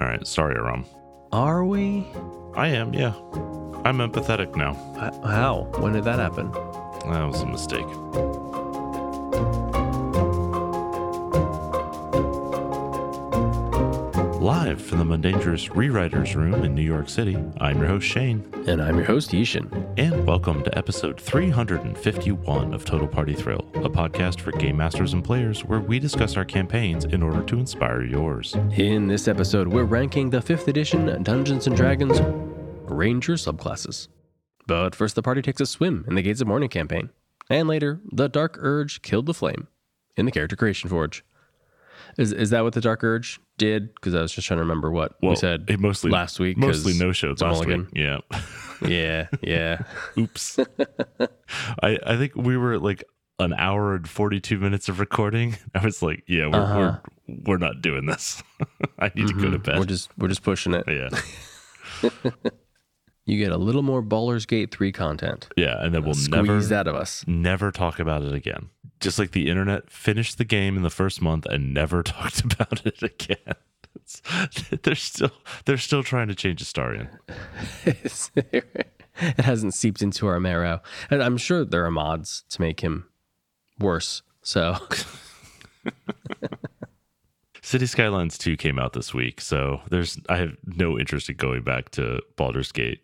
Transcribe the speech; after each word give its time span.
All 0.00 0.06
right, 0.06 0.26
sorry, 0.26 0.56
Aram. 0.56 0.84
Are 1.32 1.64
we? 1.64 2.06
I 2.54 2.68
am, 2.68 2.92
yeah. 2.92 3.14
I'm 3.84 3.98
empathetic 3.98 4.54
now. 4.56 4.74
How? 5.24 5.68
When 5.78 5.92
did 5.92 6.04
that 6.04 6.18
happen? 6.18 6.50
That 6.52 7.24
was 7.26 7.40
a 7.40 7.46
mistake. 7.46 7.86
Live 14.46 14.80
from 14.80 14.98
the 14.98 15.04
Mundangerous 15.04 15.70
Rewriters 15.70 16.36
Room 16.36 16.62
in 16.62 16.72
New 16.72 16.80
York 16.80 17.08
City, 17.08 17.36
I'm 17.60 17.78
your 17.78 17.88
host 17.88 18.06
Shane, 18.06 18.48
And 18.68 18.80
I'm 18.80 18.94
your 18.94 19.04
host, 19.04 19.34
I-Hsien. 19.34 19.68
and 19.96 20.24
welcome 20.24 20.62
to 20.62 20.78
episode 20.78 21.20
351 21.20 22.72
of 22.72 22.84
Total 22.84 23.08
Party 23.08 23.34
Thrill, 23.34 23.66
a 23.74 23.90
podcast 23.90 24.38
for 24.40 24.52
game 24.52 24.76
masters 24.76 25.14
and 25.14 25.24
players 25.24 25.64
where 25.64 25.80
we 25.80 25.98
discuss 25.98 26.36
our 26.36 26.44
campaigns 26.44 27.06
in 27.06 27.24
order 27.24 27.42
to 27.42 27.58
inspire 27.58 28.04
yours. 28.04 28.54
In 28.76 29.08
this 29.08 29.26
episode, 29.26 29.66
we're 29.66 29.82
ranking 29.82 30.30
the 30.30 30.38
5th 30.38 30.68
edition 30.68 31.24
Dungeons 31.24 31.66
and 31.66 31.76
Dragons 31.76 32.20
Ranger 32.88 33.32
subclasses. 33.32 34.06
But 34.68 34.94
first, 34.94 35.16
the 35.16 35.22
party 35.22 35.42
takes 35.42 35.60
a 35.60 35.66
swim 35.66 36.04
in 36.06 36.14
the 36.14 36.22
Gates 36.22 36.40
of 36.40 36.46
Mourning 36.46 36.68
campaign. 36.68 37.10
And 37.50 37.66
later, 37.66 38.00
the 38.12 38.28
Dark 38.28 38.58
Urge 38.60 39.02
killed 39.02 39.26
the 39.26 39.34
flame 39.34 39.66
in 40.16 40.24
the 40.24 40.30
Character 40.30 40.54
Creation 40.54 40.88
Forge. 40.88 41.24
Is, 42.16 42.32
is 42.32 42.50
that 42.50 42.62
what 42.62 42.74
the 42.74 42.80
Dark 42.80 43.02
Urge 43.02 43.40
did? 43.58 43.94
Because 43.94 44.14
I 44.14 44.22
was 44.22 44.32
just 44.32 44.46
trying 44.46 44.58
to 44.58 44.62
remember 44.62 44.90
what 44.90 45.12
we 45.22 45.34
said 45.36 45.64
it 45.68 45.80
mostly 45.80 46.10
last 46.10 46.38
week. 46.38 46.56
mostly 46.56 46.94
no 46.98 47.12
shows 47.12 47.40
last 47.40 47.66
week. 47.66 47.86
Yeah. 47.94 48.18
Yeah, 48.86 49.28
yeah. 49.42 49.82
Oops. 50.18 50.58
I, 51.82 51.98
I 52.06 52.16
think 52.16 52.34
we 52.36 52.56
were 52.58 52.74
at 52.74 52.82
like 52.82 53.04
an 53.38 53.52
hour 53.54 53.94
and 53.94 54.06
42 54.08 54.58
minutes 54.58 54.88
of 54.88 55.00
recording. 55.00 55.56
I 55.74 55.84
was 55.84 56.02
like, 56.02 56.24
yeah, 56.26 56.46
we're, 56.46 56.56
Uh-huh. 56.60 56.98
we're, 57.26 57.36
we're 57.46 57.58
not 57.58 57.80
doing 57.80 58.06
this. 58.06 58.42
I 58.98 59.10
need 59.14 59.28
to 59.28 59.34
go 59.34 59.50
to 59.50 59.58
Mhm. 59.58 59.62
bed. 59.64 59.78
We're 59.78 59.84
just 59.86 60.10
we're 60.18 60.28
just 60.28 60.42
pushing 60.42 60.74
it. 60.74 60.84
yeah. 60.88 61.08
You 63.26 63.38
get 63.38 63.50
a 63.52 63.58
little 63.58 63.82
more 63.82 64.02
Baldur's 64.02 64.46
Gate 64.46 64.70
3 64.70 64.92
content. 64.92 65.48
Yeah. 65.56 65.84
And 65.84 65.92
then 65.92 66.04
we'll 66.04 66.14
Squeeze 66.14 66.30
never, 66.30 66.62
that 66.62 66.86
of 66.86 66.94
us. 66.94 67.24
never 67.26 67.72
talk 67.72 67.98
about 67.98 68.22
it 68.22 68.32
again. 68.32 68.70
Just 69.00 69.18
like 69.18 69.32
the 69.32 69.50
internet 69.50 69.90
finished 69.90 70.38
the 70.38 70.44
game 70.44 70.76
in 70.76 70.82
the 70.82 70.90
first 70.90 71.20
month 71.20 71.44
and 71.46 71.74
never 71.74 72.02
talked 72.04 72.40
about 72.44 72.86
it 72.86 73.02
again. 73.02 73.54
It's, 73.96 74.22
they're 74.82 74.94
still 74.94 75.32
they're 75.64 75.76
still 75.78 76.04
trying 76.04 76.28
to 76.28 76.34
change 76.34 76.62
Astarion. 76.62 77.08
it 77.84 79.40
hasn't 79.40 79.74
seeped 79.74 80.02
into 80.02 80.26
our 80.28 80.38
marrow. 80.38 80.80
And 81.10 81.22
I'm 81.22 81.36
sure 81.36 81.64
there 81.64 81.84
are 81.84 81.90
mods 81.90 82.44
to 82.50 82.60
make 82.60 82.80
him 82.80 83.08
worse. 83.80 84.22
So 84.42 84.76
Cities 87.62 87.90
Skylines 87.90 88.38
2 88.38 88.56
came 88.56 88.78
out 88.78 88.92
this 88.92 89.12
week, 89.12 89.40
so 89.40 89.80
there's 89.90 90.20
I 90.28 90.36
have 90.36 90.56
no 90.64 90.96
interest 91.00 91.28
in 91.28 91.34
going 91.36 91.62
back 91.64 91.90
to 91.90 92.20
Baldur's 92.36 92.70
Gate. 92.70 93.00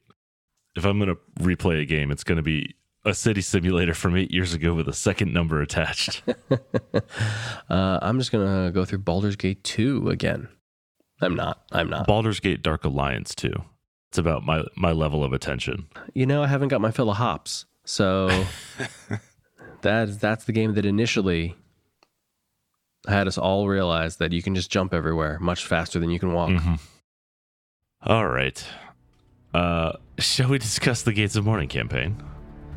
If 0.77 0.85
I'm 0.85 0.99
going 0.99 1.15
to 1.15 1.45
replay 1.45 1.81
a 1.81 1.85
game, 1.85 2.11
it's 2.11 2.25
going 2.25 2.37
to 2.37 2.43
be 2.43 2.75
a 3.05 3.15
city 3.15 3.41
simulator 3.41 3.95
from 3.95 4.17
8 4.17 4.31
years 4.31 4.55
ago 4.55 4.75
with 4.75 4.89
a 4.89 4.93
second 4.93 5.33
number 5.33 5.61
attached. 5.61 6.23
uh, 7.69 7.99
I'm 8.01 8.19
just 8.19 8.31
gonna 8.31 8.71
go 8.73 8.85
through 8.85 8.99
Baldur's 8.99 9.35
Gate 9.37 9.65
2 9.65 10.09
again. 10.09 10.49
I'm 11.21 11.35
not. 11.35 11.63
I'm 11.73 11.91
not. 11.91 12.07
Baldur's 12.07 12.41
Gate 12.41 12.63
Dark 12.63 12.85
Alliance 12.85 13.35
2. 13.35 13.53
It's 14.11 14.19
about 14.19 14.45
my 14.45 14.63
my 14.77 14.93
level 14.93 15.25
of 15.25 15.33
attention. 15.33 15.89
You 16.15 16.27
know, 16.27 16.43
I 16.43 16.47
haven't 16.47 16.69
got 16.69 16.81
my 16.81 16.91
fill 16.91 17.11
of 17.11 17.17
hops. 17.17 17.65
So 17.85 18.29
that 19.83 20.21
that's 20.21 20.45
the 20.45 20.53
game 20.53 20.75
that 20.75 20.85
initially 20.87 21.57
had 23.09 23.27
us 23.27 23.37
all 23.39 23.67
realize 23.69 24.19
that 24.19 24.33
you 24.33 24.43
can 24.43 24.55
just 24.55 24.71
jump 24.71 24.95
everywhere 24.95 25.39
much 25.41 25.67
faster 25.67 25.99
than 25.99 26.11
you 26.11 26.21
can 26.21 26.33
walk. 26.35 26.51
Mhm. 26.51 26.79
All 28.03 28.29
right. 28.29 28.65
Uh 29.55 29.93
shall 30.19 30.49
we 30.49 30.59
discuss 30.59 31.03
the 31.03 31.13
Gates 31.13 31.37
of 31.37 31.45
Mourning 31.45 31.69
campaign? 31.69 32.23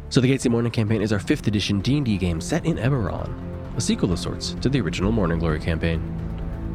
So 0.10 0.20
the 0.20 0.28
Gates 0.28 0.46
of 0.46 0.52
Mourning 0.52 0.72
campaign 0.72 1.02
is 1.02 1.12
our 1.14 1.20
5th 1.20 1.48
edition 1.48 1.80
D&D 1.80 2.18
game 2.18 2.42
set 2.42 2.66
in 2.66 2.78
Eberron, 2.78 3.32
a 3.78 3.82
sequel 3.82 4.12
of 4.12 4.20
sorts 4.20 4.54
to 4.62 4.70
the 4.70 4.82
original 4.82 5.12
Mourning 5.12 5.40
Glory 5.40 5.60
campaign. 5.60 6.02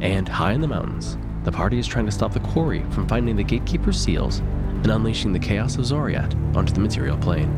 And 0.01 0.27
high 0.27 0.53
in 0.53 0.61
the 0.61 0.67
mountains, 0.67 1.17
the 1.43 1.51
party 1.51 1.77
is 1.77 1.87
trying 1.87 2.05
to 2.05 2.11
stop 2.11 2.33
the 2.33 2.39
quarry 2.39 2.83
from 2.91 3.07
finding 3.07 3.35
the 3.35 3.43
Gatekeeper's 3.43 3.99
seals 3.99 4.39
and 4.39 4.87
unleashing 4.87 5.33
the 5.33 5.39
chaos 5.39 5.75
of 5.75 5.81
Xoriat 5.81 6.55
onto 6.55 6.73
the 6.73 6.79
material 6.79 7.17
plane. 7.17 7.49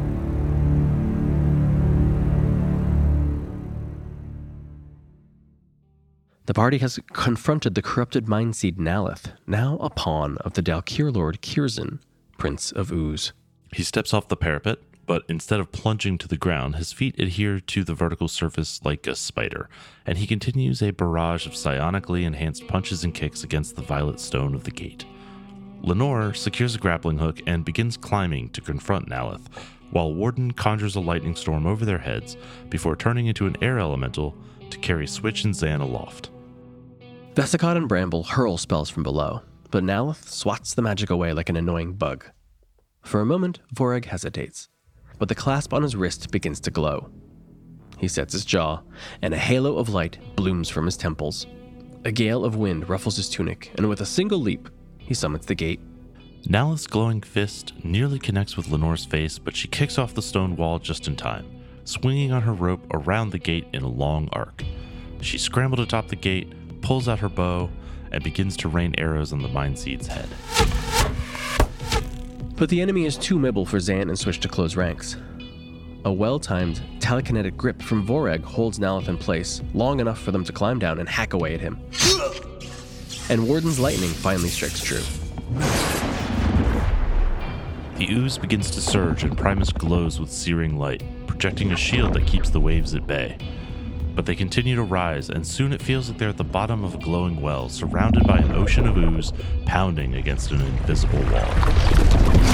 The 6.46 6.54
party 6.54 6.80
has 6.80 7.00
confronted 7.14 7.74
the 7.74 7.82
corrupted 7.82 8.28
mind 8.28 8.58
seed 8.58 8.78
Nalith, 8.78 9.32
now 9.48 9.78
a 9.78 9.90
pawn 9.90 10.38
of 10.40 10.54
the 10.54 10.62
Daelkyr 10.62 11.14
Lord 11.14 11.42
Kyrzin, 11.42 12.00
Prince 12.44 12.74
of 12.74 12.92
Ooze. 12.92 13.32
He 13.72 13.84
steps 13.84 14.14
off 14.14 14.28
the 14.28 14.36
parapet, 14.36 14.80
but 15.06 15.24
instead 15.30 15.62
of 15.62 15.72
plunging 15.72 16.18
to 16.18 16.28
the 16.28 16.36
ground, 16.36 16.76
his 16.76 16.92
feet 16.92 17.18
adhere 17.18 17.62
to 17.62 17.86
the 17.86 17.94
vertical 17.94 18.28
surface 18.28 18.82
like 18.84 19.08
a 19.08 19.16
spider, 19.16 19.70
and 20.06 20.18
he 20.18 20.28
continues 20.28 20.82
a 20.82 20.92
barrage 20.92 21.46
of 21.46 21.54
psionically 21.54 22.26
enhanced 22.26 22.68
punches 22.68 23.06
and 23.06 23.14
kicks 23.14 23.46
against 23.46 23.78
the 23.78 23.82
violet 23.82 24.20
stone 24.20 24.54
of 24.54 24.66
the 24.66 24.72
gate. 24.72 25.06
Lenore 25.84 26.34
secures 26.34 26.76
a 26.76 26.80
grappling 26.80 27.18
hook 27.18 27.40
and 27.48 27.64
begins 27.64 27.96
climbing 27.96 28.50
to 28.50 28.60
confront 28.60 29.08
Nalith, 29.08 29.48
while 29.92 30.14
Warden 30.14 30.52
conjures 30.52 30.98
a 30.98 31.00
lightning 31.00 31.38
storm 31.38 31.66
over 31.66 31.86
their 31.86 32.00
heads 32.00 32.36
before 32.68 32.98
turning 32.98 33.28
into 33.28 33.48
an 33.48 33.56
air 33.62 33.80
elemental 33.80 34.36
to 34.70 34.78
carry 34.80 35.08
Switch 35.08 35.46
and 35.46 35.56
Zan 35.56 35.80
aloft. 35.80 36.30
Vesicott 37.36 37.78
and 37.78 37.88
Bramble 37.88 38.24
hurl 38.24 38.58
spells 38.58 38.90
from 38.90 39.04
below, 39.04 39.44
but 39.74 39.84
Nalith 39.84 40.30
swats 40.30 40.76
the 40.76 40.84
magic 40.84 41.10
away 41.10 41.34
like 41.34 41.50
an 41.50 41.56
annoying 41.56 41.94
bug. 41.94 42.26
For 43.02 43.22
a 43.22 43.26
moment, 43.26 43.60
Vorag 43.74 44.06
hesitates, 44.06 44.70
but 45.18 45.30
the 45.30 45.34
clasp 45.34 45.74
on 45.74 45.82
his 45.82 45.96
wrist 45.96 46.30
begins 46.30 46.60
to 46.60 46.70
glow. 46.70 47.10
He 47.98 48.08
sets 48.08 48.34
his 48.34 48.46
jaw, 48.46 48.84
and 49.24 49.34
a 49.34 49.38
halo 49.38 49.78
of 49.78 49.90
light 49.90 50.20
blooms 50.36 50.70
from 50.70 50.86
his 50.86 50.96
temples. 50.96 51.48
A 52.06 52.12
gale 52.12 52.46
of 52.46 52.56
wind 52.56 52.88
ruffles 52.88 53.18
his 53.18 53.32
tunic, 53.32 53.72
and 53.74 53.90
with 53.90 54.02
a 54.02 54.06
single 54.06 54.38
leap, 54.38 54.70
he 55.00 55.16
summons 55.16 55.48
the 55.48 55.56
gate. 55.56 55.80
Nalith's 56.44 56.86
glowing 56.86 57.22
fist 57.22 57.74
nearly 57.84 58.20
connects 58.20 58.56
with 58.56 58.70
Lenore's 58.70 59.06
face, 59.06 59.40
but 59.40 59.56
she 59.56 59.68
kicks 59.68 59.98
off 59.98 60.14
the 60.14 60.22
stone 60.22 60.56
wall 60.56 60.78
just 60.78 61.08
in 61.08 61.16
time, 61.16 61.48
swinging 61.84 62.32
on 62.32 62.44
her 62.44 62.54
rope 62.54 62.86
around 62.92 63.32
the 63.32 63.40
gate 63.40 63.66
in 63.74 63.82
a 63.82 63.90
long 63.90 64.30
arc. 64.34 64.64
She 65.22 65.40
scrambles 65.40 65.82
atop 65.82 66.10
the 66.10 66.16
gate, 66.16 66.82
pulls 66.84 67.08
out 67.08 67.18
her 67.18 67.30
bow, 67.30 67.72
and 68.14 68.24
begins 68.24 68.56
to 68.58 68.70
rain 68.70 68.94
arrows 68.98 69.34
on 69.34 69.42
the 69.42 69.48
Mind 69.50 69.78
Seed's 69.78 70.08
head. 70.08 70.30
But 72.56 72.70
the 72.70 72.82
enemy 72.82 73.06
is 73.06 73.18
too 73.18 73.40
mibble 73.40 73.66
for 73.66 73.80
Zan 73.80 74.10
and 74.10 74.18
Switch 74.18 74.40
to 74.42 74.48
close 74.48 74.76
ranks. 74.76 75.18
A 76.06 76.12
well 76.12 76.40
timed 76.40 76.82
telekinetic 77.00 77.58
grip 77.58 77.82
from 77.82 78.06
Vorag 78.06 78.42
holds 78.44 78.78
Nalith 78.78 79.08
in 79.08 79.18
place, 79.18 79.62
long 79.74 80.00
enough 80.00 80.20
for 80.20 80.32
them 80.32 80.44
to 80.44 80.52
climb 80.52 80.80
down 80.80 81.00
and 81.00 81.10
hack 81.10 81.34
away 81.34 81.54
at 81.56 81.62
him. 81.62 81.80
And 83.30 83.48
Warden's 83.48 83.80
lightning 83.80 84.10
finally 84.10 84.50
strikes 84.50 84.82
true. 84.82 85.02
The 87.96 88.08
ooze 88.12 88.38
begins 88.38 88.70
to 88.72 88.82
surge, 88.82 89.24
and 89.24 89.38
Primus 89.38 89.72
glows 89.72 90.20
with 90.20 90.32
searing 90.32 90.78
light, 90.78 91.04
projecting 91.26 91.72
a 91.72 91.78
shield 91.78 92.14
that 92.14 92.28
keeps 92.28 92.50
the 92.50 92.60
waves 92.60 92.94
at 92.96 93.08
bay. 93.08 93.38
But 94.16 94.26
they 94.26 94.36
continue 94.36 94.76
to 94.76 94.84
rise, 94.84 95.30
and 95.30 95.46
soon 95.46 95.74
it 95.74 95.82
feels 95.82 96.10
like 96.10 96.18
they're 96.20 96.30
at 96.30 96.38
the 96.38 96.44
bottom 96.44 96.84
of 96.84 96.96
a 96.96 96.98
glowing 97.00 97.42
well, 97.42 97.68
surrounded 97.70 98.28
by 98.28 98.38
an 98.38 98.52
ocean 98.52 98.88
of 98.88 98.98
ooze 98.98 99.34
pounding 99.66 100.16
against 100.16 100.52
an 100.52 100.62
invisible 100.62 101.20
wall. 101.20 102.54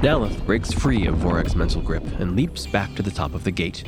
Nalith 0.00 0.44
breaks 0.46 0.72
free 0.72 1.06
of 1.06 1.16
Vorak's 1.16 1.56
mental 1.56 1.82
grip 1.82 2.04
and 2.20 2.36
leaps 2.36 2.66
back 2.66 2.94
to 2.94 3.02
the 3.02 3.10
top 3.10 3.34
of 3.34 3.44
the 3.44 3.50
gate. 3.50 3.84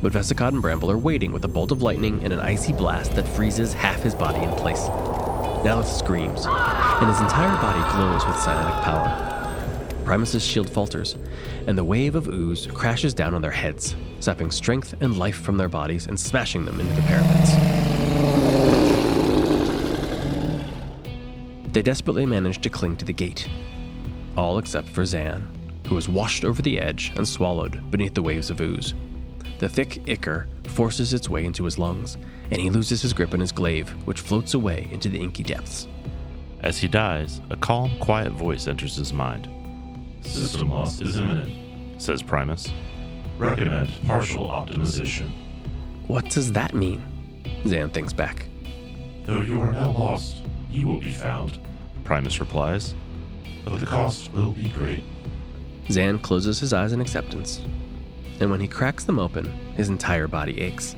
But 0.00 0.12
Vesicott 0.12 0.48
and 0.48 0.62
Bramble 0.62 0.90
are 0.90 0.98
waiting 0.98 1.32
with 1.32 1.44
a 1.44 1.48
bolt 1.48 1.72
of 1.72 1.82
lightning 1.82 2.22
and 2.22 2.32
an 2.32 2.38
icy 2.38 2.72
blast 2.72 3.14
that 3.16 3.26
freezes 3.26 3.72
half 3.72 4.02
his 4.02 4.14
body 4.14 4.42
in 4.42 4.50
place. 4.52 4.88
Nalith 5.64 5.86
screams, 5.86 6.46
and 6.46 7.08
his 7.08 7.20
entire 7.20 7.60
body 7.60 7.80
glows 7.96 8.24
with 8.24 8.36
psionic 8.36 8.84
power. 8.84 9.37
Primus's 10.08 10.42
shield 10.42 10.70
falters, 10.70 11.16
and 11.66 11.76
the 11.76 11.84
wave 11.84 12.14
of 12.14 12.28
ooze 12.28 12.66
crashes 12.68 13.12
down 13.12 13.34
on 13.34 13.42
their 13.42 13.50
heads, 13.50 13.94
sapping 14.20 14.50
strength 14.50 14.94
and 15.02 15.18
life 15.18 15.36
from 15.36 15.58
their 15.58 15.68
bodies 15.68 16.06
and 16.06 16.18
smashing 16.18 16.64
them 16.64 16.80
into 16.80 16.94
the 16.94 17.02
parapets. 17.02 17.52
They 21.74 21.82
desperately 21.82 22.24
manage 22.24 22.62
to 22.62 22.70
cling 22.70 22.96
to 22.96 23.04
the 23.04 23.12
gate, 23.12 23.50
all 24.34 24.56
except 24.56 24.88
for 24.88 25.04
Zan, 25.04 25.46
who 25.88 25.98
is 25.98 26.08
washed 26.08 26.42
over 26.42 26.62
the 26.62 26.80
edge 26.80 27.12
and 27.16 27.28
swallowed 27.28 27.90
beneath 27.90 28.14
the 28.14 28.22
waves 28.22 28.48
of 28.48 28.62
ooze. 28.62 28.94
The 29.58 29.68
thick 29.68 30.08
ichor 30.08 30.48
forces 30.68 31.12
its 31.12 31.28
way 31.28 31.44
into 31.44 31.64
his 31.64 31.78
lungs, 31.78 32.16
and 32.50 32.62
he 32.62 32.70
loses 32.70 33.02
his 33.02 33.12
grip 33.12 33.34
on 33.34 33.40
his 33.40 33.52
glaive, 33.52 33.90
which 34.06 34.22
floats 34.22 34.54
away 34.54 34.88
into 34.90 35.10
the 35.10 35.20
inky 35.20 35.42
depths. 35.42 35.86
As 36.60 36.78
he 36.78 36.88
dies, 36.88 37.42
a 37.50 37.56
calm, 37.56 37.90
quiet 37.98 38.32
voice 38.32 38.66
enters 38.68 38.96
his 38.96 39.12
mind. 39.12 39.50
System 40.22 40.70
loss 40.70 41.00
is 41.00 41.16
imminent. 41.16 42.00
Says 42.00 42.22
Primus. 42.22 42.68
Recommend 43.38 43.90
partial 44.06 44.48
optimization. 44.48 45.30
What 46.06 46.28
does 46.30 46.52
that 46.52 46.74
mean? 46.74 47.02
Zan 47.66 47.90
thinks 47.90 48.12
back. 48.12 48.46
Though 49.24 49.42
you 49.42 49.60
are 49.60 49.72
now 49.72 49.90
lost, 49.90 50.42
you 50.70 50.86
will 50.86 51.00
be 51.00 51.12
found, 51.12 51.58
Primus 52.04 52.40
replies. 52.40 52.94
but 53.64 53.78
the 53.80 53.86
cost 53.86 54.32
will 54.32 54.52
be 54.52 54.68
great. 54.70 55.04
Zan 55.90 56.18
closes 56.18 56.58
his 56.60 56.72
eyes 56.72 56.92
in 56.92 57.00
acceptance, 57.00 57.60
and 58.40 58.50
when 58.50 58.60
he 58.60 58.68
cracks 58.68 59.04
them 59.04 59.18
open, 59.18 59.46
his 59.74 59.88
entire 59.88 60.28
body 60.28 60.60
aches. 60.60 60.96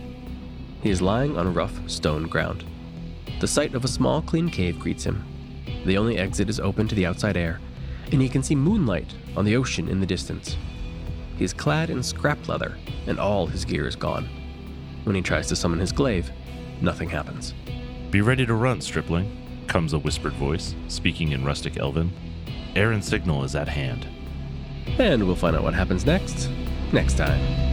He 0.82 0.90
is 0.90 1.02
lying 1.02 1.37
on 1.37 1.55
rough 1.55 1.78
stone 1.88 2.26
ground. 2.28 2.64
The 3.40 3.49
sight 3.49 3.75
of 3.75 3.84
a 3.84 3.88
small, 3.88 4.23
clean 4.23 4.49
cave 4.49 4.78
greets 4.78 5.05
him. 5.05 5.25
The 5.84 5.99
only 5.99 6.19
exit 6.19 6.49
is 6.49 6.61
open 6.61 6.88
to 6.88 6.94
the 6.94 7.06
outside 7.06 7.37
air, 7.37 7.61
and 8.12 8.21
he 8.21 8.29
can 8.29 8.43
see 8.43 8.55
moonlight 8.55 9.15
on 9.37 9.45
the 9.45 9.57
ocean 9.57 9.89
in 9.89 10.01
the 10.01 10.07
distance. 10.07 10.57
He 11.37 11.45
is 11.45 11.53
clad 11.53 11.91
in 11.91 12.03
scrap 12.03 12.49
leather, 12.49 12.77
and 13.07 13.19
all 13.19 13.47
his 13.47 13.65
gear 13.65 13.87
is 13.87 13.97
gone. 13.97 14.29
When 15.05 15.17
he 15.17 15.23
tries 15.23 15.49
to 15.49 15.57
summon 15.57 15.79
his 15.79 15.93
glaive, 15.93 16.31
nothing 16.81 17.09
happens. 17.09 17.55
Be 18.11 18.21
ready 18.21 18.45
to 18.45 18.55
run, 18.55 18.81
stripling, 18.81 19.65
comes 19.67 19.93
a 19.93 19.99
whispered 19.99 20.35
voice, 20.35 20.75
speaking 20.89 21.33
in 21.33 21.45
rustic 21.45 21.79
elven. 21.79 22.12
Aaron's 22.77 23.07
signal 23.07 23.45
is 23.45 23.55
at 23.55 23.69
hand. 23.69 24.07
And 24.99 25.25
we'll 25.25 25.37
find 25.37 25.57
out 25.57 25.62
what 25.62 25.75
happens 25.75 26.05
next, 26.05 26.51
next 26.93 27.17
time. 27.17 27.69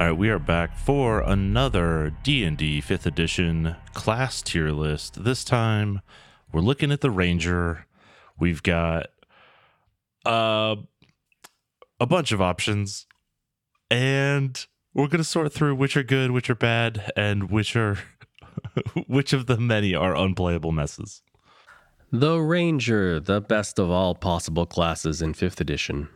All 0.00 0.06
right, 0.06 0.16
we 0.16 0.30
are 0.30 0.38
back 0.38 0.78
for 0.78 1.20
another 1.20 2.14
D&D 2.22 2.80
5th 2.80 3.04
edition 3.04 3.76
class 3.92 4.40
tier 4.40 4.70
list. 4.70 5.24
This 5.24 5.44
time, 5.44 6.00
we're 6.52 6.62
looking 6.62 6.90
at 6.90 7.02
the 7.02 7.10
ranger. 7.10 7.84
We've 8.38 8.62
got 8.62 9.08
uh, 10.24 10.76
a 12.00 12.06
bunch 12.06 12.32
of 12.32 12.40
options 12.40 13.06
and 13.90 14.66
we're 14.94 15.08
going 15.08 15.18
to 15.18 15.24
sort 15.24 15.52
through 15.52 15.74
which 15.74 15.98
are 15.98 16.02
good, 16.02 16.30
which 16.30 16.48
are 16.48 16.54
bad, 16.54 17.12
and 17.14 17.50
which 17.50 17.76
are 17.76 17.98
which 19.06 19.34
of 19.34 19.46
the 19.46 19.58
many 19.58 19.94
are 19.94 20.16
unplayable 20.16 20.72
messes. 20.72 21.22
The 22.10 22.38
Ranger, 22.38 23.20
the 23.20 23.42
best 23.42 23.78
of 23.78 23.90
all 23.90 24.14
possible 24.14 24.64
classes 24.64 25.20
in 25.20 25.34
5th 25.34 25.60
edition. 25.60 26.08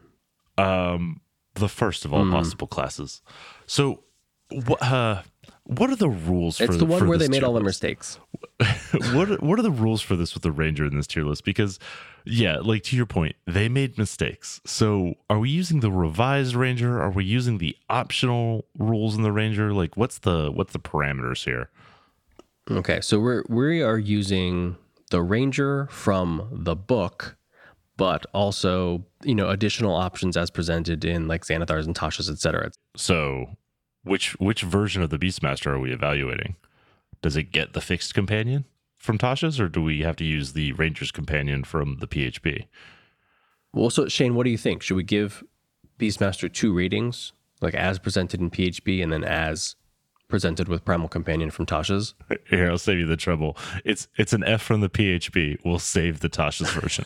Um, 0.56 1.20
the 1.54 1.69
first 1.69 2.04
of 2.04 2.12
all 2.12 2.25
Hmm. 2.25 2.32
possible 2.32 2.66
classes. 2.66 3.20
So, 3.66 4.02
what 4.50 4.82
uh, 4.82 5.22
what 5.64 5.90
are 5.90 5.96
the 5.96 6.08
rules? 6.08 6.61
It's 6.61 6.72
for, 6.72 6.78
the 6.78 6.84
one 6.84 7.08
where 7.08 7.19
they 7.19 7.28
made 7.28 7.44
all 7.44 7.55
the 7.55 7.62
mistakes. 7.62 8.19
what 9.12 9.31
are, 9.31 9.37
what 9.37 9.58
are 9.58 9.62
the 9.62 9.70
rules 9.70 10.02
for 10.02 10.16
this 10.16 10.34
with 10.34 10.43
the 10.43 10.52
ranger 10.52 10.84
in 10.84 10.96
this 10.96 11.06
tier 11.06 11.25
list? 11.25 11.44
Because 11.44 11.78
yeah, 12.25 12.58
like 12.58 12.82
to 12.84 12.96
your 12.96 13.06
point, 13.06 13.37
they 13.46 13.69
made 13.69 13.99
mistakes. 13.99 14.61
So, 14.64 15.14
are 15.31 15.38
we 15.38 15.50
using 15.50 15.81
the 15.81 15.90
revised 15.90 16.55
ranger? 16.55 17.00
Are 17.00 17.11
we 17.11 17.25
using 17.25 17.58
the 17.58 17.76
optional 17.88 18.66
rules 18.78 19.16
in 19.16 19.22
the 19.22 19.32
ranger? 19.32 19.72
Like, 19.72 19.96
what's 19.96 20.19
the 20.19 20.50
what's 20.52 20.72
the 20.72 20.78
parameters 20.78 21.44
here? 21.44 21.70
Okay, 22.70 23.00
so 23.00 23.19
we're 23.19 23.44
we 23.49 23.82
are 23.82 23.99
using 23.99 24.76
the 25.10 25.22
Ranger 25.22 25.87
from 25.90 26.49
the 26.50 26.75
book, 26.75 27.37
but 27.96 28.26
also 28.32 29.05
you 29.23 29.35
know 29.35 29.49
additional 29.49 29.94
options 29.94 30.37
as 30.37 30.50
presented 30.50 31.05
in 31.05 31.29
like 31.29 31.44
Xanathars 31.44 31.87
and 31.87 31.94
Tashas, 31.94 32.31
etc. 32.31 32.70
So, 32.96 33.56
which 34.02 34.32
which 34.41 34.62
version 34.62 35.02
of 35.02 35.11
the 35.11 35.19
Beastmaster 35.19 35.69
are 35.73 35.79
we 35.79 35.93
evaluating? 35.93 36.56
Does 37.23 37.37
it 37.37 37.52
get 37.52 37.73
the 37.73 37.81
fixed 37.81 38.14
companion 38.14 38.64
from 38.99 39.19
Tasha's, 39.19 39.61
or 39.61 39.69
do 39.69 39.82
we 39.82 40.00
have 40.00 40.17
to 40.17 40.25
use 40.25 40.52
the 40.52 40.73
Ranger's 40.73 41.12
companion 41.12 41.64
from 41.64 41.99
the 42.00 42.06
PHB? 42.06 42.67
Well, 43.73 43.91
so 43.91 44.08
Shane, 44.08 44.35
what 44.35 44.44
do 44.44 44.50
you 44.50 44.58
think? 44.58 44.82
Should 44.82 44.96
we 44.96 45.02
give 45.02 45.44
Beastmaster 45.99 46.52
two 46.52 46.73
ratings, 46.73 47.32
like 47.61 47.75
as 47.75 47.99
presented 47.99 48.41
in 48.41 48.50
PHB 48.50 49.02
and 49.02 49.12
then 49.12 49.25
as 49.25 49.76
presented 50.34 50.66
with 50.66 50.84
Primal 50.84 51.06
Companion 51.06 51.48
from 51.52 51.64
Tasha's? 51.64 52.12
Here, 52.50 52.69
I'll 52.69 52.76
save 52.76 52.98
you 52.98 53.06
the 53.06 53.16
trouble. 53.16 53.56
It's 53.84 54.08
it's 54.16 54.32
an 54.32 54.42
F 54.42 54.60
from 54.60 54.81
the 54.81 54.88
PHB. 54.88 55.58
We'll 55.64 55.78
save 55.78 56.19
the 56.19 56.28
Tasha's 56.28 56.70
version. 56.72 57.04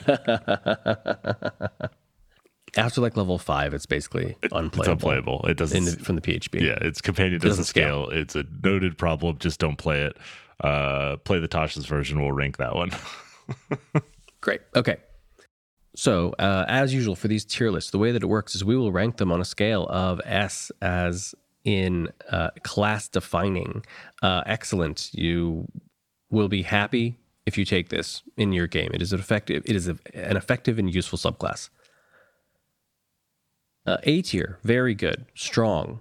After 2.78 3.02
like 3.02 3.18
level 3.18 3.36
five, 3.36 3.74
it's 3.74 3.84
basically 3.84 4.34
unplayable. 4.44 4.78
It's 4.80 4.88
unplayable. 4.88 5.44
It 5.46 5.58
doesn't. 5.58 5.84
the, 5.84 5.90
from 6.02 6.16
the 6.16 6.22
PHB. 6.22 6.62
yeah, 6.62 6.78
its 6.80 7.02
companion 7.02 7.38
Doesn't 7.38 7.50
doesn't, 7.50 7.64
scale. 7.64 8.08
It's 8.08 8.34
a 8.34 8.46
noted 8.64 8.96
problem. 8.96 9.36
Just 9.36 9.60
don't 9.60 9.76
play 9.76 10.04
it. 10.04 10.16
Uh, 10.64 11.18
play 11.18 11.38
the 11.38 11.48
Tasha's 11.48 11.84
version. 11.84 12.22
We'll 12.22 12.32
rank 12.32 12.56
that 12.56 12.74
one. 12.74 12.92
Great. 14.40 14.62
Okay. 14.74 14.96
So, 15.96 16.32
uh, 16.38 16.64
as 16.66 16.94
usual 16.94 17.14
for 17.14 17.28
these 17.28 17.44
tier 17.44 17.70
lists, 17.70 17.90
the 17.90 17.98
way 17.98 18.10
that 18.12 18.22
it 18.22 18.26
works 18.26 18.54
is 18.54 18.64
we 18.64 18.74
will 18.74 18.90
rank 18.90 19.18
them 19.18 19.30
on 19.30 19.42
a 19.42 19.44
scale 19.44 19.86
of 19.90 20.18
S 20.24 20.72
as 20.80 21.34
in 21.64 22.08
uh, 22.30 22.50
class 22.62 23.08
defining. 23.08 23.84
Uh, 24.22 24.42
excellent. 24.46 25.10
You 25.12 25.66
will 26.30 26.48
be 26.48 26.62
happy 26.62 27.18
if 27.46 27.56
you 27.56 27.64
take 27.64 27.88
this 27.88 28.22
in 28.36 28.52
your 28.52 28.66
game. 28.66 28.90
It 28.92 29.02
is 29.02 29.12
an 29.12 29.20
effective. 29.20 29.62
It 29.66 29.76
is 29.76 29.88
an 29.88 29.98
effective 30.14 30.78
and 30.78 30.92
useful 30.92 31.18
subclass. 31.18 31.70
Uh, 33.86 33.96
a 34.02 34.20
tier, 34.20 34.58
very 34.62 34.94
good, 34.94 35.24
strong, 35.34 36.00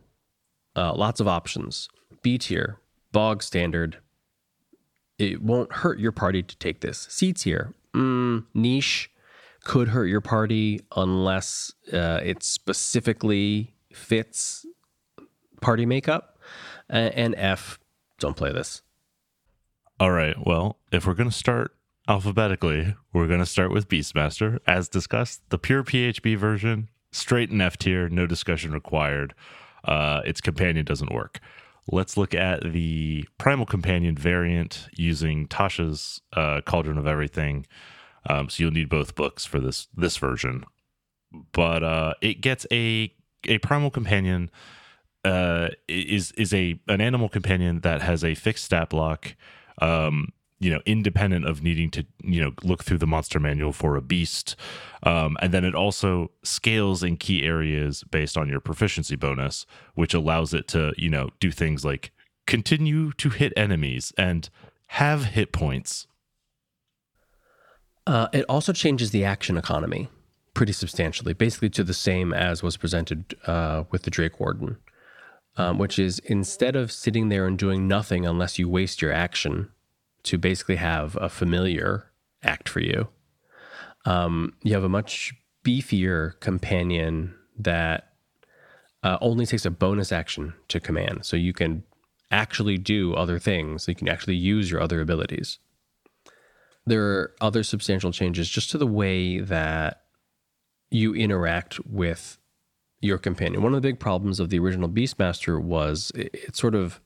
uh, 0.75 0.93
lots 0.93 1.21
of 1.21 1.27
options. 1.27 1.87
B 2.21 2.37
tier, 2.37 2.79
bog 3.13 3.41
standard, 3.41 3.99
it 5.17 5.41
won't 5.41 5.71
hurt 5.71 5.97
your 5.97 6.11
party 6.11 6.43
to 6.43 6.57
take 6.57 6.81
this. 6.81 7.07
C 7.09 7.31
tier, 7.31 7.73
mm, 7.93 8.45
niche, 8.53 9.09
could 9.63 9.89
hurt 9.89 10.05
your 10.05 10.21
party 10.21 10.81
unless 10.95 11.73
uh, 11.93 12.19
it 12.23 12.43
specifically 12.43 13.73
fits 13.93 14.65
party 15.61 15.85
makeup. 15.85 16.37
Uh, 16.89 17.09
and 17.13 17.35
F, 17.37 17.79
don't 18.19 18.37
play 18.37 18.51
this. 18.51 18.81
All 19.99 20.11
right. 20.11 20.35
Well, 20.45 20.77
if 20.91 21.05
we're 21.05 21.15
gonna 21.15 21.31
start 21.31 21.75
alphabetically, 22.07 22.95
we're 23.13 23.27
gonna 23.27 23.45
start 23.45 23.71
with 23.71 23.87
Beastmaster, 23.87 24.59
as 24.67 24.87
discussed. 24.87 25.41
The 25.49 25.57
pure 25.57 25.83
PHB 25.83 26.37
version, 26.37 26.89
straight 27.11 27.49
in 27.49 27.59
F 27.61 27.77
tier, 27.77 28.07
no 28.09 28.25
discussion 28.27 28.71
required. 28.71 29.33
Uh, 29.83 30.21
its 30.25 30.39
companion 30.41 30.85
doesn't 30.85 31.11
work. 31.11 31.39
Let's 31.89 32.17
look 32.17 32.33
at 32.33 32.73
the 32.73 33.25
Primal 33.37 33.65
Companion 33.65 34.15
variant 34.15 34.87
using 34.95 35.47
Tasha's 35.47 36.21
uh, 36.33 36.61
Cauldron 36.65 36.97
of 36.97 37.07
Everything. 37.07 37.65
Um, 38.29 38.49
so 38.49 38.63
you'll 38.63 38.73
need 38.73 38.89
both 38.89 39.15
books 39.15 39.45
for 39.45 39.59
this 39.59 39.87
this 39.95 40.17
version, 40.17 40.65
but 41.53 41.83
uh, 41.83 42.13
it 42.21 42.41
gets 42.41 42.67
a 42.71 43.13
a 43.45 43.57
Primal 43.59 43.89
Companion 43.89 44.51
uh, 45.27 45.69
is 45.87 46.31
is 46.33 46.53
a 46.53 46.79
an 46.87 47.01
animal 47.01 47.29
companion 47.29 47.81
that 47.81 48.01
has 48.01 48.23
a 48.23 48.35
fixed 48.35 48.65
stat 48.65 48.89
block 48.89 49.35
um, 49.79 50.33
you 50.59 50.71
know, 50.71 50.81
independent 50.85 51.45
of 51.45 51.61
needing 51.61 51.91
to, 51.91 52.05
you 52.23 52.41
know, 52.41 52.51
look 52.63 52.83
through 52.83 52.97
the 52.97 53.05
monster 53.05 53.39
manual 53.39 53.71
for 53.71 53.95
a 53.95 54.01
beast. 54.01 54.55
Um, 55.03 55.37
and 55.39 55.53
then 55.53 55.63
it 55.63 55.75
also 55.75 56.31
scales 56.43 57.03
in 57.03 57.17
key 57.17 57.43
areas 57.43 58.03
based 58.03 58.37
on 58.37 58.49
your 58.49 58.59
proficiency 58.59 59.15
bonus, 59.15 59.65
which 59.93 60.13
allows 60.13 60.53
it 60.53 60.67
to, 60.69 60.93
you 60.97 61.09
know, 61.09 61.29
do 61.39 61.51
things 61.51 61.85
like 61.85 62.11
continue 62.47 63.11
to 63.13 63.29
hit 63.29 63.53
enemies 63.55 64.13
and 64.17 64.49
have 64.87 65.25
hit 65.25 65.51
points. 65.51 66.07
Uh, 68.07 68.27
it 68.33 68.45
also 68.47 68.73
changes 68.73 69.11
the 69.11 69.23
action 69.23 69.57
economy 69.57 70.09
pretty 70.53 70.73
substantially, 70.73 71.33
basically 71.33 71.69
to 71.69 71.83
the 71.83 71.93
same 71.93 72.33
as 72.33 72.63
was 72.63 72.77
presented 72.77 73.35
uh, 73.45 73.83
with 73.91 74.03
the 74.03 74.09
Drake 74.09 74.39
Warden, 74.39 74.77
um, 75.57 75.77
which 75.77 75.99
is 75.99 76.19
instead 76.19 76.75
of 76.75 76.91
sitting 76.91 77.29
there 77.29 77.45
and 77.45 77.57
doing 77.57 77.87
nothing 77.87 78.25
unless 78.25 78.57
you 78.57 78.69
waste 78.69 79.01
your 79.01 79.11
action 79.11 79.69
to 80.23 80.37
basically 80.37 80.75
have 80.75 81.17
a 81.19 81.29
familiar 81.29 82.11
act 82.43 82.69
for 82.69 82.79
you, 82.79 83.07
um, 84.05 84.53
you 84.63 84.73
have 84.73 84.83
a 84.83 84.89
much 84.89 85.33
beefier 85.63 86.39
companion 86.39 87.33
that 87.57 88.13
uh, 89.03 89.17
only 89.21 89.45
takes 89.45 89.65
a 89.65 89.71
bonus 89.71 90.11
action 90.11 90.53
to 90.67 90.79
command. 90.79 91.25
So 91.25 91.35
you 91.35 91.53
can 91.53 91.83
actually 92.31 92.77
do 92.77 93.13
other 93.13 93.39
things, 93.39 93.87
you 93.87 93.95
can 93.95 94.09
actually 94.09 94.35
use 94.35 94.69
your 94.69 94.81
other 94.81 95.01
abilities 95.01 95.59
there 96.87 97.03
are 97.03 97.35
other 97.41 97.63
substantial 97.63 98.11
changes 98.11 98.49
just 98.49 98.71
to 98.71 98.77
the 98.77 98.87
way 98.87 99.39
that 99.39 100.03
you 100.89 101.13
interact 101.13 101.85
with 101.85 102.36
your 102.99 103.17
companion. 103.17 103.61
One 103.61 103.73
of 103.73 103.81
the 103.81 103.87
big 103.87 103.99
problems 103.99 104.39
of 104.39 104.49
the 104.49 104.59
original 104.59 104.89
Beastmaster 104.89 105.61
was 105.61 106.11
it, 106.15 106.29
it 106.33 106.55
sort 106.55 106.75
of 106.75 106.99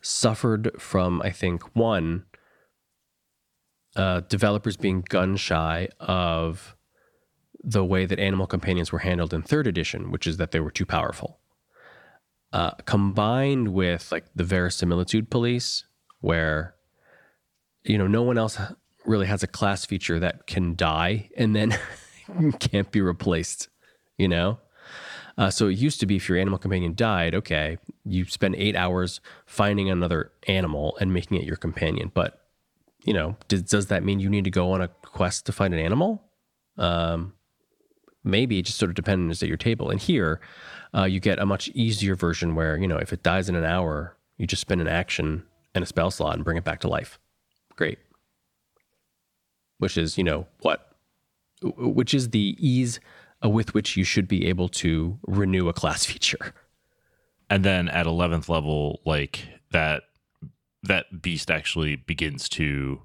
suffered 0.00 0.70
from, 0.78 1.20
I 1.22 1.30
think, 1.30 1.74
one, 1.74 2.24
uh, 3.96 4.20
developers 4.20 4.76
being 4.76 5.02
gun 5.08 5.36
shy 5.36 5.88
of 5.98 6.76
the 7.62 7.84
way 7.84 8.06
that 8.06 8.20
animal 8.20 8.46
companions 8.46 8.92
were 8.92 9.00
handled 9.00 9.34
in 9.34 9.42
third 9.42 9.66
edition, 9.66 10.10
which 10.10 10.26
is 10.26 10.36
that 10.36 10.52
they 10.52 10.60
were 10.60 10.70
too 10.70 10.86
powerful. 10.86 11.40
Uh, 12.52 12.70
combined 12.84 13.68
with 13.68 14.12
like 14.12 14.26
the 14.34 14.44
verisimilitude 14.44 15.30
police, 15.30 15.84
where 16.20 16.76
you 17.86 17.98
know, 17.98 18.06
no 18.06 18.22
one 18.22 18.36
else 18.36 18.58
really 19.04 19.26
has 19.26 19.42
a 19.42 19.46
class 19.46 19.84
feature 19.84 20.18
that 20.18 20.46
can 20.46 20.74
die 20.74 21.30
and 21.36 21.54
then 21.54 21.78
can't 22.58 22.90
be 22.90 23.00
replaced, 23.00 23.68
you 24.18 24.28
know? 24.28 24.58
Uh, 25.38 25.50
so 25.50 25.68
it 25.68 25.76
used 25.76 26.00
to 26.00 26.06
be 26.06 26.16
if 26.16 26.28
your 26.28 26.38
animal 26.38 26.58
companion 26.58 26.94
died, 26.94 27.34
okay, 27.34 27.76
you 28.04 28.24
spend 28.24 28.54
eight 28.56 28.74
hours 28.74 29.20
finding 29.44 29.90
another 29.90 30.32
animal 30.48 30.96
and 31.00 31.12
making 31.12 31.36
it 31.36 31.44
your 31.44 31.56
companion. 31.56 32.10
But 32.14 32.40
you 33.04 33.12
know, 33.12 33.36
does, 33.48 33.62
does 33.62 33.86
that 33.86 34.02
mean 34.02 34.18
you 34.18 34.28
need 34.28 34.44
to 34.44 34.50
go 34.50 34.72
on 34.72 34.80
a 34.80 34.88
quest 34.88 35.46
to 35.46 35.52
find 35.52 35.72
an 35.72 35.80
animal? 35.80 36.24
Um, 36.76 37.34
maybe 38.24 38.58
it 38.58 38.64
just 38.66 38.78
sort 38.78 38.90
of 38.90 38.94
depends 38.94 39.42
at 39.42 39.48
your 39.48 39.56
table. 39.56 39.90
And 39.90 40.00
here, 40.00 40.40
uh, 40.94 41.04
you 41.04 41.20
get 41.20 41.38
a 41.38 41.46
much 41.46 41.68
easier 41.68 42.14
version 42.14 42.54
where 42.54 42.76
you 42.76 42.88
know 42.88 42.96
if 42.96 43.12
it 43.12 43.22
dies 43.22 43.48
in 43.48 43.54
an 43.54 43.64
hour, 43.64 44.16
you 44.38 44.46
just 44.46 44.60
spend 44.60 44.80
an 44.80 44.88
action 44.88 45.44
and 45.74 45.84
a 45.84 45.86
spell 45.86 46.10
slot 46.10 46.34
and 46.34 46.44
bring 46.44 46.56
it 46.56 46.64
back 46.64 46.80
to 46.80 46.88
life. 46.88 47.18
Great. 47.76 47.98
Which 49.78 49.96
is 49.98 50.16
you 50.16 50.24
know 50.24 50.46
what, 50.62 50.94
which 51.62 52.14
is 52.14 52.30
the 52.30 52.56
ease 52.58 52.98
with 53.48 53.74
which 53.74 53.96
you 53.96 54.04
should 54.04 54.28
be 54.28 54.46
able 54.46 54.68
to 54.68 55.18
renew 55.26 55.68
a 55.68 55.72
class 55.72 56.04
feature. 56.06 56.54
And 57.48 57.64
then 57.64 57.88
at 57.88 58.06
11th 58.06 58.48
level, 58.48 59.00
like 59.04 59.46
that 59.70 60.04
that 60.82 61.20
beast 61.20 61.50
actually 61.50 61.96
begins 61.96 62.48
to 62.48 63.02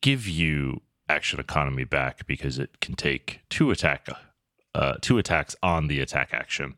give 0.00 0.26
you 0.26 0.80
action 1.08 1.38
economy 1.38 1.84
back 1.84 2.26
because 2.26 2.58
it 2.58 2.80
can 2.80 2.94
take 2.94 3.40
two 3.50 3.70
attack 3.70 4.08
uh, 4.74 4.94
two 5.00 5.18
attacks 5.18 5.54
on 5.62 5.86
the 5.86 6.00
attack 6.00 6.30
action, 6.32 6.74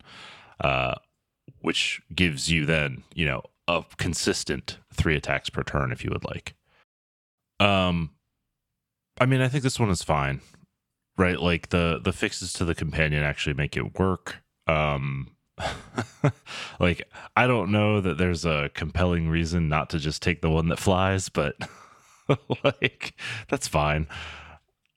uh, 0.60 0.94
which 1.60 2.02
gives 2.14 2.50
you 2.50 2.66
then 2.66 3.04
you 3.14 3.24
know 3.24 3.42
a 3.68 3.84
consistent 3.96 4.78
three 4.92 5.16
attacks 5.16 5.48
per 5.48 5.62
turn 5.62 5.92
if 5.92 6.04
you 6.04 6.10
would 6.12 6.24
like. 6.24 6.54
Um, 7.60 8.10
I 9.20 9.26
mean, 9.26 9.40
I 9.40 9.48
think 9.48 9.62
this 9.62 9.78
one 9.78 9.90
is 9.90 10.02
fine, 10.02 10.40
right? 11.16 11.38
Like 11.38 11.70
the 11.70 12.00
the 12.02 12.12
fixes 12.12 12.52
to 12.54 12.64
the 12.64 12.74
companion 12.74 13.22
actually 13.22 13.54
make 13.54 13.76
it 13.76 13.98
work. 13.98 14.42
Um, 14.66 15.36
like 16.80 17.08
I 17.36 17.46
don't 17.46 17.70
know 17.70 18.00
that 18.00 18.18
there's 18.18 18.44
a 18.44 18.70
compelling 18.74 19.28
reason 19.28 19.68
not 19.68 19.90
to 19.90 19.98
just 19.98 20.22
take 20.22 20.42
the 20.42 20.50
one 20.50 20.68
that 20.68 20.78
flies, 20.78 21.28
but 21.28 21.56
like 22.64 23.14
that's 23.48 23.68
fine. 23.68 24.06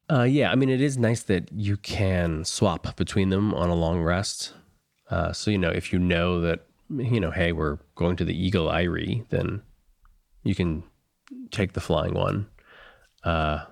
Uh, 0.10 0.24
yeah, 0.24 0.52
I 0.52 0.56
mean, 0.56 0.70
it 0.70 0.80
is 0.80 0.98
nice 0.98 1.24
that 1.24 1.52
you 1.52 1.76
can 1.76 2.46
swap 2.46 2.96
between 2.96 3.30
them 3.30 3.54
on 3.54 3.70
a 3.70 3.76
long 3.76 4.02
rest. 4.02 4.54
Uh, 5.10 5.34
so 5.34 5.52
you 5.52 5.58
know, 5.58 5.70
if 5.70 5.92
you 5.92 6.00
know 6.00 6.42
that 6.42 6.66
you 6.90 7.20
know, 7.20 7.32
hey, 7.32 7.52
we're 7.52 7.80
going 7.96 8.16
to 8.16 8.26
the 8.26 8.38
Eagle 8.38 8.70
Eyrie, 8.72 9.26
then 9.30 9.62
you 10.44 10.56
can 10.56 10.84
take 11.52 11.74
the 11.74 11.82
flying 11.82 12.14
one. 12.14 12.48
Uh, 13.24 13.66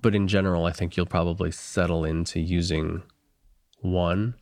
but 0.00 0.14
in 0.14 0.28
general, 0.28 0.64
I 0.64 0.72
think 0.72 0.96
you'll 0.96 1.06
probably 1.06 1.50
settle 1.50 2.04
into 2.04 2.40
using 2.40 3.02
one 3.80 4.34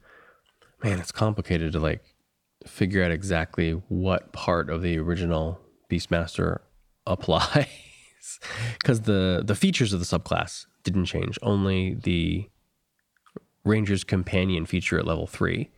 man, 0.83 0.99
it's 0.99 1.13
complicated 1.13 1.73
to 1.73 1.81
like 1.81 2.03
figure 2.67 3.03
out 3.03 3.11
exactly 3.11 3.73
what 3.89 4.33
part 4.33 4.71
of 4.71 4.83
the 4.83 4.99
original 4.99 5.61
Beastmaster 5.91 6.59
applies 7.07 7.69
because 8.79 9.03
the 9.03 9.43
the 9.45 9.55
features 9.55 9.93
of 9.93 10.01
the 10.01 10.07
subclass 10.07 10.67
didn't 10.83 11.07
change. 11.07 11.39
Only 11.43 11.95
the 11.95 12.49
Ranger's 13.65 14.05
companion 14.05 14.67
feature 14.67 14.99
at 14.99 15.07
level 15.07 15.27
three. 15.27 15.71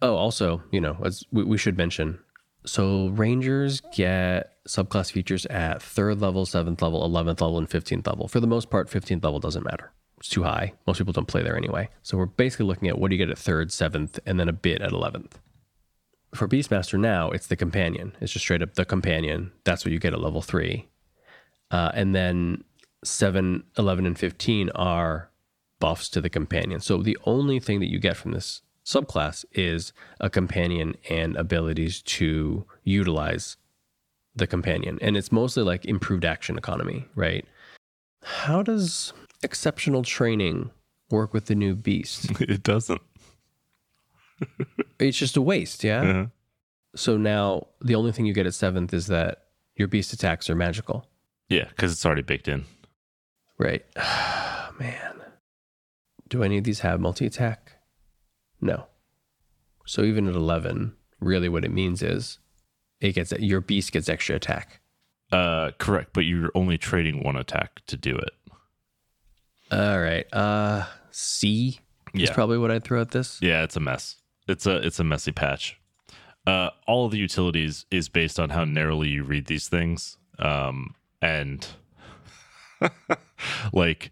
Oh, 0.00 0.16
also, 0.16 0.62
you 0.72 0.80
know, 0.80 0.96
as 1.04 1.24
we, 1.30 1.44
we 1.44 1.56
should 1.56 1.76
mention, 1.76 2.18
so 2.66 3.08
Rangers 3.08 3.80
get 3.94 4.51
subclass 4.66 5.12
features 5.12 5.46
at 5.46 5.82
third 5.82 6.20
level, 6.20 6.46
seventh 6.46 6.82
level, 6.82 7.04
eleventh 7.04 7.40
level, 7.40 7.58
and 7.58 7.68
fifteenth 7.68 8.06
level. 8.06 8.28
For 8.28 8.40
the 8.40 8.46
most 8.46 8.70
part, 8.70 8.88
fifteenth 8.88 9.24
level 9.24 9.40
doesn't 9.40 9.64
matter 9.64 9.92
it's 10.22 10.28
too 10.28 10.44
high. 10.44 10.72
Most 10.86 10.98
people 10.98 11.12
don't 11.12 11.26
play 11.26 11.42
there 11.42 11.56
anyway. 11.56 11.88
So 12.04 12.16
we're 12.16 12.26
basically 12.26 12.66
looking 12.66 12.86
at 12.86 12.96
what 12.96 13.10
do 13.10 13.16
you 13.16 13.18
get 13.18 13.32
at 13.32 13.38
third, 13.38 13.72
seventh, 13.72 14.20
and 14.24 14.38
then 14.38 14.48
a 14.48 14.52
bit 14.52 14.80
at 14.80 14.92
11th. 14.92 15.32
For 16.32 16.46
Beastmaster 16.46 16.96
now, 16.96 17.30
it's 17.32 17.48
the 17.48 17.56
companion. 17.56 18.14
It's 18.20 18.32
just 18.32 18.44
straight 18.44 18.62
up 18.62 18.74
the 18.74 18.84
companion. 18.84 19.50
That's 19.64 19.84
what 19.84 19.90
you 19.90 19.98
get 19.98 20.12
at 20.12 20.20
level 20.20 20.40
three. 20.40 20.88
Uh, 21.72 21.90
and 21.92 22.14
then 22.14 22.62
7, 23.02 23.64
11, 23.76 24.06
and 24.06 24.16
15 24.16 24.70
are 24.76 25.28
buffs 25.80 26.08
to 26.10 26.20
the 26.20 26.30
companion. 26.30 26.78
So 26.78 27.02
the 27.02 27.18
only 27.24 27.58
thing 27.58 27.80
that 27.80 27.90
you 27.90 27.98
get 27.98 28.16
from 28.16 28.30
this 28.30 28.62
subclass 28.86 29.44
is 29.50 29.92
a 30.20 30.30
companion 30.30 30.94
and 31.10 31.36
abilities 31.36 32.00
to 32.02 32.64
utilize 32.84 33.56
the 34.34 34.46
companion. 34.46 34.98
And 35.00 35.16
it's 35.16 35.32
mostly 35.32 35.62
like 35.62 35.84
improved 35.84 36.24
action 36.24 36.56
economy, 36.56 37.06
right? 37.14 37.44
How 38.22 38.62
does 38.62 39.12
exceptional 39.42 40.02
training 40.02 40.70
work 41.10 41.32
with 41.32 41.46
the 41.46 41.54
new 41.54 41.74
beast? 41.74 42.30
it 42.40 42.62
doesn't. 42.62 43.02
it's 44.98 45.18
just 45.18 45.36
a 45.36 45.42
waste, 45.42 45.84
yeah? 45.84 46.02
Uh-huh. 46.02 46.26
So 46.94 47.16
now 47.16 47.68
the 47.80 47.94
only 47.94 48.12
thing 48.12 48.26
you 48.26 48.34
get 48.34 48.46
at 48.46 48.54
seventh 48.54 48.92
is 48.92 49.06
that 49.06 49.46
your 49.76 49.88
beast 49.88 50.12
attacks 50.12 50.50
are 50.50 50.54
magical. 50.54 51.08
Yeah, 51.48 51.68
because 51.68 51.92
it's 51.92 52.04
already 52.04 52.22
baked 52.22 52.48
in. 52.48 52.64
Right. 53.58 53.84
Man. 54.78 55.20
Do 56.28 56.42
any 56.42 56.58
of 56.58 56.64
these 56.64 56.80
have 56.80 57.00
multi 57.00 57.26
attack? 57.26 57.72
No. 58.60 58.86
So 59.86 60.02
even 60.02 60.28
at 60.28 60.34
11, 60.34 60.94
really 61.20 61.48
what 61.48 61.64
it 61.64 61.72
means 61.72 62.02
is 62.02 62.38
it 63.02 63.12
gets 63.14 63.32
your 63.32 63.60
beast 63.60 63.92
gets 63.92 64.08
extra 64.08 64.36
attack. 64.36 64.80
Uh, 65.30 65.72
correct, 65.78 66.10
but 66.12 66.20
you're 66.20 66.50
only 66.54 66.78
trading 66.78 67.22
one 67.22 67.36
attack 67.36 67.80
to 67.86 67.96
do 67.96 68.16
it. 68.16 68.30
All 69.70 70.00
right. 70.00 70.26
Uh, 70.32 70.84
C 71.10 71.80
is 72.14 72.30
probably 72.30 72.58
what 72.58 72.70
I'd 72.70 72.84
throw 72.84 73.00
at 73.00 73.10
this. 73.10 73.38
Yeah, 73.40 73.62
it's 73.62 73.76
a 73.76 73.80
mess. 73.80 74.16
It's 74.46 74.66
a 74.66 74.76
it's 74.76 75.00
a 75.00 75.04
messy 75.04 75.32
patch. 75.32 75.80
Uh, 76.46 76.70
all 76.86 77.06
of 77.06 77.12
the 77.12 77.18
utilities 77.18 77.86
is 77.90 78.08
based 78.08 78.38
on 78.38 78.50
how 78.50 78.64
narrowly 78.64 79.08
you 79.08 79.22
read 79.22 79.46
these 79.46 79.68
things, 79.68 80.18
um, 80.38 80.94
and 81.20 81.66
like 83.72 84.10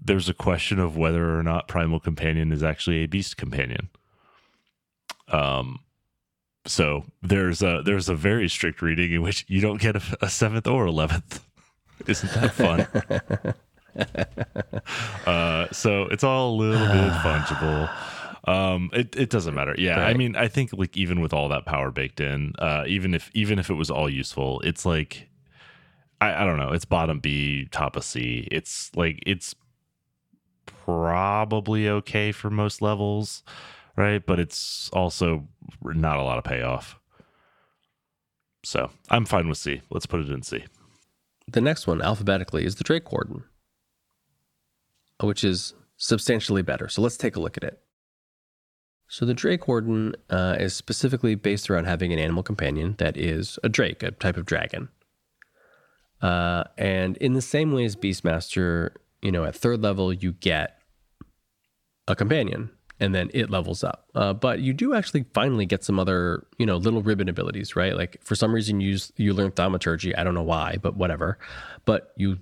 there's 0.00 0.28
a 0.28 0.34
question 0.34 0.78
of 0.78 0.96
whether 0.96 1.38
or 1.38 1.42
not 1.42 1.68
Primal 1.68 2.00
Companion 2.00 2.52
is 2.52 2.62
actually 2.62 3.02
a 3.02 3.06
Beast 3.06 3.36
Companion. 3.36 3.88
Um, 5.28 5.80
so 6.66 7.04
there's 7.22 7.62
a 7.62 7.82
there's 7.84 8.08
a 8.08 8.14
very 8.14 8.48
strict 8.48 8.82
reading 8.82 9.12
in 9.12 9.22
which 9.22 9.44
you 9.48 9.60
don't 9.60 9.80
get 9.80 9.96
a, 9.96 10.02
a 10.20 10.28
seventh 10.28 10.66
or 10.66 10.86
eleventh. 10.86 11.44
Isn't 12.06 12.32
that 12.32 12.52
fun? 12.54 13.54
uh, 15.26 15.68
so 15.72 16.04
it's 16.04 16.24
all 16.24 16.54
a 16.54 16.56
little 16.56 16.86
bit 16.86 17.12
fungible. 17.22 17.90
Um, 18.44 18.90
it, 18.92 19.14
it 19.14 19.30
doesn't 19.30 19.54
matter. 19.54 19.74
Yeah, 19.78 20.00
I 20.00 20.14
mean, 20.14 20.34
I 20.34 20.48
think 20.48 20.72
like 20.72 20.96
even 20.96 21.20
with 21.20 21.32
all 21.32 21.48
that 21.50 21.64
power 21.64 21.92
baked 21.92 22.20
in, 22.20 22.54
uh, 22.58 22.84
even 22.86 23.14
if 23.14 23.30
even 23.34 23.58
if 23.58 23.70
it 23.70 23.74
was 23.74 23.90
all 23.90 24.10
useful, 24.10 24.60
it's 24.60 24.84
like 24.84 25.28
I, 26.20 26.42
I 26.42 26.44
don't 26.44 26.58
know. 26.58 26.72
It's 26.72 26.84
bottom 26.84 27.20
B, 27.20 27.66
top 27.70 27.96
of 27.96 28.04
C. 28.04 28.48
It's 28.50 28.90
like 28.96 29.22
it's 29.26 29.54
probably 30.66 31.88
okay 31.88 32.32
for 32.32 32.50
most 32.50 32.82
levels, 32.82 33.42
right? 33.96 34.24
But 34.24 34.40
it's 34.40 34.90
also 34.92 35.48
not 35.82 36.18
a 36.18 36.22
lot 36.22 36.38
of 36.38 36.44
payoff. 36.44 36.98
So 38.64 38.90
I'm 39.10 39.24
fine 39.24 39.48
with 39.48 39.58
C. 39.58 39.82
Let's 39.90 40.06
put 40.06 40.20
it 40.20 40.30
in 40.30 40.42
C. 40.42 40.64
The 41.50 41.60
next 41.60 41.86
one, 41.86 42.00
alphabetically, 42.00 42.64
is 42.64 42.76
the 42.76 42.84
Drake 42.84 43.10
Warden, 43.10 43.44
which 45.20 45.42
is 45.42 45.74
substantially 45.96 46.62
better. 46.62 46.88
So 46.88 47.02
let's 47.02 47.16
take 47.16 47.36
a 47.36 47.40
look 47.40 47.56
at 47.56 47.64
it. 47.64 47.80
So 49.08 49.26
the 49.26 49.34
Drake 49.34 49.68
Warden 49.68 50.14
uh, 50.30 50.56
is 50.58 50.74
specifically 50.74 51.34
based 51.34 51.68
around 51.68 51.84
having 51.84 52.12
an 52.12 52.18
animal 52.18 52.42
companion 52.42 52.94
that 52.98 53.16
is 53.16 53.58
a 53.62 53.68
drake, 53.68 54.02
a 54.02 54.12
type 54.12 54.36
of 54.36 54.46
dragon. 54.46 54.88
Uh, 56.22 56.64
and 56.78 57.16
in 57.18 57.34
the 57.34 57.42
same 57.42 57.72
way 57.72 57.84
as 57.84 57.96
Beastmaster, 57.96 58.90
you 59.20 59.30
know, 59.32 59.44
at 59.44 59.54
third 59.54 59.82
level, 59.82 60.12
you 60.12 60.32
get 60.32 60.78
a 62.08 62.16
companion 62.16 62.70
and 63.02 63.12
then 63.12 63.30
it 63.34 63.50
levels 63.50 63.82
up. 63.82 64.08
Uh, 64.14 64.32
but 64.32 64.60
you 64.60 64.72
do 64.72 64.94
actually 64.94 65.24
finally 65.34 65.66
get 65.66 65.82
some 65.82 65.98
other, 65.98 66.46
you 66.56 66.64
know, 66.64 66.76
little 66.76 67.02
ribbon 67.02 67.28
abilities, 67.28 67.74
right? 67.74 67.96
Like 67.96 68.16
for 68.22 68.36
some 68.36 68.54
reason 68.54 68.80
you 68.80 68.90
use, 68.90 69.12
you 69.16 69.34
learn 69.34 69.50
thaumaturgy. 69.50 70.14
I 70.14 70.22
don't 70.22 70.34
know 70.34 70.42
why, 70.44 70.76
but 70.80 70.96
whatever. 70.96 71.36
But 71.84 72.12
you 72.16 72.38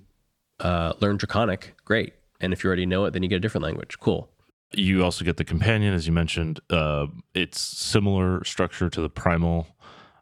uh, 0.59 0.93
learn 0.99 1.17
draconic, 1.17 1.73
great. 1.83 2.13
And 2.39 2.53
if 2.53 2.63
you 2.63 2.67
already 2.67 2.85
know 2.85 3.05
it, 3.05 3.11
then 3.11 3.23
you 3.23 3.29
get 3.29 3.37
a 3.37 3.39
different 3.39 3.63
language. 3.63 3.99
Cool. 3.99 4.29
You 4.71 5.03
also 5.03 5.25
get 5.25 5.37
the 5.37 5.43
companion, 5.43 5.95
as 5.95 6.05
you 6.05 6.13
mentioned. 6.13 6.59
Uh, 6.69 7.07
it's 7.33 7.59
similar 7.59 8.43
structure 8.43 8.87
to 8.87 9.01
the 9.01 9.09
primal 9.09 9.67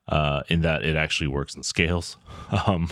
uh, 0.07 0.43
in 0.47 0.61
that 0.61 0.85
it 0.85 0.95
actually 0.95 1.27
works 1.27 1.53
in 1.53 1.63
scales. 1.63 2.17
Um, 2.65 2.89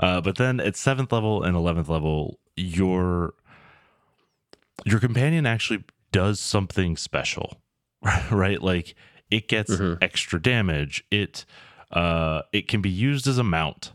uh, 0.00 0.20
but 0.20 0.36
then 0.36 0.58
at 0.58 0.76
seventh 0.76 1.12
level 1.12 1.42
and 1.44 1.56
eleventh 1.56 1.88
level, 1.88 2.40
your 2.56 3.32
your 4.84 4.98
companion 4.98 5.46
actually 5.46 5.84
does 6.14 6.40
something 6.40 6.96
special, 6.96 7.60
right? 8.30 8.62
Like 8.62 8.94
it 9.30 9.48
gets 9.48 9.72
Mhm. 9.76 9.98
extra 10.00 10.40
damage. 10.40 11.04
It 11.10 11.44
uh, 11.90 12.42
it 12.52 12.66
can 12.68 12.80
be 12.80 12.90
used 12.90 13.26
as 13.26 13.38
a 13.38 13.44
mount 13.44 13.92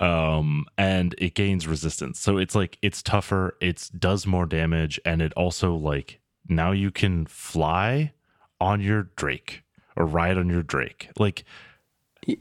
um 0.00 0.66
and 0.76 1.14
it 1.18 1.34
gains 1.36 1.68
resistance 1.68 2.18
so 2.18 2.36
it's 2.36 2.56
like 2.56 2.78
it's 2.82 3.00
tougher 3.00 3.56
it's 3.60 3.88
does 3.90 4.26
more 4.26 4.44
damage 4.44 4.98
and 5.04 5.22
it 5.22 5.32
also 5.34 5.72
like 5.76 6.18
now 6.48 6.72
you 6.72 6.90
can 6.90 7.24
fly 7.26 8.12
on 8.60 8.80
your 8.80 9.04
Drake 9.16 9.62
or 9.96 10.04
ride 10.06 10.36
on 10.36 10.48
your 10.48 10.62
Drake. 10.62 11.10
Like, 11.18 11.44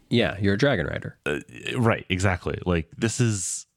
yeah, 0.09 0.37
you're 0.39 0.55
a 0.55 0.57
dragon 0.57 0.87
rider. 0.87 1.17
uh, 1.25 1.39
right, 1.77 2.05
exactly. 2.09 2.59
Like, 2.65 2.89
this 2.97 3.19
is 3.21 3.67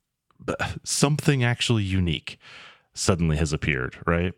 something 0.84 1.44
actually 1.44 1.82
unique 1.82 2.38
suddenly 2.94 3.36
has 3.36 3.52
appeared, 3.52 3.96
right? 4.06 4.32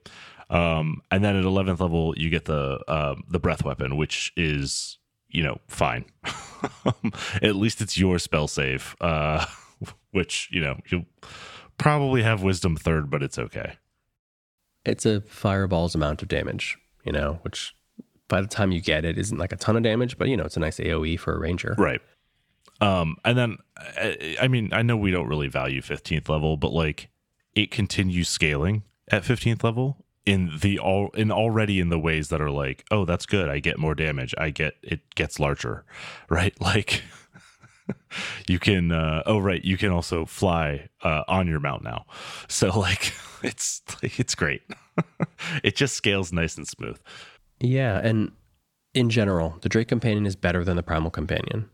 Um, 0.50 1.02
and 1.11 1.23
then 1.23 1.37
at 1.37 1.45
11th 1.45 1.81
level, 1.81 2.14
you 2.17 2.31
get 2.31 2.47
the 2.47 2.81
um, 2.88 3.25
the 3.28 3.38
breath 3.38 3.64
weapon, 3.64 3.97
which 3.97 4.33
is 4.37 4.99
you 5.28 5.43
know 5.43 5.59
fine. 5.69 6.07
at 7.43 7.57
least 7.57 7.81
it's 7.81 7.99
your 7.99 8.19
spell 8.19 8.49
save, 8.49 8.97
uh, 9.00 9.45
which 10.12 10.49
you 10.50 10.61
know 10.61 10.78
you'll 10.88 11.07
probably 11.76 12.23
have 12.23 12.43
wisdom 12.43 12.76
third, 12.76 13.11
but 13.11 13.23
it's 13.23 13.38
okay. 13.38 13.75
It's 14.85 15.05
a 15.05 15.21
fireball's 15.23 15.95
amount 15.95 16.23
of 16.23 16.28
damage, 16.28 16.78
you 17.05 17.12
know, 17.12 17.40
which 17.43 17.75
by 18.28 18.40
the 18.40 18.47
time 18.47 18.73
you 18.73 18.81
get 18.81 19.05
it 19.05 19.19
isn't 19.19 19.38
like 19.38 19.52
a 19.52 19.57
ton 19.57 19.76
of 19.76 19.83
damage, 19.83 20.17
but 20.17 20.28
you 20.28 20.37
know, 20.37 20.45
it's 20.45 20.57
a 20.57 20.61
nice 20.61 20.78
AoE 20.78 21.19
for 21.19 21.35
a 21.35 21.38
ranger. 21.38 21.75
Right. 21.76 22.00
Um, 22.81 23.17
and 23.25 23.37
then 23.37 23.59
I, 23.76 24.37
I 24.43 24.49
mean, 24.49 24.71
I 24.73 24.83
know 24.83 24.97
we 24.97 25.11
don't 25.11 25.28
really 25.28 25.49
value 25.49 25.83
15th 25.83 26.28
level, 26.28 26.57
but 26.57 26.73
like 26.73 27.11
it 27.55 27.71
continues 27.71 28.28
scaling 28.28 28.85
at 29.11 29.25
15th 29.25 29.64
level 29.64 30.05
in 30.27 30.59
the 30.61 30.79
all 30.79 31.11
in 31.15 31.31
already 31.31 31.81
in 31.81 31.89
the 31.89 31.99
ways 31.99 32.29
that 32.29 32.41
are 32.41 32.51
like, 32.51 32.85
oh, 32.91 33.05
that's 33.05 33.27
good. 33.27 33.49
I 33.49 33.59
get 33.61 33.79
more 33.79 33.95
damage. 33.95 34.35
I 34.39 34.51
get 34.51 34.75
it 34.83 35.15
gets 35.15 35.39
larger, 35.41 35.85
right? 36.29 36.59
Like 36.61 37.03
you 38.47 38.59
can 38.59 38.93
uh 38.93 39.23
oh 39.27 39.39
right, 39.39 39.65
you 39.65 39.77
can 39.77 39.91
also 39.91 40.25
fly 40.25 40.89
uh 41.03 41.23
on 41.29 41.47
your 41.47 41.61
mount 41.61 41.83
now. 41.85 42.07
So 42.49 42.79
like 42.79 43.13
it's 43.43 43.83
like 44.03 44.19
it's 44.19 44.35
great. 44.35 44.63
it 45.63 45.77
just 45.77 45.95
scales 45.95 46.33
nice 46.33 46.57
and 46.57 46.67
smooth. 46.67 46.99
Yeah, 47.61 47.99
and 48.03 48.33
in 48.95 49.11
general, 49.11 49.59
the 49.61 49.69
Drake 49.69 49.89
Companion 49.89 50.27
is 50.27 50.37
better 50.37 50.65
than 50.65 50.77
the 50.77 50.83
Primal 50.83 51.11
Companion. 51.11 51.69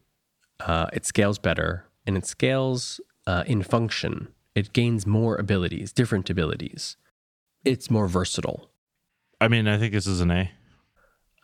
Uh, 0.61 0.87
it 0.93 1.07
scales 1.07 1.39
better, 1.39 1.87
and 2.07 2.17
it 2.17 2.27
scales 2.27 3.01
uh, 3.27 3.45
in 3.47 3.63
function. 3.63 4.29
It 4.55 4.73
gains 4.73 5.07
more 5.07 5.37
abilities, 5.37 5.93
different 5.93 6.31
abilities. 6.31 6.97
It's 7.65 7.91
more 7.91 8.07
versatile. 8.09 8.71
I 9.41 9.49
mean, 9.49 9.67
I 9.69 9.79
think 9.79 9.93
this 9.93 10.07
is 10.07 10.21
an 10.21 10.31
A. 10.31 10.51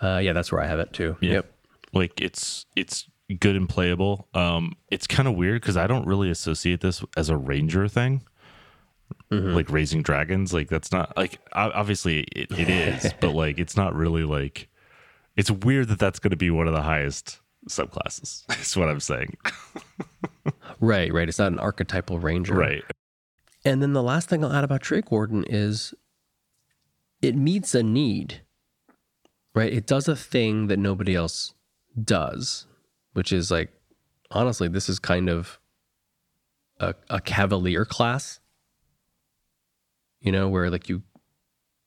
Uh, 0.03 0.19
yeah, 0.19 0.33
that's 0.33 0.51
where 0.53 0.63
I 0.63 0.67
have 0.67 0.79
it 0.79 0.93
too. 0.93 1.17
Yeah. 1.21 1.33
Yep. 1.33 1.53
like 1.93 2.21
it's 2.21 2.67
it's 2.77 3.07
good 3.39 3.55
and 3.55 3.69
playable 3.69 4.27
um 4.35 4.75
it's 4.91 5.07
kind 5.07 5.29
of 5.29 5.37
weird 5.37 5.61
because 5.63 5.77
i 5.77 5.87
don't 5.87 6.05
really 6.05 6.31
associate 6.31 6.81
this 6.81 7.05
as 7.17 7.29
a 7.29 7.37
ranger 7.37 7.87
thing 7.87 8.23
like 9.31 9.71
raising 9.71 10.03
dragons 10.03 10.53
like 10.53 10.69
that's 10.69 10.91
not 10.91 11.17
like 11.17 11.39
obviously 11.53 12.23
it, 12.35 12.51
it 12.51 12.69
is 12.69 13.13
but 13.21 13.31
like 13.33 13.61
it's 13.61 13.77
not 13.77 13.95
really 13.95 14.25
like 14.25 14.69
it's 15.37 15.49
weird 15.51 15.87
that 15.89 16.01
that's 16.01 16.19
going 16.19 16.31
to 16.33 16.37
be 16.37 16.51
one 16.51 16.67
of 16.67 16.73
the 16.75 16.83
highest 16.83 17.39
subclasses 17.69 18.43
is 18.61 18.77
what 18.77 18.89
i'm 18.89 18.99
saying 19.01 19.37
Right, 20.81 21.13
right. 21.13 21.29
It's 21.29 21.39
not 21.39 21.53
an 21.53 21.59
archetypal 21.59 22.19
ranger. 22.19 22.55
right 22.55 22.83
And 23.65 23.83
then 23.83 23.93
the 23.93 24.03
last 24.03 24.29
thing 24.29 24.43
I'll 24.43 24.53
add 24.53 24.65
about 24.65 24.81
Drake 24.81 25.11
Warden 25.13 25.45
is 25.47 25.93
it 27.23 27.37
meets 27.37 27.75
a 27.75 27.83
need, 27.83 28.43
right? 29.55 29.73
It 29.73 29.87
does 29.87 30.09
a 30.09 30.17
thing 30.17 30.69
that 30.69 30.79
nobody 30.79 31.15
else 31.15 31.55
does, 32.03 32.67
which 33.13 33.33
is 33.33 33.51
like, 33.51 33.71
honestly, 34.31 34.69
this 34.69 34.89
is 34.89 34.99
kind 34.99 35.29
of 35.29 35.59
a, 36.79 36.95
a 37.09 37.21
cavalier 37.21 37.85
class, 37.85 38.41
you 40.21 40.33
know, 40.33 40.49
where 40.49 40.71
like 40.71 40.89
you, 40.89 41.03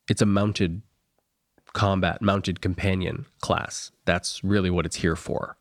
it's 0.10 0.22
a 0.22 0.26
mounted 0.26 0.82
combat, 1.74 2.22
mounted 2.22 2.62
companion 2.62 3.26
class. 3.42 3.92
That's 4.06 4.44
really 4.44 4.70
what 4.70 4.86
it's 4.86 4.98
here 4.98 5.16
for. 5.16 5.58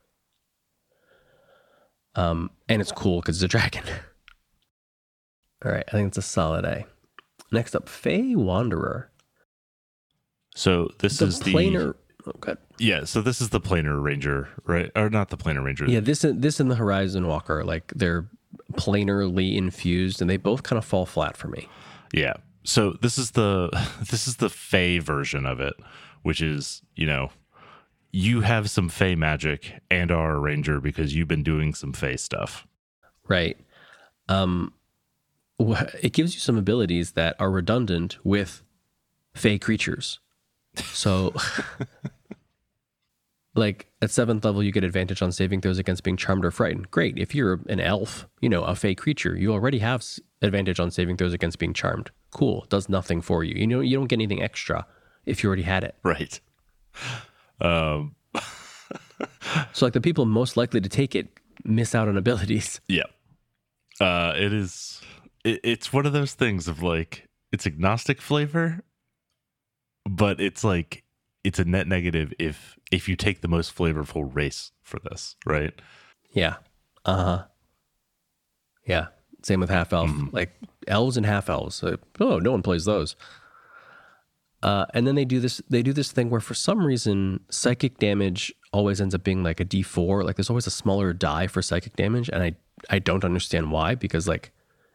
Um, 2.15 2.51
and 2.69 2.83
it's 2.83 2.93
cool 2.93 3.21
because 3.21 3.37
it's 3.37 3.45
a 3.45 3.49
dragon. 3.49 3.85
All 5.65 5.73
right, 5.73 5.85
I 5.89 5.91
think 5.93 6.09
it's 6.09 6.19
a 6.19 6.23
solid 6.23 6.65
A. 6.65 6.85
Next 7.53 7.75
up, 7.75 7.89
Fey 7.89 8.35
Wanderer. 8.35 9.12
So 10.55 10.91
this 10.99 11.19
The 11.19 11.27
is 11.27 11.41
the 11.41 11.53
planar. 11.53 11.95
God. 12.41 12.59
yeah 12.79 13.03
so 13.05 13.21
this 13.21 13.41
is 13.41 13.49
the 13.49 13.61
planar 13.61 14.01
ranger 14.01 14.49
right 14.65 14.91
or 14.95 15.11
not 15.11 15.31
the 15.31 15.37
planar 15.37 15.65
ranger 15.65 15.87
Yeah, 15.87 15.99
this 16.01 16.25
this 16.29 16.61
and 16.61 16.71
the 16.71 16.77
Horizon 16.77 17.27
Walker, 17.27 17.65
like 17.65 17.93
they're 17.97 18.29
planarly 18.75 19.57
infused, 19.57 20.21
and 20.21 20.29
they 20.31 20.37
both 20.37 20.63
kind 20.63 20.79
of 20.79 20.85
fall 20.85 21.07
flat 21.07 21.37
for 21.37 21.49
me. 21.49 21.69
Yeah. 22.13 22.35
So 22.65 22.93
this 23.03 23.19
is 23.19 23.33
the 23.33 23.71
this 24.11 24.29
is 24.29 24.37
the 24.37 24.49
Fey 24.51 24.99
version 24.99 25.47
of 25.47 25.61
it, 25.61 25.75
which 26.23 26.41
is, 26.41 26.83
you 26.95 27.07
know, 27.07 27.31
you 28.13 28.43
have 28.43 28.71
some 28.71 28.89
Fey 28.89 29.15
magic 29.17 29.73
and 29.91 30.11
are 30.13 30.37
a 30.37 30.39
ranger 30.39 30.81
because 30.81 31.15
you've 31.15 31.29
been 31.29 31.43
doing 31.43 31.75
some 31.75 31.93
Fey 31.93 32.17
stuff. 32.17 32.67
Right. 33.27 33.59
Um, 34.29 34.75
it 35.59 36.13
gives 36.13 36.35
you 36.35 36.41
some 36.41 36.57
abilities 36.59 37.13
that 37.13 37.37
are 37.41 37.51
redundant 37.51 38.19
with 38.25 38.63
Fey 39.35 39.59
creatures. 39.59 40.21
So, 40.77 41.35
like 43.55 43.87
at 44.01 44.11
seventh 44.11 44.45
level, 44.45 44.63
you 44.63 44.73
get 44.73 44.85
advantage 44.85 45.21
on 45.23 45.33
saving 45.33 45.61
throws 45.61 45.79
against 45.79 46.03
being 46.03 46.17
charmed 46.17 46.45
or 46.45 46.51
frightened. 46.51 46.91
Great. 46.91 47.19
If 47.19 47.35
you're 47.35 47.61
an 47.69 47.81
elf, 47.81 48.27
you 48.41 48.49
know, 48.49 48.63
a 48.65 48.75
Fey 48.75 48.95
creature, 48.95 49.37
you 49.37 49.53
already 49.53 49.79
have 49.81 50.05
advantage 50.41 50.81
on 50.81 50.91
saving 50.91 51.17
throws 51.19 51.33
against 51.35 51.59
being 51.59 51.75
charmed. 51.75 52.11
Cool. 52.31 52.67
Does 52.71 52.89
nothing 52.89 53.21
for 53.21 53.45
you. 53.45 53.55
You 53.55 53.67
know, 53.67 53.81
you 53.81 53.97
don't 53.97 54.07
get 54.09 54.17
anything 54.17 54.43
extra 54.43 54.87
if 55.27 55.43
you 55.43 55.49
already 55.49 55.63
had 55.63 55.85
it. 55.85 55.95
Right. 56.03 56.41
Um 57.61 58.17
So, 59.73 59.87
like 59.87 59.93
the 59.93 60.01
people 60.01 60.27
most 60.27 60.57
likely 60.57 60.81
to 60.81 60.89
take 60.89 61.15
it 61.15 61.29
miss 61.65 61.95
out 61.95 62.09
on 62.09 62.17
abilities. 62.17 62.81
yeah. 62.89 63.05
Uh 64.01 64.33
it 64.37 64.53
is 64.53 65.01
it, 65.45 65.61
it's 65.63 65.93
one 65.93 66.07
of 66.07 66.13
those 66.13 66.35
things 66.35 66.67
of 66.67 66.83
like 66.83 67.29
it's 67.53 67.67
agnostic 67.67 68.21
flavor, 68.21 68.83
but 70.05 70.41
it's 70.41 70.65
like 70.65 71.05
it's 71.45 71.59
a 71.59 71.65
net 71.65 71.87
negative 71.87 72.33
if 72.39 72.79
if 72.91 73.09
you 73.09 73.17
take 73.17 73.41
the 73.41 73.49
most 73.49 73.75
flavorful 73.75 74.35
race 74.35 74.73
for 74.83 74.99
this, 75.01 75.37
right? 75.47 75.73
Yeah. 76.33 76.57
Uh 77.05 77.25
huh. 77.25 77.45
Yeah. 78.87 79.07
Same 79.43 79.61
with 79.61 79.71
half 79.71 79.93
elf. 79.93 80.11
Like 80.31 80.53
elves 80.87 81.17
and 81.17 81.27
half 81.27 81.51
elves. 81.51 81.83
Uh, 81.83 81.97
oh, 82.21 82.39
no 82.39 82.53
one 82.53 82.63
plays 82.63 82.85
those. 82.85 83.17
Uh, 84.63 84.87
and 84.95 85.07
then 85.07 85.17
they 85.17 85.25
do 85.25 85.41
this. 85.41 85.61
They 85.69 85.83
do 85.83 85.93
this 85.93 86.13
thing 86.13 86.31
where, 86.31 86.41
for 86.41 86.55
some 86.55 86.87
reason, 86.87 87.41
psychic 87.51 87.99
damage 87.99 88.55
always 88.73 89.01
ends 89.01 89.15
up 89.15 89.25
being 89.25 89.43
like 89.43 89.59
a 89.59 89.65
D 89.65 89.83
four. 89.83 90.23
Like 90.23 90.37
there's 90.37 90.51
always 90.51 90.69
a 90.69 90.71
smaller 90.71 91.13
die 91.13 91.49
for 91.49 91.61
psychic 91.63 91.97
damage, 91.97 92.29
and 92.29 92.43
I 92.43 92.55
I 92.89 93.01
don't 93.01 93.25
understand 93.25 93.73
why. 93.73 93.97
Because 93.97 94.29
like 94.29 94.53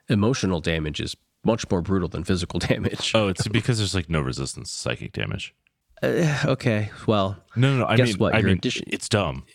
emotional 0.07 0.61
damage 0.61 1.01
is 1.01 1.15
much 1.47 1.67
more 1.71 1.81
brutal 1.81 2.07
than 2.09 2.23
physical 2.23 2.59
damage. 2.71 3.11
Oh, 3.15 3.27
it's 3.29 3.47
because 3.47 3.79
there's 3.79 3.95
like 3.95 4.09
no 4.09 4.21
resistance 4.21 4.71
to 4.71 4.77
psychic 4.77 5.13
damage. 5.13 5.55
Uh, 6.03 6.37
okay. 6.45 6.91
Well, 7.07 7.37
No, 7.55 7.71
no, 7.73 7.77
no. 7.79 7.85
I 7.87 7.97
Guess 7.97 8.09
mean, 8.09 8.17
what? 8.17 8.35
I 8.35 8.39
Your 8.39 8.49
mean, 8.49 8.57
addition- 8.57 8.85
it's 8.87 9.09
dumb. 9.09 9.45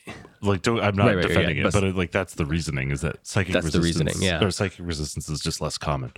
Like, 0.40 0.62
don't, 0.62 0.80
I'm 0.80 0.96
not 0.96 1.06
Right, 1.06 1.14
right, 1.18 1.28
defending 1.28 1.56
yeah, 1.58 1.68
it, 1.68 1.72
but- 1.72 1.82
but, 1.82 1.94
like 1.94 2.10
that's 2.10 2.34
the 2.34 2.44
reasoning 2.46 2.90
is 2.90 3.02
that 3.02 3.24
psychic 3.24 3.52
That's 3.52 3.70
the 3.70 3.78
resistance, 3.78 4.16
reasoning, 4.16 4.28
yeah. 4.28 4.44
or 4.44 4.50
psychic 4.50 4.80
resistance 4.84 5.28
is 5.28 5.40
just 5.40 5.60
less 5.60 5.78
common, 5.78 6.12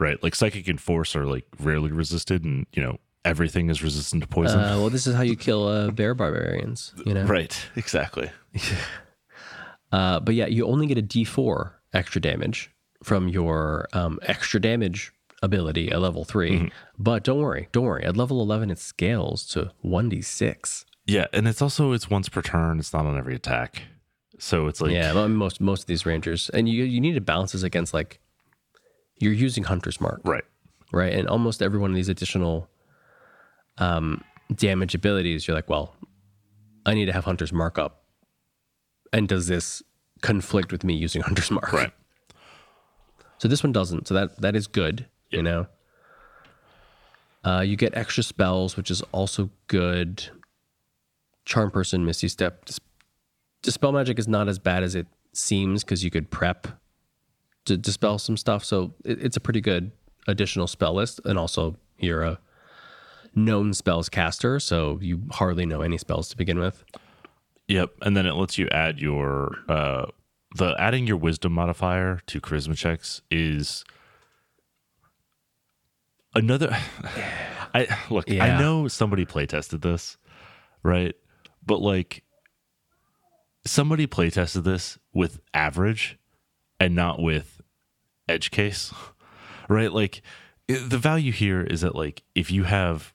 right? 0.00 0.20
Like 0.20 0.34
psychic 0.34 0.66
and 0.66 0.80
force 0.80 1.14
are 1.14 1.26
like 1.26 1.44
rarely 1.60 1.92
resisted, 1.92 2.42
and 2.42 2.66
you 2.72 2.82
know 2.82 2.98
everything 3.24 3.70
is 3.70 3.80
resistant 3.80 4.22
to 4.22 4.28
poison. 4.28 4.58
uh, 4.58 4.78
well, 4.78 4.90
this 4.90 5.06
is 5.06 5.14
how 5.14 5.22
you 5.22 5.36
kill 5.36 5.68
uh, 5.68 5.92
bear 5.92 6.12
barbarians. 6.14 6.92
You 7.06 7.14
know. 7.14 7.24
right? 7.26 7.54
Exactly. 7.76 8.30
Uh, 9.90 10.20
but 10.20 10.34
yeah, 10.34 10.46
you 10.46 10.66
only 10.66 10.86
get 10.86 10.98
a 10.98 11.02
D4 11.02 11.72
extra 11.94 12.20
damage 12.20 12.70
from 13.02 13.28
your 13.28 13.88
um, 13.94 14.18
extra 14.22 14.60
damage 14.60 15.12
ability 15.42 15.90
at 15.90 16.00
level 16.00 16.24
3 16.24 16.50
Mm-hmm. 16.50 16.66
But 16.98 17.24
don't 17.24 17.40
worry, 17.40 17.68
don't 17.72 17.84
worry. 17.84 18.04
At 18.04 18.16
level 18.16 18.40
11, 18.40 18.70
it 18.70 18.78
scales 18.78 19.46
to 19.48 19.72
1d6. 19.84 20.84
Yeah, 21.06 21.26
and 21.32 21.48
it's 21.48 21.62
also 21.62 21.92
it's 21.92 22.10
once 22.10 22.28
per 22.28 22.42
turn. 22.42 22.78
It's 22.78 22.92
not 22.92 23.06
on 23.06 23.16
every 23.16 23.34
attack, 23.34 23.82
so 24.38 24.66
it's 24.66 24.80
like 24.82 24.92
yeah, 24.92 25.12
most 25.26 25.58
most 25.58 25.80
of 25.82 25.86
these 25.86 26.04
rangers, 26.04 26.50
and 26.50 26.68
you 26.68 26.84
you 26.84 27.00
need 27.00 27.14
to 27.14 27.22
balance 27.22 27.52
this 27.52 27.62
against 27.62 27.94
like 27.94 28.20
you're 29.18 29.32
using 29.32 29.64
Hunter's 29.64 30.00
Mark, 30.00 30.20
right. 30.24 30.44
right? 30.92 31.12
And 31.12 31.28
almost 31.28 31.62
every 31.62 31.78
one 31.78 31.90
of 31.90 31.96
these 31.96 32.08
additional 32.08 32.68
um, 33.78 34.22
damage 34.54 34.94
abilities, 34.94 35.46
you're 35.46 35.56
like, 35.56 35.68
well, 35.68 35.94
I 36.86 36.94
need 36.94 37.06
to 37.06 37.12
have 37.12 37.24
Hunter's 37.24 37.52
Mark 37.52 37.78
up. 37.78 38.04
And 39.12 39.28
does 39.28 39.46
this 39.46 39.82
conflict 40.20 40.72
with 40.72 40.84
me 40.84 40.94
using 40.94 41.22
Hunter's 41.22 41.50
Mark? 41.50 41.72
Right. 41.72 41.92
So 43.38 43.48
this 43.48 43.62
one 43.62 43.72
doesn't. 43.72 44.08
So 44.08 44.14
that 44.14 44.40
that 44.40 44.56
is 44.56 44.66
good. 44.66 45.06
You 45.30 45.42
know. 45.42 45.66
Uh, 47.44 47.60
you 47.60 47.76
get 47.76 47.96
extra 47.96 48.22
spells, 48.22 48.76
which 48.76 48.90
is 48.90 49.02
also 49.12 49.50
good. 49.68 50.28
Charm 51.44 51.70
person, 51.70 52.04
Misty 52.04 52.28
Step. 52.28 52.64
Dis- 52.64 52.80
Dispel 53.62 53.92
magic 53.92 54.18
is 54.18 54.28
not 54.28 54.48
as 54.48 54.58
bad 54.58 54.82
as 54.82 54.94
it 54.94 55.06
seems 55.32 55.82
because 55.82 56.04
you 56.04 56.10
could 56.10 56.30
prep 56.30 56.68
to 57.64 57.76
dispel 57.76 58.18
some 58.18 58.36
stuff. 58.36 58.64
So 58.64 58.94
it, 59.04 59.22
it's 59.22 59.36
a 59.36 59.40
pretty 59.40 59.60
good 59.60 59.92
additional 60.26 60.66
spell 60.66 60.94
list. 60.94 61.20
And 61.24 61.38
also, 61.38 61.76
you're 61.98 62.22
a 62.22 62.38
known 63.34 63.72
spells 63.72 64.08
caster, 64.08 64.60
so 64.60 64.98
you 65.00 65.22
hardly 65.30 65.66
know 65.66 65.80
any 65.80 65.98
spells 65.98 66.28
to 66.30 66.36
begin 66.36 66.58
with. 66.58 66.84
Yep, 67.68 67.90
and 68.02 68.16
then 68.16 68.26
it 68.26 68.32
lets 68.32 68.58
you 68.58 68.68
add 68.70 68.98
your 68.98 69.56
uh 69.68 70.06
the 70.56 70.74
adding 70.78 71.06
your 71.06 71.18
wisdom 71.18 71.52
modifier 71.52 72.20
to 72.26 72.40
charisma 72.40 72.76
checks 72.76 73.20
is 73.30 73.84
another 76.38 76.70
I 77.74 77.86
look, 78.08 78.30
I 78.30 78.58
know 78.58 78.88
somebody 78.88 79.26
play 79.26 79.44
tested 79.46 79.82
this, 79.82 80.16
right? 80.82 81.14
But 81.66 81.82
like 81.82 82.24
somebody 83.66 84.06
play 84.06 84.30
tested 84.30 84.64
this 84.64 84.98
with 85.12 85.40
average 85.52 86.18
and 86.80 86.94
not 86.94 87.20
with 87.20 87.60
edge 88.28 88.50
case. 88.50 88.92
Right? 89.70 89.92
Like 89.92 90.22
the 90.66 90.96
value 90.96 91.30
here 91.30 91.60
is 91.60 91.82
that 91.82 91.94
like 91.94 92.22
if 92.34 92.50
you 92.50 92.64
have 92.64 93.12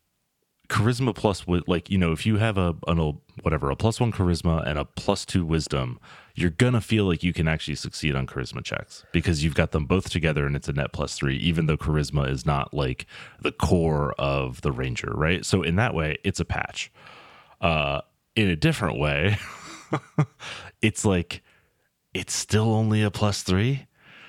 charisma 0.70 1.16
plus 1.16 1.48
with 1.48 1.68
like 1.68 1.90
you 1.90 1.98
know 1.98 2.12
if 2.12 2.28
you 2.28 2.38
have 2.38 2.60
a 2.60 2.76
an 2.88 3.00
old 3.00 3.22
whatever 3.42 3.72
a 3.72 3.76
plus 3.76 4.00
one 4.00 4.12
charisma 4.12 4.64
and 4.68 4.78
a 4.78 4.86
plus 4.86 5.26
two 5.26 5.46
wisdom 5.46 6.00
you're 6.36 6.50
gonna 6.50 6.82
feel 6.82 7.06
like 7.06 7.24
you 7.24 7.34
can 7.34 7.48
actually 7.48 7.76
succeed 7.76 8.16
on 8.16 8.26
charisma 8.26 8.64
checks 8.64 9.06
because 9.12 9.44
you've 9.44 9.56
got 9.56 9.72
them 9.72 9.86
both 9.86 10.10
together 10.10 10.46
and 10.46 10.56
it's 10.56 10.68
a 10.68 10.74
net 10.74 10.92
plus 10.92 11.16
three 11.16 11.38
even 11.38 11.68
though 11.68 11.78
charisma 11.78 12.30
is 12.30 12.46
not 12.46 12.74
like 12.74 13.06
the 13.42 13.52
core 13.52 14.14
of 14.18 14.62
the 14.62 14.72
ranger 14.72 15.12
right? 15.14 15.46
So 15.46 15.62
in 15.62 15.76
that 15.76 15.94
way 15.94 16.18
it's 16.24 16.40
a 16.40 16.46
patch. 16.46 16.92
Uh 17.62 18.02
in 18.36 18.50
a 18.50 18.56
different 18.56 18.98
way 18.98 19.38
it's 20.82 21.06
like 21.06 21.44
it's 22.14 22.34
still 22.34 22.74
only 22.74 23.02
a 23.02 23.12
plus 23.12 23.44
three. 23.44 23.88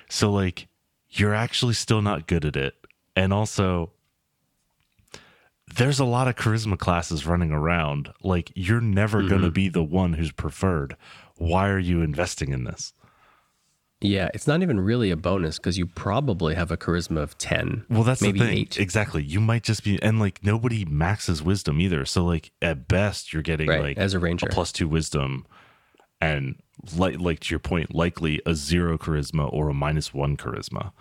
So 0.09 0.31
like 0.31 0.67
you're 1.09 1.33
actually 1.33 1.73
still 1.73 2.01
not 2.01 2.27
good 2.27 2.45
at 2.45 2.55
it. 2.55 2.75
And 3.15 3.33
also 3.33 3.91
there's 5.75 5.99
a 5.99 6.05
lot 6.05 6.27
of 6.27 6.35
charisma 6.35 6.77
classes 6.77 7.25
running 7.25 7.51
around. 7.51 8.11
Like 8.21 8.51
you're 8.55 8.81
never 8.81 9.23
going 9.23 9.41
to 9.41 9.51
be 9.51 9.69
the 9.69 9.83
one 9.83 10.13
who's 10.13 10.31
preferred. 10.31 10.95
Why 11.37 11.69
are 11.69 11.79
you 11.79 12.01
investing 12.01 12.51
in 12.51 12.63
this? 12.63 12.93
Yeah, 14.01 14.29
it's 14.33 14.45
not 14.45 14.61
even 14.61 14.79
really 14.79 15.09
a 15.09 15.15
bonus 15.15 15.57
because 15.57 15.77
you 15.77 15.85
probably 15.87 16.53
have 16.53 16.69
a 16.69 16.77
charisma 16.77 17.19
of 17.21 17.37
10. 17.37 17.85
Well, 17.89 18.03
that's 18.03 18.21
maybe 18.21 18.39
the 18.39 18.45
thing. 18.45 18.57
eight. 18.57 18.77
Exactly. 18.79 19.23
You 19.23 19.39
might 19.39 19.63
just 19.63 19.83
be, 19.83 20.01
and 20.03 20.19
like 20.19 20.43
nobody 20.43 20.85
maxes 20.85 21.41
wisdom 21.41 21.79
either. 21.81 22.05
So 22.05 22.23
like 22.25 22.51
at 22.61 22.87
best, 22.87 23.33
you're 23.33 23.41
getting 23.41 23.67
Right, 23.67 23.81
like 23.81 23.97
as 23.97 24.13
a 24.13 24.19
ranger. 24.19 24.47
plus 24.51 24.71
two 24.71 24.87
wisdom, 24.87 25.45
and 26.21 26.55
like 26.95 27.19
like 27.19 27.39
to 27.41 27.49
your 27.53 27.59
point, 27.59 27.95
likely 27.95 28.41
a 28.45 28.53
zero 28.53 28.97
charisma 28.97 29.51
or 29.51 29.69
a 29.69 29.73
minus 29.73 30.13
one 30.13 30.37
charisma. 30.37 30.91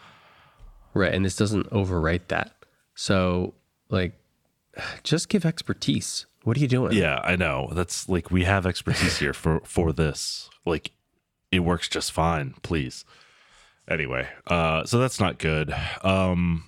Right. 0.94 1.12
And 1.12 1.24
this 1.24 1.36
doesn't 1.36 1.68
overwrite 1.70 2.28
that. 2.28 2.54
So, 2.94 3.54
like, 3.90 4.12
just 5.02 5.28
give 5.28 5.44
expertise. 5.44 6.26
What 6.44 6.56
are 6.56 6.60
you 6.60 6.68
doing? 6.68 6.92
Yeah, 6.92 7.20
I 7.24 7.36
know. 7.36 7.70
That's 7.72 8.08
like 8.08 8.30
we 8.30 8.44
have 8.44 8.66
expertise 8.66 9.18
here 9.18 9.32
for 9.34 9.60
for 9.64 9.92
this. 9.92 10.48
Like 10.64 10.92
it 11.50 11.60
works 11.60 11.88
just 11.88 12.12
fine, 12.12 12.54
please. 12.62 13.04
Anyway, 13.88 14.28
uh 14.46 14.84
so 14.84 14.98
that's 14.98 15.18
not 15.20 15.38
good. 15.38 15.74
Um 16.02 16.64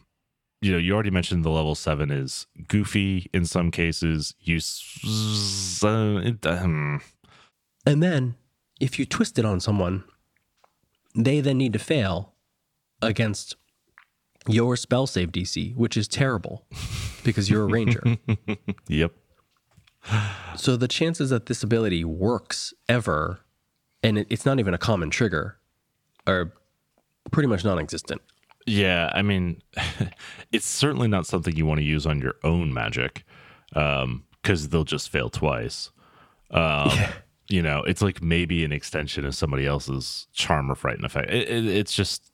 you 0.62 0.72
know, 0.72 0.78
you 0.78 0.94
already 0.94 1.10
mentioned 1.10 1.44
the 1.44 1.50
level 1.50 1.74
7 1.74 2.10
is 2.10 2.46
goofy 2.66 3.28
in 3.34 3.44
some 3.44 3.70
cases. 3.70 4.34
You 4.40 4.56
s- 4.56 5.80
uh, 5.84 6.20
it, 6.24 6.46
um, 6.46 7.02
And 7.84 8.02
then 8.02 8.36
if 8.80 8.98
you 8.98 9.04
twist 9.04 9.38
it 9.38 9.44
on 9.44 9.60
someone, 9.60 10.04
they 11.14 11.40
then 11.40 11.58
need 11.58 11.74
to 11.74 11.78
fail 11.78 12.32
against 13.02 13.56
your 14.48 14.76
spell 14.76 15.06
save 15.06 15.30
DC, 15.30 15.76
which 15.76 15.96
is 15.96 16.08
terrible 16.08 16.64
because 17.22 17.50
you're 17.50 17.64
a 17.64 17.68
ranger. 17.68 18.02
yep. 18.88 19.12
So 20.57 20.77
the 20.77 20.88
chances 20.88 21.31
that 21.31 21.47
this 21.47 21.62
ability 21.62 22.05
works 22.05 22.73
ever, 22.88 23.40
and 24.03 24.19
it, 24.19 24.27
it's 24.31 24.47
not 24.47 24.59
even 24.59 24.75
a 24.75 24.79
common 24.79 25.11
trigger, 25.11 25.59
are 26.27 26.53
pretty 27.31 27.49
much 27.49 27.64
non 27.64 27.79
existent. 27.79 28.21
Yeah, 28.66 29.11
I 29.14 29.23
mean, 29.23 29.62
it's 30.53 30.66
certainly 30.66 31.09
not 31.09 31.27
something 31.27 31.55
you 31.57 31.66
want 31.66 31.79
to 31.79 31.85
use 31.85 32.07
on 32.07 32.21
your 32.21 32.35
own 32.42 32.73
magic 32.75 33.25
because 33.71 34.69
they'll 34.71 34.85
just 34.85 35.09
fail 35.09 35.31
twice. 35.31 35.90
Um, 36.51 36.90
You 37.49 37.62
know, 37.62 37.83
it's 37.85 38.03
like 38.03 38.23
maybe 38.23 38.64
an 38.64 38.73
extension 38.73 39.25
of 39.25 39.35
somebody 39.35 39.66
else's 39.66 40.27
charm 40.33 40.71
or 40.71 40.75
frighten 40.75 41.05
effect. 41.05 41.31
It, 41.31 41.49
it, 41.49 41.64
it's 41.64 41.92
just 41.92 42.33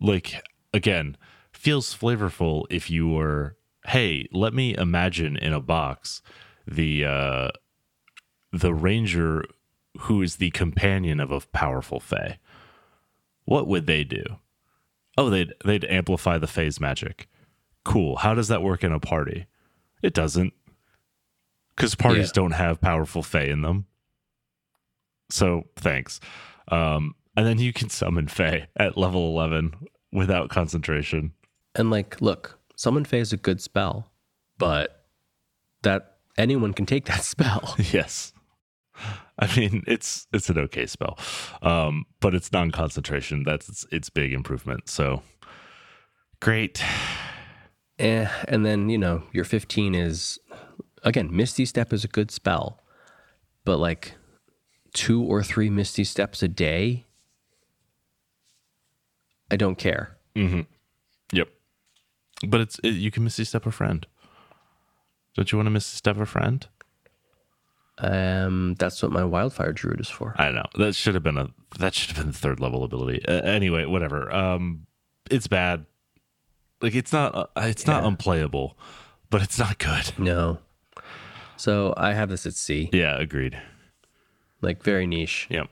like, 0.00 0.44
again, 0.72 1.16
feels 1.52 1.92
flavorful 1.92 2.64
if 2.70 2.88
you 2.88 3.08
were, 3.08 3.56
hey, 3.86 4.28
let 4.32 4.54
me 4.54 4.76
imagine 4.76 5.36
in 5.36 5.52
a 5.52 5.60
box 5.60 6.22
the 6.66 7.04
uh, 7.04 7.48
the 8.52 8.74
ranger 8.74 9.44
who 10.00 10.22
is 10.22 10.36
the 10.36 10.50
companion 10.50 11.20
of 11.20 11.30
a 11.30 11.40
powerful 11.52 12.00
fae. 12.00 12.38
What 13.44 13.66
would 13.66 13.86
they 13.86 14.04
do? 14.04 14.24
Oh, 15.18 15.28
they'd 15.30 15.52
they'd 15.64 15.84
amplify 15.84 16.38
the 16.38 16.46
phase 16.46 16.80
magic. 16.80 17.28
Cool. 17.84 18.16
How 18.16 18.34
does 18.34 18.48
that 18.48 18.62
work 18.62 18.84
in 18.84 18.92
a 18.92 19.00
party? 19.00 19.46
It 20.02 20.14
doesn't. 20.14 20.52
Because 21.76 21.94
parties 21.94 22.28
Yeah. 22.28 22.32
don't 22.34 22.52
have 22.52 22.80
powerful 22.80 23.22
Fae 23.22 23.44
in 23.44 23.62
them. 23.62 23.86
So 25.30 25.64
thanks. 25.76 26.20
Um, 26.68 27.14
and 27.36 27.46
then 27.46 27.58
you 27.58 27.72
can 27.72 27.88
summon 27.88 28.28
Fae 28.28 28.68
at 28.76 28.96
level 28.96 29.28
eleven 29.28 29.72
without 30.12 30.50
concentration. 30.50 31.32
And 31.74 31.90
like, 31.90 32.20
look, 32.20 32.58
summon 32.76 33.04
Fae 33.04 33.18
is 33.18 33.32
a 33.32 33.38
good 33.38 33.60
spell, 33.60 34.10
but 34.58 35.06
that 35.82 36.11
anyone 36.38 36.72
can 36.72 36.86
take 36.86 37.06
that 37.06 37.24
spell. 37.24 37.74
yes. 37.92 38.32
I 39.38 39.54
mean, 39.56 39.82
it's 39.86 40.26
it's 40.32 40.50
an 40.50 40.58
okay 40.58 40.86
spell, 40.86 41.18
um, 41.62 42.04
but 42.20 42.34
it's 42.34 42.52
non-concentration. 42.52 43.42
That's 43.44 43.68
its, 43.68 43.86
its 43.90 44.10
big 44.10 44.32
improvement. 44.32 44.88
So 44.88 45.22
great. 46.40 46.84
Eh, 47.98 48.28
and 48.46 48.66
then, 48.66 48.88
you 48.88 48.98
know, 48.98 49.22
your 49.32 49.44
15 49.44 49.94
is, 49.94 50.38
again, 51.04 51.34
Misty 51.34 51.64
Step 51.64 51.92
is 51.92 52.04
a 52.04 52.08
good 52.08 52.30
spell, 52.30 52.80
but 53.64 53.78
like 53.78 54.14
two 54.92 55.22
or 55.22 55.42
three 55.42 55.70
Misty 55.70 56.04
Steps 56.04 56.42
a 56.42 56.48
day, 56.48 57.06
I 59.50 59.56
don't 59.56 59.76
care. 59.76 60.16
Mm-hmm. 60.34 60.62
Yep. 61.32 61.48
But 62.46 62.60
it's 62.62 62.78
it, 62.82 62.94
you 62.94 63.10
can 63.10 63.22
misty 63.22 63.44
step 63.44 63.66
a 63.66 63.70
friend. 63.70 64.06
Don't 65.34 65.50
you 65.50 65.58
want 65.58 65.66
to 65.66 65.70
misty 65.70 65.96
step 65.96 66.16
a 66.18 66.26
friend? 66.26 66.66
Um, 67.98 68.74
that's 68.78 69.02
what 69.02 69.12
my 69.12 69.24
Wildfire 69.24 69.72
Druid 69.72 70.00
is 70.00 70.08
for. 70.08 70.34
I 70.38 70.50
know. 70.50 70.64
That 70.76 70.94
should 70.94 71.14
have 71.14 71.22
been 71.22 71.38
a 71.38 71.48
that 71.78 71.94
should 71.94 72.10
have 72.16 72.24
been 72.24 72.32
the 72.32 72.38
third 72.38 72.58
level 72.60 72.84
ability. 72.84 73.24
Uh, 73.26 73.40
anyway, 73.42 73.84
whatever. 73.86 74.32
Um, 74.34 74.86
it's 75.30 75.46
bad. 75.46 75.86
Like 76.80 76.94
it's 76.94 77.12
not 77.12 77.34
uh, 77.34 77.46
it's 77.58 77.86
not 77.86 78.04
unplayable, 78.04 78.76
but 79.30 79.42
it's 79.42 79.58
not 79.58 79.78
good. 79.78 80.12
No. 80.18 80.58
So 81.56 81.94
I 81.96 82.12
have 82.14 82.28
this 82.28 82.44
at 82.44 82.54
C, 82.54 82.90
Yeah, 82.92 83.16
agreed. 83.20 83.56
like 84.62 84.82
very 84.82 85.06
niche. 85.06 85.46
Yep. 85.48 85.68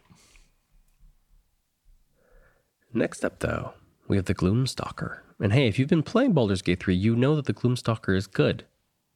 Next 2.93 3.25
up, 3.25 3.41
though, 3.41 3.73
we 4.09 4.17
have 4.17 4.27
the 4.27 4.35
Gloomstalker. 4.35 5.19
And 5.41 5.53
hey, 5.53 5.67
if 5.69 5.79
you've 5.79 5.89
been 5.89 6.03
playing 6.03 6.33
Baldur's 6.33 6.63
Gate 6.63 6.81
3, 6.83 6.95
you 6.95 7.17
know 7.17 7.35
that 7.37 7.47
the 7.47 7.55
Gloomstalker 7.55 8.17
is 8.17 8.27
good. 8.27 8.65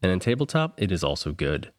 And 0.05 0.13
in 0.13 0.21
tabletop, 0.21 0.75
it 0.83 0.93
is 0.93 1.03
also 1.03 1.33
good. 1.33 1.73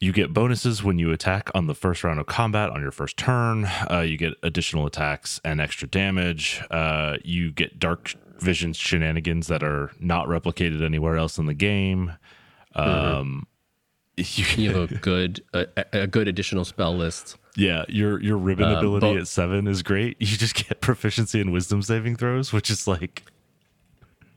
You 0.00 0.12
get 0.12 0.32
bonuses 0.32 0.82
when 0.82 0.98
you 0.98 1.12
attack 1.12 1.50
on 1.54 1.66
the 1.66 1.74
first 1.74 2.02
round 2.02 2.18
of 2.18 2.24
combat 2.24 2.70
on 2.70 2.80
your 2.80 2.90
first 2.90 3.18
turn. 3.18 3.66
Uh, 3.90 4.00
you 4.00 4.16
get 4.16 4.32
additional 4.42 4.86
attacks 4.86 5.42
and 5.44 5.60
extra 5.60 5.86
damage. 5.86 6.62
Uh, 6.70 7.18
you 7.22 7.52
get 7.52 7.78
dark 7.78 8.14
vision 8.40 8.72
shenanigans 8.72 9.48
that 9.48 9.62
are 9.62 9.90
not 10.00 10.26
replicated 10.26 10.82
anywhere 10.82 11.18
else 11.18 11.36
in 11.36 11.44
the 11.44 11.52
game. 11.52 12.14
Um, 12.74 13.46
you, 14.16 14.44
You 14.56 14.72
have 14.74 14.90
a 14.92 14.94
good 15.02 15.44
a, 15.52 15.66
a- 15.76 16.00
a 16.02 16.06
good 16.06 16.28
additional 16.28 16.64
spell 16.64 16.96
list. 16.96 17.36
yeah, 17.56 17.84
your 17.90 18.22
your 18.22 18.38
ribbon 18.38 18.72
Uh, 18.72 18.78
ability 18.78 19.14
bo- 19.14 19.18
at 19.20 19.28
seven 19.28 19.66
is 19.68 19.82
great. 19.82 20.16
You 20.18 20.26
just 20.38 20.54
get 20.54 20.80
proficiency 20.80 21.40
in 21.40 21.50
wisdom 21.52 21.82
saving 21.82 22.16
throws, 22.16 22.54
which 22.54 22.70
is 22.70 22.88
like 22.88 23.22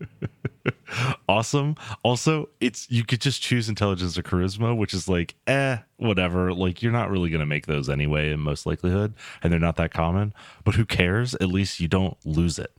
awesome. 1.30 1.76
Also, 2.04 2.50
it's 2.60 2.90
you 2.90 3.04
could 3.04 3.22
just 3.22 3.42
choose 3.42 3.70
intelligence 3.70 4.18
or 4.18 4.24
charisma, 4.24 4.76
which 4.76 4.94
is 4.94 5.08
like 5.08 5.36
eh, 5.48 5.78
whatever. 5.98 6.54
Like 6.54 6.82
you're 6.82 6.92
not 6.92 7.10
really 7.10 7.30
gonna 7.30 7.46
make 7.46 7.68
those 7.68 7.90
anyway 7.90 8.32
in 8.32 8.40
most 8.40 8.66
likelihood, 8.66 9.14
and 9.44 9.52
they're 9.52 9.60
not 9.60 9.76
that 9.78 9.94
common. 9.94 10.34
But 10.64 10.76
who 10.76 10.86
cares? 10.86 11.36
At 11.36 11.50
least 11.50 11.80
you 11.80 11.88
don't 11.88 12.18
lose 12.26 12.60
it. 12.60 12.72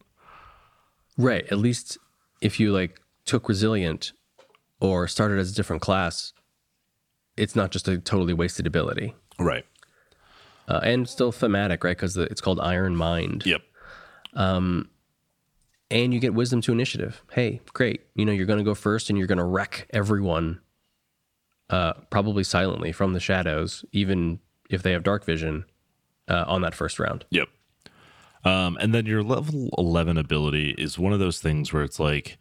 Right. 1.17 1.47
At 1.51 1.59
least 1.59 1.99
if 2.41 2.61
you 2.61 2.73
like 2.73 3.01
took 3.25 3.49
resilient 3.49 4.13
or 4.81 5.09
started 5.09 5.39
as 5.39 5.51
a 5.51 5.55
different 5.55 5.83
class, 5.83 6.33
it's 7.37 7.57
not 7.57 7.71
just 7.71 7.89
a 7.89 7.99
totally 7.99 8.33
wasted 8.33 8.67
ability. 8.67 9.15
Right. 9.39 9.65
Uh, 10.69 10.81
and 10.83 11.09
still 11.09 11.33
thematic, 11.33 11.83
right? 11.83 11.97
Because 11.97 12.17
it's 12.17 12.41
called 12.41 12.61
Iron 12.61 12.95
Mind. 12.95 13.45
Yep. 13.47 13.63
And 15.91 16.13
you 16.13 16.21
get 16.21 16.35
wisdom 16.35 16.61
to 16.63 16.73
initiative. 16.73 17.23
Hey, 17.33 17.61
great. 17.73 18.03
You 18.15 18.25
know, 18.25 18.33
you're 18.33 18.47
going 18.47 18.59
to 18.59 18.65
go 18.65 18.75
first 18.75 19.09
and 19.09 19.19
you're 19.19 19.27
going 19.27 19.39
to 19.39 19.45
wreck 19.45 19.87
everyone 19.91 20.61
uh, 21.71 21.95
probably 22.11 22.45
silently 22.45 22.93
from 22.93 23.13
the 23.13 23.21
shadows, 23.21 23.85
even 23.93 24.41
if 24.71 24.83
they 24.83 24.93
have 24.93 25.03
dark 25.03 25.25
vision 25.25 25.65
uh, 26.29 26.45
on 26.47 26.63
that 26.63 26.75
first 26.75 26.99
round. 26.99 27.25
Yep. 27.31 27.49
Um, 28.45 28.77
and 28.81 28.95
then 28.95 29.07
your 29.07 29.23
level 29.23 29.71
11 29.79 30.17
ability 30.17 30.71
is 30.79 30.99
one 30.99 31.13
of 31.13 31.19
those 31.19 31.41
things 31.41 31.73
where 31.73 31.83
it's 31.83 31.99
like, 31.99 32.39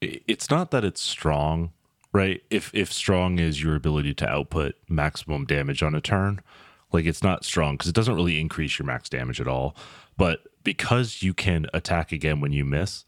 it's 0.00 0.50
not 0.50 0.72
that 0.72 0.84
it's 0.84 1.00
strong, 1.00 1.72
right? 2.12 2.42
If 2.50 2.74
if 2.74 2.92
strong 2.92 3.38
is 3.38 3.62
your 3.62 3.76
ability 3.76 4.14
to 4.14 4.28
output 4.28 4.74
maximum 4.88 5.44
damage 5.44 5.80
on 5.82 5.94
a 5.94 6.00
turn, 6.00 6.40
like 6.92 7.04
it's 7.04 7.22
not 7.22 7.44
strong 7.44 7.74
because 7.74 7.88
it 7.88 7.94
doesn't 7.94 8.16
really 8.16 8.40
increase 8.40 8.78
your 8.80 8.86
max 8.86 9.08
damage 9.08 9.40
at 9.40 9.46
all. 9.46 9.76
But 10.16 10.40
because 10.64 11.22
you 11.22 11.34
can 11.34 11.66
attack 11.72 12.12
again 12.12 12.40
when 12.40 12.52
you 12.52 12.64
miss, 12.64 13.04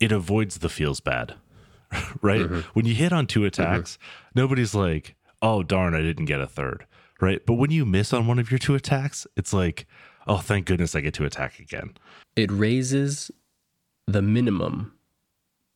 it 0.00 0.12
avoids 0.12 0.58
the 0.58 0.68
feels 0.68 1.00
bad, 1.00 1.34
right? 2.22 2.42
Mm-hmm. 2.42 2.60
When 2.72 2.86
you 2.86 2.94
hit 2.94 3.12
on 3.12 3.26
two 3.26 3.40
mm-hmm. 3.40 3.46
attacks, 3.46 3.98
nobody's 4.34 4.74
like, 4.74 5.14
oh, 5.40 5.62
darn, 5.62 5.94
I 5.94 6.02
didn't 6.02 6.26
get 6.26 6.40
a 6.40 6.46
third, 6.46 6.86
right? 7.20 7.44
But 7.44 7.54
when 7.54 7.70
you 7.70 7.84
miss 7.84 8.12
on 8.12 8.26
one 8.26 8.38
of 8.38 8.50
your 8.50 8.58
two 8.58 8.74
attacks, 8.74 9.26
it's 9.36 9.52
like, 9.52 9.86
oh, 10.26 10.38
thank 10.38 10.66
goodness 10.66 10.94
I 10.94 11.00
get 11.00 11.14
to 11.14 11.24
attack 11.24 11.58
again. 11.58 11.94
It 12.36 12.50
raises 12.50 13.30
the 14.06 14.22
minimum, 14.22 14.94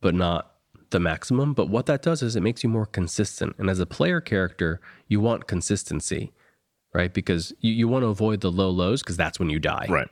but 0.01 0.15
not 0.15 0.53
the 0.89 0.99
maximum. 0.99 1.53
But 1.53 1.69
what 1.69 1.85
that 1.87 2.01
does 2.01 2.21
is 2.21 2.35
it 2.35 2.41
makes 2.41 2.63
you 2.63 2.69
more 2.69 2.85
consistent. 2.85 3.55
And 3.57 3.69
as 3.69 3.79
a 3.79 3.85
player 3.85 4.21
character, 4.21 4.79
you 5.07 5.19
want 5.19 5.47
consistency, 5.47 6.31
right? 6.93 7.13
Because 7.13 7.53
you, 7.59 7.73
you 7.73 7.87
want 7.87 8.03
to 8.03 8.07
avoid 8.07 8.41
the 8.41 8.51
low 8.51 8.69
lows 8.69 9.01
because 9.01 9.17
that's 9.17 9.39
when 9.39 9.49
you 9.49 9.59
die. 9.59 9.87
Right. 9.89 10.07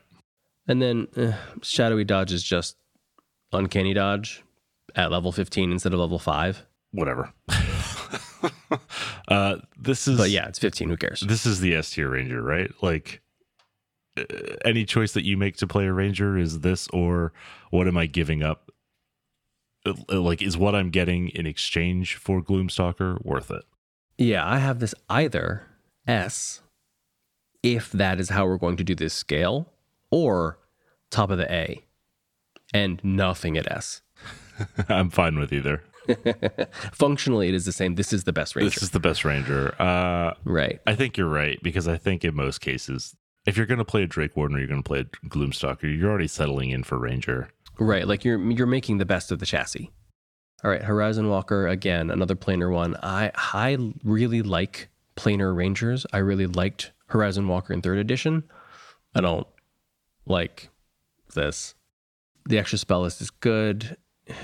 And 0.67 0.81
then 0.81 1.07
eh, 1.15 1.33
shadowy 1.61 2.03
dodge 2.03 2.31
is 2.33 2.43
just 2.43 2.75
uncanny 3.53 3.93
dodge 3.93 4.43
at 4.95 5.11
level 5.11 5.31
15 5.31 5.71
instead 5.71 5.93
of 5.93 5.99
level 5.99 6.19
5. 6.19 6.65
Whatever. 6.91 7.33
uh, 9.27 9.57
this 9.77 10.07
is, 10.07 10.17
But 10.17 10.29
yeah, 10.29 10.47
it's 10.47 10.59
15. 10.59 10.89
Who 10.89 10.97
cares? 10.97 11.19
this 11.21 11.45
is 11.45 11.59
the 11.59 11.75
S 11.75 11.91
tier 11.91 12.09
ranger, 12.09 12.41
right? 12.41 12.71
Like, 12.81 13.21
uh, 14.17 14.23
any 14.63 14.85
choice 14.85 15.13
that 15.13 15.25
you 15.25 15.37
make 15.37 15.57
to 15.57 15.67
play 15.67 15.85
a 15.85 15.93
ranger 15.93 16.37
is 16.37 16.61
this, 16.61 16.87
or 16.89 17.33
what 17.69 17.87
am 17.87 17.97
I 17.97 18.05
giving 18.05 18.43
up? 18.43 18.71
Uh, 19.85 20.19
Like, 20.21 20.41
is 20.41 20.57
what 20.57 20.73
I'm 20.75 20.89
getting 20.89 21.27
in 21.29 21.45
exchange 21.45 22.15
for 22.15 22.41
Gloomstalker 22.41 23.23
worth 23.25 23.51
it? 23.51 23.63
Yeah, 24.17 24.47
I 24.49 24.59
have 24.59 24.79
this 24.79 24.95
either 25.09 25.63
S, 26.07 26.61
if 27.61 27.91
that 27.91 28.19
is 28.19 28.29
how 28.29 28.45
we're 28.45 28.57
going 28.57 28.77
to 28.77 28.83
do 28.83 28.95
this 28.95 29.13
scale, 29.13 29.73
or 30.15 30.57
top 31.11 31.29
of 31.29 31.37
the 31.37 31.51
A, 31.51 31.83
and 32.73 33.03
nothing 33.03 33.57
at 33.57 33.69
S. 33.69 34.01
I'm 34.89 35.09
fine 35.09 35.37
with 35.37 35.51
either. 35.51 35.83
Functionally, 36.93 37.49
it 37.49 37.53
is 37.53 37.65
the 37.65 37.73
same. 37.73 37.95
This 37.95 38.13
is 38.13 38.23
the 38.23 38.31
best 38.31 38.55
ranger. 38.55 38.69
This 38.69 38.81
is 38.81 38.91
the 38.91 38.99
best 39.01 39.25
ranger. 39.25 39.75
Uh, 39.77 40.33
right. 40.45 40.79
I 40.87 40.95
think 40.95 41.17
you're 41.17 41.27
right 41.27 41.61
because 41.61 41.85
I 41.85 41.97
think 41.97 42.23
in 42.23 42.33
most 42.33 42.61
cases, 42.61 43.13
if 43.45 43.57
you're 43.57 43.65
going 43.65 43.79
to 43.79 43.85
play 43.85 44.03
a 44.03 44.07
Drake 44.07 44.37
Warden 44.37 44.55
or 44.55 44.59
you're 44.59 44.69
going 44.69 44.81
to 44.81 44.87
play 44.87 44.99
a 44.99 45.27
Gloomstalker, 45.27 45.83
you're 45.83 46.09
already 46.09 46.27
settling 46.27 46.69
in 46.69 46.83
for 46.83 46.97
Ranger. 46.97 47.49
Right. 47.77 48.07
Like 48.07 48.23
you're 48.23 48.39
you're 48.51 48.67
making 48.67 48.99
the 48.99 49.05
best 49.05 49.33
of 49.33 49.39
the 49.39 49.45
chassis. 49.45 49.91
All 50.63 50.71
right, 50.71 50.81
Horizon 50.81 51.27
Walker 51.27 51.67
again, 51.67 52.09
another 52.09 52.35
planar 52.35 52.71
one. 52.73 52.95
I 53.03 53.31
I 53.35 53.77
really 54.03 54.41
like 54.41 54.87
planar 55.17 55.53
rangers. 55.53 56.05
I 56.13 56.19
really 56.19 56.47
liked 56.47 56.91
Horizon 57.07 57.47
Walker 57.47 57.73
in 57.73 57.81
third 57.81 57.97
edition. 57.97 58.43
I 59.13 59.21
don't 59.21 59.45
like 60.25 60.69
this. 61.33 61.75
The 62.47 62.57
extra 62.57 62.77
spell 62.77 63.01
list 63.01 63.21
is 63.21 63.29
good. 63.29 63.97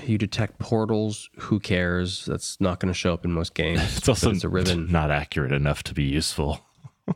You 0.04 0.18
detect 0.18 0.58
portals. 0.58 1.28
Who 1.38 1.58
cares? 1.60 2.24
That's 2.26 2.60
not 2.60 2.80
going 2.80 2.92
to 2.92 2.98
show 2.98 3.12
up 3.12 3.24
in 3.24 3.32
most 3.32 3.54
games. 3.54 3.80
It's 3.96 4.08
also 4.08 4.30
it's 4.30 4.44
a 4.44 4.48
ribbon. 4.48 4.86
not 4.90 5.10
accurate 5.10 5.52
enough 5.52 5.82
to 5.84 5.94
be 5.94 6.04
useful. 6.04 6.60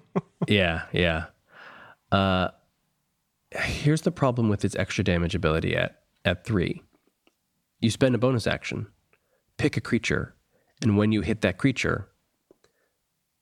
Yeah, 0.48 0.82
yeah. 0.92 1.26
Uh, 2.12 2.48
here's 3.52 4.02
the 4.02 4.12
problem 4.12 4.48
with 4.48 4.64
its 4.64 4.76
extra 4.76 5.02
damage 5.02 5.34
ability 5.34 5.74
at 5.74 6.02
at 6.24 6.44
three. 6.44 6.82
You 7.80 7.90
spend 7.90 8.14
a 8.14 8.18
bonus 8.18 8.46
action, 8.46 8.86
pick 9.56 9.76
a 9.76 9.80
creature, 9.80 10.36
and 10.82 10.96
when 10.96 11.10
you 11.10 11.22
hit 11.22 11.40
that 11.40 11.58
creature, 11.58 12.08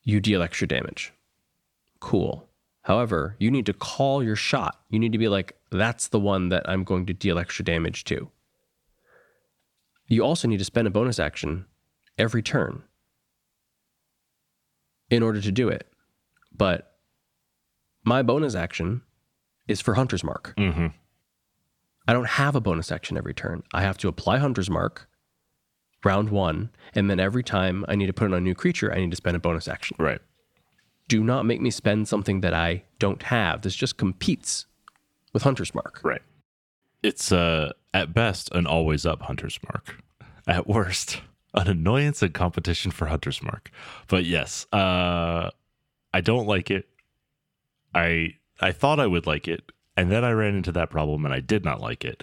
you 0.02 0.20
deal 0.20 0.42
extra 0.42 0.66
damage. 0.66 1.12
Cool. 2.00 2.48
However, 2.84 3.34
you 3.38 3.50
need 3.50 3.66
to 3.66 3.72
call 3.72 4.22
your 4.22 4.36
shot. 4.36 4.80
You 4.90 4.98
need 4.98 5.12
to 5.12 5.18
be 5.18 5.28
like, 5.28 5.56
that's 5.70 6.08
the 6.08 6.20
one 6.20 6.50
that 6.50 6.68
I'm 6.68 6.84
going 6.84 7.06
to 7.06 7.14
deal 7.14 7.38
extra 7.38 7.64
damage 7.64 8.04
to. 8.04 8.30
You 10.06 10.22
also 10.22 10.46
need 10.46 10.58
to 10.58 10.64
spend 10.64 10.86
a 10.86 10.90
bonus 10.90 11.18
action 11.18 11.64
every 12.18 12.42
turn 12.42 12.82
in 15.08 15.22
order 15.22 15.40
to 15.40 15.50
do 15.50 15.70
it. 15.70 15.88
But 16.54 16.92
my 18.04 18.22
bonus 18.22 18.54
action 18.54 19.00
is 19.66 19.80
for 19.80 19.94
Hunter's 19.94 20.22
Mark. 20.22 20.52
Mm-hmm. 20.58 20.88
I 22.06 22.12
don't 22.12 22.28
have 22.28 22.54
a 22.54 22.60
bonus 22.60 22.92
action 22.92 23.16
every 23.16 23.32
turn. 23.32 23.62
I 23.72 23.80
have 23.80 23.96
to 23.98 24.08
apply 24.08 24.38
Hunter's 24.38 24.68
Mark 24.68 25.08
round 26.04 26.28
one, 26.28 26.68
and 26.94 27.08
then 27.10 27.18
every 27.18 27.42
time 27.42 27.82
I 27.88 27.96
need 27.96 28.08
to 28.08 28.12
put 28.12 28.26
on 28.26 28.34
a 28.34 28.40
new 28.40 28.54
creature, 28.54 28.92
I 28.92 28.98
need 28.98 29.10
to 29.10 29.16
spend 29.16 29.38
a 29.38 29.40
bonus 29.40 29.68
action. 29.68 29.96
Right. 29.98 30.20
Do 31.08 31.22
not 31.22 31.44
make 31.44 31.60
me 31.60 31.70
spend 31.70 32.08
something 32.08 32.40
that 32.40 32.54
I 32.54 32.84
don't 32.98 33.22
have. 33.24 33.62
This 33.62 33.74
just 33.74 33.98
competes 33.98 34.66
with 35.32 35.42
Hunter's 35.42 35.74
Mark. 35.74 36.00
Right. 36.02 36.22
It's 37.02 37.30
uh 37.30 37.72
at 37.92 38.14
best 38.14 38.50
an 38.54 38.66
always 38.66 39.04
up 39.04 39.20
hunter's 39.22 39.58
mark. 39.62 40.02
At 40.46 40.66
worst, 40.66 41.20
an 41.52 41.68
annoyance 41.68 42.22
and 42.22 42.32
competition 42.32 42.90
for 42.90 43.06
hunter's 43.06 43.42
mark. 43.42 43.70
But 44.08 44.24
yes, 44.24 44.66
uh 44.72 45.50
I 46.14 46.20
don't 46.22 46.46
like 46.46 46.70
it. 46.70 46.88
I 47.94 48.36
I 48.58 48.72
thought 48.72 49.00
I 49.00 49.06
would 49.06 49.26
like 49.26 49.46
it, 49.48 49.70
and 49.98 50.10
then 50.10 50.24
I 50.24 50.30
ran 50.30 50.54
into 50.54 50.72
that 50.72 50.88
problem 50.88 51.26
and 51.26 51.34
I 51.34 51.40
did 51.40 51.62
not 51.62 51.82
like 51.82 52.06
it. 52.06 52.22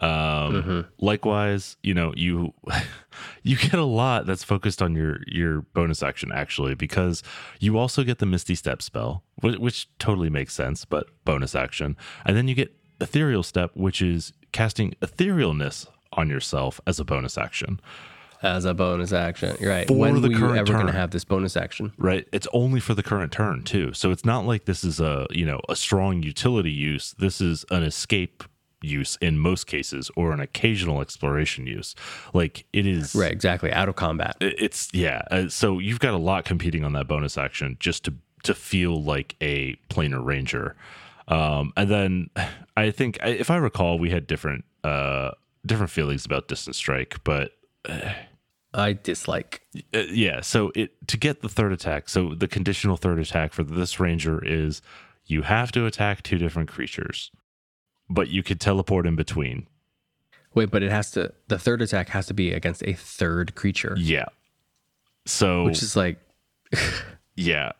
Um 0.00 0.52
Mhm. 0.62 0.86
likewise, 0.98 1.76
you 1.82 1.92
know, 1.94 2.12
you 2.16 2.54
you 3.42 3.56
get 3.56 3.74
a 3.74 3.84
lot 3.84 4.26
that's 4.26 4.44
focused 4.44 4.80
on 4.82 4.94
your 4.94 5.18
your 5.26 5.62
bonus 5.74 6.02
action 6.02 6.30
actually 6.32 6.74
because 6.74 7.22
you 7.58 7.76
also 7.78 8.04
get 8.04 8.18
the 8.18 8.26
Misty 8.26 8.54
Step 8.54 8.80
spell, 8.82 9.24
which, 9.40 9.58
which 9.58 9.88
totally 9.98 10.30
makes 10.30 10.54
sense, 10.54 10.84
but 10.84 11.06
bonus 11.24 11.54
action. 11.54 11.96
And 12.24 12.36
then 12.36 12.46
you 12.48 12.54
get 12.54 12.72
Ethereal 13.00 13.42
Step, 13.42 13.70
which 13.74 14.00
is 14.02 14.32
casting 14.52 14.94
etherealness 15.02 15.86
on 16.12 16.28
yourself 16.28 16.80
as 16.86 16.98
a 16.98 17.04
bonus 17.04 17.36
action. 17.36 17.80
As 18.40 18.64
a 18.64 18.72
bonus 18.74 19.12
action. 19.12 19.56
You're 19.60 19.70
right. 19.70 19.88
For 19.88 19.94
when 19.96 20.14
the 20.22 20.28
were 20.28 20.32
you 20.32 20.38
current 20.38 20.58
ever 20.58 20.72
going 20.72 20.86
to 20.86 20.92
have 20.92 21.10
this 21.10 21.24
bonus 21.24 21.56
action? 21.56 21.92
Right? 21.98 22.26
It's 22.32 22.46
only 22.52 22.78
for 22.78 22.94
the 22.94 23.02
current 23.02 23.32
turn 23.32 23.64
too. 23.64 23.92
So 23.94 24.12
it's 24.12 24.24
not 24.24 24.46
like 24.46 24.64
this 24.64 24.84
is 24.84 25.00
a, 25.00 25.26
you 25.30 25.44
know, 25.44 25.60
a 25.68 25.74
strong 25.74 26.22
utility 26.22 26.70
use. 26.70 27.14
This 27.18 27.40
is 27.40 27.64
an 27.72 27.82
escape 27.82 28.44
use 28.80 29.18
in 29.20 29.38
most 29.38 29.66
cases 29.66 30.10
or 30.16 30.32
an 30.32 30.40
occasional 30.40 31.00
exploration 31.00 31.66
use. 31.66 31.94
Like 32.32 32.64
it 32.72 32.86
is 32.86 33.14
Right, 33.14 33.32
exactly. 33.32 33.72
Out 33.72 33.88
of 33.88 33.96
combat. 33.96 34.36
it's 34.40 34.88
yeah 34.92 35.22
uh, 35.30 35.48
so 35.48 35.78
you've 35.78 36.00
got 36.00 36.14
a 36.14 36.18
lot 36.18 36.44
competing 36.44 36.84
on 36.84 36.92
that 36.92 37.08
bonus 37.08 37.36
action 37.36 37.76
just 37.80 38.04
to 38.04 38.14
to 38.44 38.54
feel 38.54 39.02
like 39.02 39.34
a 39.40 39.74
planar 39.90 40.24
ranger 40.24 40.76
um 41.26 41.72
and 41.76 41.90
then 41.90 42.30
i 42.76 42.90
think 42.90 43.18
if 43.22 43.50
i 43.50 43.56
recall 43.56 43.98
we 43.98 44.10
had 44.10 44.26
different 44.28 44.64
uh 44.84 45.30
different 45.66 45.90
feelings 45.90 46.24
about 46.24 46.46
distance 46.46 46.76
strike 46.76 47.16
but 47.24 47.52
I 48.74 48.92
dislike. 48.92 49.62
uh, 49.94 50.00
yeah 50.10 50.40
so 50.40 50.70
it 50.76 50.90
to 51.08 51.16
get 51.16 51.40
the 51.42 51.48
third 51.48 51.72
attack 51.72 52.08
so 52.08 52.34
the 52.34 52.46
conditional 52.46 52.96
third 52.96 53.18
attack 53.18 53.52
for 53.52 53.64
this 53.64 53.98
ranger 53.98 54.44
is 54.44 54.82
you 55.26 55.42
have 55.42 55.72
to 55.72 55.84
attack 55.86 56.22
two 56.22 56.38
different 56.38 56.68
creatures 56.68 57.30
but 58.10 58.28
you 58.28 58.42
could 58.42 58.60
teleport 58.60 59.06
in 59.06 59.16
between 59.16 59.66
Wait, 60.54 60.70
but 60.70 60.82
it 60.82 60.90
has 60.90 61.10
to, 61.12 61.32
the 61.48 61.58
third 61.58 61.82
attack 61.82 62.08
has 62.08 62.26
to 62.26 62.34
be 62.34 62.52
against 62.52 62.82
a 62.84 62.92
third 62.94 63.54
creature, 63.54 63.94
yeah 63.98 64.26
so 65.26 65.64
which 65.64 65.82
is 65.82 65.94
like, 65.94 66.18
yeah 67.36 67.72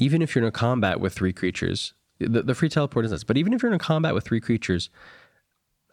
even 0.00 0.22
if 0.22 0.34
you're 0.34 0.42
in 0.42 0.48
a 0.48 0.52
combat 0.52 0.98
with 0.98 1.12
three 1.12 1.32
creatures, 1.32 1.92
the, 2.18 2.42
the 2.42 2.54
free 2.54 2.70
teleport 2.70 3.04
is 3.04 3.10
this, 3.10 3.22
but 3.22 3.36
even 3.36 3.52
if 3.52 3.62
you're 3.62 3.70
in 3.70 3.76
a 3.76 3.78
combat 3.78 4.14
with 4.14 4.24
three 4.24 4.40
creatures, 4.40 4.88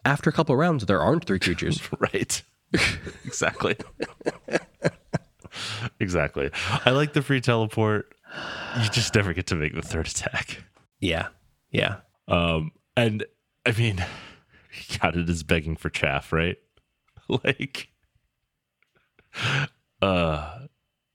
after 0.04 0.30
a 0.30 0.32
couple 0.32 0.56
rounds, 0.56 0.86
there 0.86 1.00
aren't 1.00 1.26
three 1.26 1.38
creatures. 1.38 1.80
Right. 1.98 2.42
exactly. 3.24 3.76
exactly. 6.00 6.50
I 6.84 6.90
like 6.90 7.12
the 7.14 7.22
free 7.22 7.40
teleport. 7.40 8.14
You 8.82 8.88
just 8.90 9.14
never 9.14 9.32
get 9.32 9.46
to 9.48 9.54
make 9.54 9.74
the 9.74 9.82
third 9.82 10.06
attack. 10.06 10.62
yeah. 11.00 11.28
Yeah. 11.70 11.96
Um, 12.28 12.72
and 12.96 13.24
I 13.66 13.72
mean, 13.72 14.04
God, 15.00 15.16
it 15.16 15.28
is 15.28 15.42
begging 15.42 15.76
for 15.76 15.90
chaff, 15.90 16.32
right? 16.32 16.56
Like, 17.44 17.88
uh, 20.00 20.60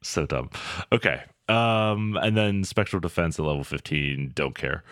so 0.04 0.28
dumb. 0.28 0.52
Okay. 0.92 1.24
Um, 1.50 2.20
and 2.22 2.38
then 2.38 2.64
spectral 2.64 3.00
defense 3.00 3.40
at 3.40 3.46
level 3.46 3.64
15, 3.64 4.34
don't 4.36 4.54
care. 4.54 4.84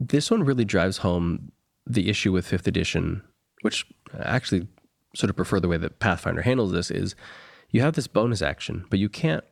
This 0.00 0.32
one 0.32 0.42
really 0.42 0.64
drives 0.64 0.96
home 0.96 1.52
the 1.86 2.10
issue 2.10 2.32
with 2.32 2.48
fifth 2.48 2.66
edition 2.66 3.22
which 3.64 3.86
I 4.12 4.36
actually 4.36 4.68
sort 5.16 5.30
of 5.30 5.36
prefer 5.36 5.58
the 5.58 5.68
way 5.68 5.78
that 5.78 5.98
Pathfinder 5.98 6.42
handles 6.42 6.72
this, 6.72 6.90
is 6.90 7.14
you 7.70 7.80
have 7.80 7.94
this 7.94 8.06
bonus 8.06 8.42
action, 8.42 8.84
but 8.90 8.98
you 8.98 9.08
can't 9.08 9.42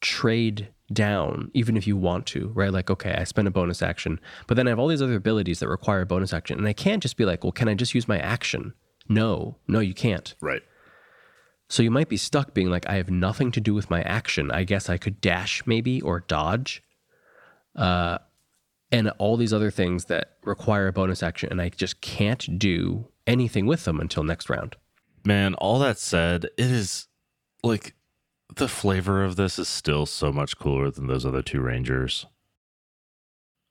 trade 0.00 0.68
down 0.92 1.50
even 1.54 1.76
if 1.76 1.86
you 1.86 1.96
want 1.96 2.26
to, 2.26 2.48
right? 2.48 2.72
Like, 2.72 2.90
okay, 2.90 3.14
I 3.16 3.24
spend 3.24 3.46
a 3.48 3.52
bonus 3.52 3.82
action, 3.82 4.20
but 4.46 4.56
then 4.56 4.66
I 4.66 4.70
have 4.70 4.78
all 4.78 4.88
these 4.88 5.02
other 5.02 5.14
abilities 5.14 5.60
that 5.60 5.68
require 5.68 6.02
a 6.02 6.06
bonus 6.06 6.32
action. 6.32 6.58
And 6.58 6.66
I 6.66 6.72
can't 6.72 7.02
just 7.02 7.16
be 7.16 7.24
like, 7.24 7.44
well, 7.44 7.52
can 7.52 7.68
I 7.68 7.74
just 7.74 7.94
use 7.94 8.08
my 8.08 8.18
action? 8.18 8.74
No, 9.08 9.56
no, 9.68 9.80
you 9.80 9.94
can't. 9.94 10.34
Right. 10.40 10.62
So 11.68 11.82
you 11.84 11.90
might 11.90 12.08
be 12.08 12.16
stuck 12.16 12.52
being 12.52 12.70
like, 12.70 12.88
I 12.88 12.94
have 12.94 13.10
nothing 13.10 13.52
to 13.52 13.60
do 13.60 13.74
with 13.74 13.90
my 13.90 14.02
action. 14.02 14.50
I 14.50 14.64
guess 14.64 14.88
I 14.88 14.96
could 14.96 15.20
dash 15.20 15.62
maybe 15.66 16.00
or 16.00 16.20
dodge. 16.20 16.82
Uh, 17.76 18.18
and 18.90 19.10
all 19.18 19.36
these 19.36 19.52
other 19.52 19.70
things 19.70 20.06
that 20.06 20.36
require 20.42 20.88
a 20.88 20.92
bonus 20.92 21.22
action. 21.22 21.48
And 21.50 21.62
I 21.62 21.68
just 21.68 22.00
can't 22.00 22.58
do 22.58 23.06
anything 23.26 23.66
with 23.66 23.84
them 23.84 24.00
until 24.00 24.24
next 24.24 24.50
round. 24.50 24.74
Man, 25.24 25.54
all 25.54 25.78
that 25.78 25.98
said, 25.98 26.44
it 26.44 26.70
is 26.70 27.06
like 27.62 27.94
the 28.56 28.68
flavor 28.68 29.24
of 29.24 29.36
this 29.36 29.58
is 29.58 29.68
still 29.68 30.06
so 30.06 30.32
much 30.32 30.58
cooler 30.58 30.90
than 30.90 31.06
those 31.06 31.26
other 31.26 31.42
two 31.42 31.60
Rangers. 31.60 32.26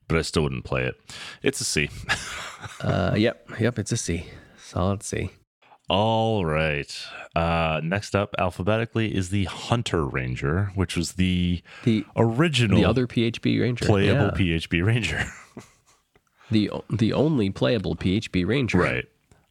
But 0.07 0.17
I 0.17 0.21
still 0.23 0.43
wouldn't 0.43 0.65
play 0.65 0.83
it. 0.83 0.95
It's 1.43 1.61
a 1.61 1.63
C. 1.63 1.89
uh, 2.81 3.13
yep, 3.15 3.47
yep, 3.59 3.77
it's 3.77 3.91
a 3.91 3.97
C. 3.97 4.25
Solid 4.57 5.03
C. 5.03 5.29
All 5.89 6.45
right. 6.45 6.95
Uh, 7.35 7.81
next 7.83 8.15
up, 8.15 8.35
alphabetically, 8.37 9.15
is 9.15 9.29
the 9.29 9.45
Hunter 9.45 10.05
Ranger, 10.05 10.71
which 10.75 10.95
was 10.95 11.13
the 11.13 11.61
the 11.83 12.05
original, 12.15 12.79
the 12.79 12.85
other 12.85 13.07
PHB 13.07 13.61
Ranger, 13.61 13.85
playable 13.85 14.25
yeah. 14.25 14.57
PHB 14.57 14.85
Ranger, 14.85 15.25
the 16.51 16.69
the 16.91 17.13
only 17.13 17.49
playable 17.49 17.95
PHB 17.95 18.45
Ranger, 18.45 18.77
right? 18.77 19.05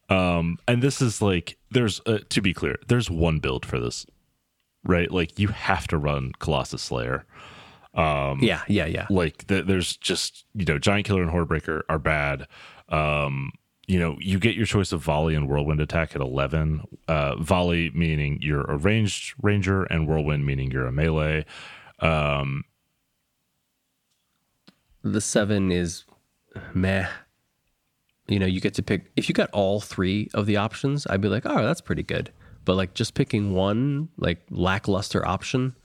Um, 0.09 0.57
and 0.67 0.81
this 0.81 1.01
is 1.01 1.21
like, 1.21 1.57
there's 1.69 2.01
uh, 2.05 2.19
to 2.29 2.41
be 2.41 2.53
clear, 2.53 2.77
there's 2.87 3.11
one 3.11 3.39
build 3.39 3.65
for 3.65 3.79
this, 3.79 4.05
right? 4.83 5.11
Like 5.11 5.39
you 5.39 5.49
have 5.49 5.87
to 5.87 5.97
run 5.97 6.31
Colossus 6.39 6.81
Slayer. 6.81 7.25
Um, 7.93 8.39
yeah, 8.41 8.61
yeah, 8.67 8.85
yeah. 8.85 9.07
Like 9.09 9.47
th- 9.47 9.65
there's 9.65 9.97
just 9.97 10.45
you 10.53 10.65
know, 10.65 10.77
Giant 10.77 11.05
Killer 11.05 11.23
and 11.23 11.31
Hordebreaker 11.31 11.81
are 11.89 11.99
bad. 11.99 12.47
Um, 12.89 13.51
you 13.87 13.99
know, 13.99 14.17
you 14.19 14.37
get 14.37 14.55
your 14.55 14.67
choice 14.67 14.91
of 14.91 15.01
volley 15.01 15.33
and 15.33 15.49
whirlwind 15.49 15.81
attack 15.81 16.15
at 16.15 16.21
11. 16.21 16.83
Uh, 17.07 17.35
volley 17.37 17.89
meaning 17.95 18.37
you're 18.39 18.61
a 18.65 18.77
ranged 18.77 19.33
ranger, 19.41 19.83
and 19.83 20.07
whirlwind 20.07 20.45
meaning 20.45 20.69
you're 20.69 20.85
a 20.85 20.91
melee. 20.91 21.43
Um, 21.99 22.65
the 25.03 25.21
seven 25.21 25.71
is 25.71 26.05
meh. 26.73 27.07
You 28.27 28.37
know, 28.37 28.45
you 28.45 28.61
get 28.61 28.75
to 28.75 28.83
pick, 28.83 29.11
if 29.15 29.27
you 29.27 29.33
got 29.33 29.49
all 29.51 29.81
three 29.81 30.29
of 30.35 30.45
the 30.45 30.57
options, 30.57 31.07
I'd 31.09 31.21
be 31.21 31.29
like, 31.29 31.47
oh, 31.47 31.63
that's 31.63 31.81
pretty 31.81 32.03
good. 32.03 32.31
But 32.69 32.75
like 32.75 32.93
just 32.93 33.15
picking 33.15 33.53
one, 33.55 34.09
like 34.17 34.45
lackluster 34.51 35.25
option. 35.25 35.75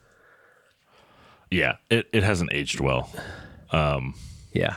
Yeah, 1.51 1.77
it, 1.89 2.11
it 2.13 2.23
hasn't 2.23 2.53
aged 2.53 2.79
well. 2.79 3.11
Um, 3.71 4.15
yeah 4.53 4.77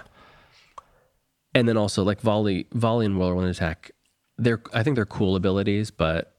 and 1.58 1.68
then 1.68 1.76
also 1.76 2.04
like 2.04 2.22
volley, 2.22 2.68
volley 2.72 3.08
and 3.08 3.18
whirlwind 3.18 3.50
attack. 3.50 3.92
They're 4.38 4.62
I 4.74 4.84
think 4.84 4.96
they're 4.96 5.08
cool 5.08 5.36
abilities, 5.36 5.90
but 5.90 6.36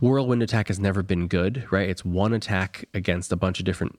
whirlwind 0.00 0.44
attack 0.44 0.68
has 0.68 0.78
never 0.78 1.02
been 1.02 1.26
good, 1.26 1.66
right? 1.72 1.90
It's 1.90 2.04
one 2.04 2.32
attack 2.32 2.84
against 2.94 3.32
a 3.32 3.36
bunch 3.36 3.58
of 3.58 3.64
different 3.64 3.98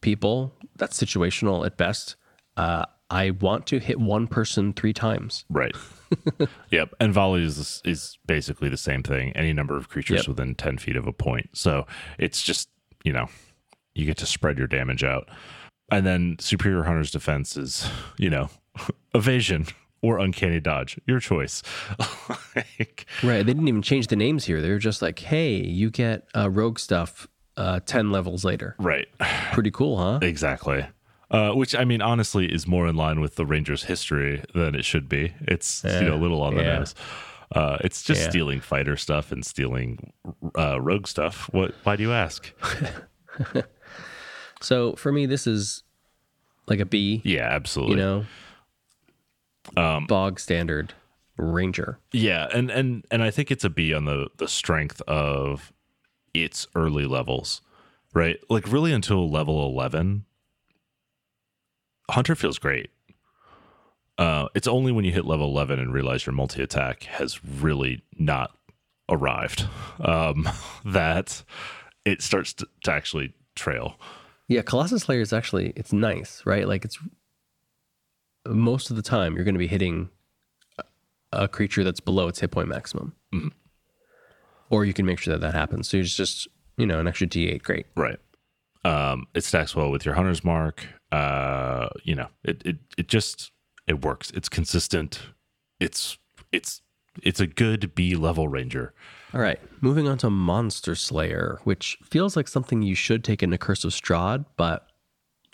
people. 0.00 0.54
That's 0.74 1.00
situational 1.00 1.64
at 1.64 1.76
best. 1.76 2.16
Uh, 2.56 2.86
I 3.12 3.30
want 3.30 3.66
to 3.68 3.78
hit 3.78 4.00
one 4.00 4.26
person 4.26 4.72
three 4.72 4.94
times. 4.94 5.44
Right. 5.50 5.76
yep. 6.70 6.94
And 6.98 7.12
volley 7.12 7.44
is 7.44 7.82
is 7.84 8.18
basically 8.26 8.68
the 8.68 8.76
same 8.76 9.02
thing. 9.02 9.32
Any 9.36 9.52
number 9.52 9.76
of 9.76 9.88
creatures 9.88 10.20
yep. 10.20 10.28
within 10.28 10.54
ten 10.54 10.78
feet 10.78 10.96
of 10.96 11.06
a 11.06 11.12
point. 11.12 11.50
So 11.52 11.86
it's 12.18 12.42
just 12.42 12.68
you 13.04 13.12
know 13.12 13.28
you 13.94 14.06
get 14.06 14.16
to 14.18 14.26
spread 14.26 14.58
your 14.58 14.66
damage 14.66 15.04
out. 15.04 15.28
And 15.90 16.06
then 16.06 16.36
Superior 16.40 16.84
Hunter's 16.84 17.10
defense 17.10 17.56
is, 17.56 17.86
you 18.16 18.30
know, 18.30 18.48
evasion 19.14 19.66
or 20.00 20.18
uncanny 20.18 20.58
dodge, 20.58 20.98
your 21.06 21.20
choice. 21.20 21.62
like, 22.56 23.06
right. 23.22 23.44
They 23.44 23.52
didn't 23.52 23.68
even 23.68 23.82
change 23.82 24.06
the 24.06 24.16
names 24.16 24.46
here. 24.46 24.62
They 24.62 24.70
were 24.70 24.78
just 24.78 25.02
like, 25.02 25.18
hey, 25.18 25.56
you 25.56 25.90
get 25.90 26.26
uh, 26.34 26.50
rogue 26.50 26.78
stuff 26.78 27.28
uh, 27.56 27.80
10 27.84 28.10
levels 28.10 28.44
later. 28.44 28.74
Right. 28.78 29.06
Pretty 29.52 29.70
cool, 29.70 29.98
huh? 29.98 30.20
Exactly. 30.22 30.86
Uh, 31.32 31.52
which 31.52 31.74
I 31.74 31.84
mean, 31.84 32.02
honestly, 32.02 32.46
is 32.46 32.66
more 32.66 32.86
in 32.86 32.94
line 32.94 33.18
with 33.18 33.36
the 33.36 33.46
Rangers' 33.46 33.84
history 33.84 34.44
than 34.54 34.74
it 34.74 34.84
should 34.84 35.08
be. 35.08 35.32
It's 35.40 35.82
you 35.82 36.02
know 36.02 36.14
a 36.14 36.20
little 36.20 36.42
on 36.42 36.54
the 36.54 36.62
yeah. 36.62 36.78
nose. 36.78 36.94
Uh, 37.50 37.78
it's 37.80 38.02
just 38.02 38.20
yeah. 38.20 38.30
stealing 38.30 38.60
fighter 38.60 38.96
stuff 38.96 39.32
and 39.32 39.44
stealing 39.44 40.12
uh, 40.58 40.80
rogue 40.80 41.06
stuff. 41.06 41.48
What? 41.52 41.74
Why 41.84 41.96
do 41.96 42.02
you 42.02 42.12
ask? 42.12 42.52
So 44.62 44.94
for 44.94 45.12
me, 45.12 45.26
this 45.26 45.46
is 45.46 45.82
like 46.66 46.80
a 46.80 46.86
B. 46.86 47.20
Yeah, 47.24 47.48
absolutely. 47.50 47.96
You 47.96 48.02
know, 48.02 48.24
um, 49.76 50.06
bog 50.06 50.40
standard 50.40 50.94
ranger. 51.36 51.98
Yeah, 52.12 52.48
and 52.52 52.70
and 52.70 53.04
and 53.10 53.22
I 53.22 53.30
think 53.30 53.50
it's 53.50 53.64
a 53.64 53.70
B 53.70 53.92
on 53.92 54.04
the 54.04 54.28
the 54.36 54.48
strength 54.48 55.02
of 55.02 55.72
its 56.32 56.66
early 56.74 57.06
levels, 57.06 57.60
right? 58.14 58.38
Like 58.48 58.70
really 58.70 58.92
until 58.92 59.28
level 59.28 59.66
eleven, 59.66 60.24
Hunter 62.12 62.34
feels 62.34 62.58
great. 62.58 62.90
Uh, 64.18 64.48
it's 64.54 64.68
only 64.68 64.92
when 64.92 65.04
you 65.04 65.12
hit 65.12 65.24
level 65.24 65.46
eleven 65.46 65.78
and 65.78 65.92
realize 65.92 66.26
your 66.26 66.34
multi 66.34 66.62
attack 66.62 67.04
has 67.04 67.42
really 67.44 68.02
not 68.18 68.54
arrived 69.08 69.66
um, 70.00 70.48
that 70.84 71.42
it 72.04 72.20
starts 72.20 72.52
to, 72.52 72.68
to 72.84 72.92
actually 72.92 73.32
trail. 73.54 73.98
Yeah, 74.48 74.60
Colossus 74.60 75.04
Slayer 75.04 75.20
is 75.20 75.32
actually 75.32 75.72
it's 75.74 75.92
nice, 75.92 76.42
right? 76.44 76.68
Like 76.68 76.84
it's 76.84 76.98
most 78.46 78.90
of 78.90 78.96
the 78.96 79.02
time 79.02 79.34
you're 79.34 79.44
going 79.44 79.54
to 79.54 79.58
be 79.58 79.66
hitting 79.66 80.10
a 81.32 81.48
creature 81.48 81.82
that's 81.82 82.00
below 82.00 82.28
its 82.28 82.40
hit 82.40 82.50
point 82.50 82.68
maximum, 82.68 83.14
mm-hmm. 83.32 83.48
or 84.68 84.84
you 84.84 84.92
can 84.92 85.06
make 85.06 85.18
sure 85.18 85.32
that 85.32 85.40
that 85.40 85.54
happens. 85.54 85.88
So 85.88 85.96
it's 85.96 86.14
just 86.14 86.46
you 86.76 86.86
know 86.86 87.00
an 87.00 87.08
extra 87.08 87.26
D8, 87.26 87.62
great, 87.62 87.86
right? 87.96 88.18
Um, 88.84 89.28
it 89.32 89.44
stacks 89.44 89.74
well 89.74 89.90
with 89.90 90.04
your 90.04 90.14
hunter's 90.14 90.44
mark. 90.44 90.86
Uh, 91.12 91.88
you 92.02 92.14
know, 92.14 92.28
it 92.42 92.62
it 92.64 92.76
it 92.98 93.08
just 93.08 93.52
it 93.86 94.04
works. 94.04 94.30
It's 94.30 94.48
consistent. 94.48 95.20
It's 95.78 96.18
it's 96.50 96.82
it's 97.22 97.40
a 97.40 97.46
good 97.46 97.94
B 97.94 98.16
level 98.16 98.48
ranger. 98.48 98.94
All 99.34 99.40
right, 99.40 99.60
moving 99.80 100.08
on 100.08 100.18
to 100.18 100.30
Monster 100.30 100.94
Slayer, 100.94 101.60
which 101.64 101.98
feels 102.02 102.36
like 102.36 102.48
something 102.48 102.82
you 102.82 102.94
should 102.94 103.24
take 103.24 103.42
into 103.42 103.58
Curse 103.58 103.84
of 103.84 103.92
Strahd, 103.92 104.46
but 104.56 104.88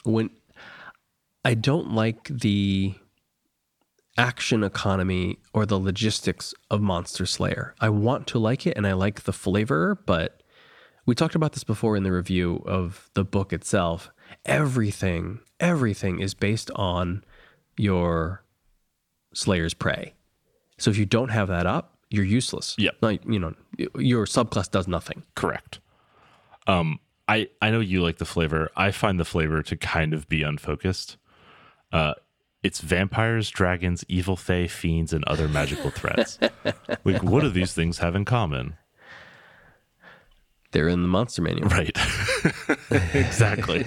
when 0.05 0.31
I 1.45 1.55
don't 1.55 1.93
like 1.93 2.29
the 2.29 2.95
action 4.19 4.65
economy 4.65 5.39
or 5.55 5.65
the 5.65 5.79
logistics 5.79 6.53
of 6.71 6.83
Monster 6.83 7.25
Slayer. 7.25 7.75
I 7.81 7.89
want 7.89 8.27
to 8.29 8.39
like 8.39 8.67
it 8.67 8.77
and 8.77 8.87
I 8.87 8.93
like 8.93 9.23
the 9.23 9.33
flavor, 9.33 9.97
but 10.07 10.43
we 11.07 11.15
talked 11.15 11.37
about 11.37 11.53
this 11.53 11.65
before 11.65 11.97
in 11.97 12.03
the 12.03 12.13
review 12.13 12.63
of 12.67 13.09
the 13.15 13.25
book 13.25 13.53
itself. 13.53 14.11
Everything, 14.45 15.41
everything 15.61 16.21
is 16.21 16.35
based 16.35 16.71
on 16.75 17.25
your 17.77 18.43
Slayer's 19.35 19.75
Prey. 19.75 20.15
So 20.79 20.91
if 20.91 20.97
you 20.97 21.07
don't 21.07 21.31
have 21.31 21.49
that 21.49 21.67
up, 21.67 21.99
you're 22.11 22.25
useless. 22.25 22.75
Yeah. 22.79 22.91
Like, 23.01 23.23
you 23.27 23.39
know, 23.39 23.55
your 23.97 24.27
subclass 24.27 24.71
does 24.71 24.89
nothing. 24.89 25.23
Correct. 25.35 25.81
Um, 26.67 27.01
I, 27.27 27.49
I 27.61 27.71
know 27.71 27.81
you 27.81 28.03
like 28.03 28.19
the 28.19 28.25
flavor. 28.25 28.71
I 28.77 28.91
find 28.91 29.21
the 29.21 29.25
flavor 29.25 29.63
to 29.63 29.77
kind 29.77 30.15
of 30.15 30.29
be 30.29 30.43
unfocused. 30.43 31.19
Uh, 31.93 32.15
it's 32.63 32.81
vampires, 32.81 33.51
dragons, 33.51 34.05
evil 34.09 34.37
fae, 34.37 34.67
fiends, 34.67 35.13
and 35.13 35.25
other 35.25 35.49
magical 35.49 35.91
threats. 35.91 36.39
like, 37.05 37.23
what 37.23 37.43
do 37.43 37.51
these 37.51 37.73
things 37.73 37.99
have 37.99 38.15
in 38.17 38.25
common? 38.25 38.77
They're 40.73 40.89
in 40.89 41.03
the 41.03 41.09
monster 41.09 41.43
manual. 41.43 41.69
Right. 41.69 41.97
exactly. 43.15 43.87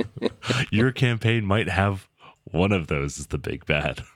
Your 0.70 0.92
campaign 0.92 1.44
might 1.44 1.68
have 1.68 2.08
one 2.44 2.72
of 2.72 2.86
those 2.86 3.18
as 3.18 3.26
the 3.26 3.38
big 3.38 3.66
bad. 3.66 4.02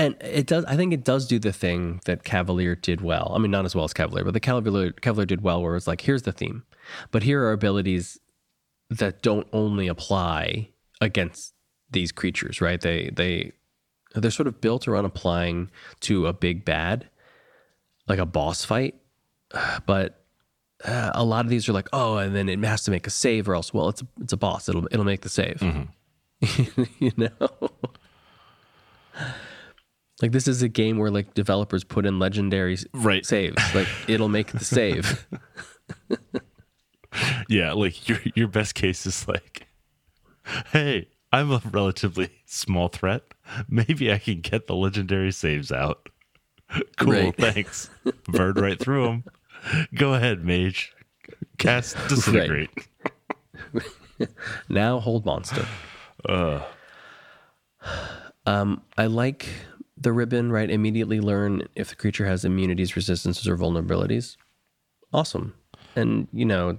And 0.00 0.14
it 0.20 0.46
does. 0.46 0.64
I 0.66 0.76
think 0.76 0.92
it 0.92 1.02
does 1.02 1.26
do 1.26 1.40
the 1.40 1.52
thing 1.52 2.00
that 2.04 2.22
Cavalier 2.22 2.76
did 2.76 3.00
well. 3.00 3.32
I 3.34 3.38
mean, 3.38 3.50
not 3.50 3.64
as 3.64 3.74
well 3.74 3.84
as 3.84 3.92
Cavalier, 3.92 4.24
but 4.24 4.32
the 4.32 4.38
Cavalier 4.38 4.92
Cavalier 4.92 5.26
did 5.26 5.40
well, 5.40 5.60
where 5.60 5.74
it's 5.74 5.88
like, 5.88 6.02
here's 6.02 6.22
the 6.22 6.30
theme, 6.30 6.62
but 7.10 7.24
here 7.24 7.42
are 7.42 7.50
abilities 7.50 8.16
that 8.90 9.22
don't 9.22 9.48
only 9.52 9.88
apply 9.88 10.68
against 11.00 11.52
these 11.90 12.12
creatures, 12.12 12.60
right? 12.60 12.80
They 12.80 13.10
they 13.12 13.52
they're 14.14 14.30
sort 14.30 14.46
of 14.46 14.60
built 14.60 14.86
around 14.86 15.04
applying 15.04 15.68
to 16.02 16.28
a 16.28 16.32
big 16.32 16.64
bad, 16.64 17.08
like 18.06 18.20
a 18.20 18.26
boss 18.26 18.64
fight, 18.64 18.94
but 19.86 20.17
uh, 20.84 21.10
a 21.14 21.24
lot 21.24 21.44
of 21.44 21.50
these 21.50 21.68
are 21.68 21.72
like, 21.72 21.88
oh, 21.92 22.16
and 22.18 22.34
then 22.34 22.48
it 22.48 22.58
has 22.64 22.84
to 22.84 22.90
make 22.90 23.06
a 23.06 23.10
save, 23.10 23.48
or 23.48 23.54
else, 23.54 23.72
well, 23.74 23.88
it's 23.88 24.02
a, 24.02 24.06
it's 24.20 24.32
a 24.32 24.36
boss. 24.36 24.68
It'll 24.68 24.86
it'll 24.90 25.04
make 25.04 25.22
the 25.22 25.28
save. 25.28 25.56
Mm-hmm. 25.60 26.82
you 27.04 27.12
know. 27.16 27.30
Like 30.20 30.32
this 30.32 30.48
is 30.48 30.62
a 30.62 30.68
game 30.68 30.98
where 30.98 31.12
like 31.12 31.34
developers 31.34 31.84
put 31.84 32.04
in 32.04 32.18
legendary 32.18 32.76
Right. 32.92 33.24
saves. 33.24 33.56
Like 33.72 33.86
it'll 34.08 34.28
make 34.28 34.50
the 34.52 34.64
save. 34.64 35.26
Yeah, 37.48 37.72
like 37.72 38.06
your 38.08 38.18
your 38.34 38.48
best 38.48 38.74
case 38.74 39.06
is 39.06 39.26
like, 39.26 39.66
hey, 40.72 41.08
I'm 41.32 41.50
a 41.50 41.62
relatively 41.70 42.30
small 42.46 42.88
threat. 42.88 43.22
Maybe 43.68 44.12
I 44.12 44.18
can 44.18 44.40
get 44.40 44.66
the 44.66 44.74
legendary 44.74 45.32
saves 45.32 45.72
out. 45.72 46.08
Cool, 46.98 47.12
Right. 47.12 47.36
thanks. 47.36 47.88
Burn 48.26 48.54
right 48.54 48.78
through 48.78 49.04
them. 49.06 49.24
Go 49.94 50.14
ahead, 50.14 50.44
mage. 50.44 50.92
Cast 51.58 51.96
disintegrate. 52.08 52.70
now 54.68 54.98
hold 55.00 55.24
monster. 55.24 55.66
Um, 58.46 58.82
I 58.96 59.06
like 59.06 59.46
the 59.96 60.12
ribbon, 60.12 60.50
right? 60.50 60.70
Immediately 60.70 61.20
learn 61.20 61.68
if 61.74 61.90
the 61.90 61.96
creature 61.96 62.26
has 62.26 62.44
immunities, 62.44 62.96
resistances, 62.96 63.46
or 63.46 63.56
vulnerabilities. 63.56 64.36
Awesome. 65.12 65.54
And, 65.96 66.28
you 66.32 66.44
know, 66.44 66.78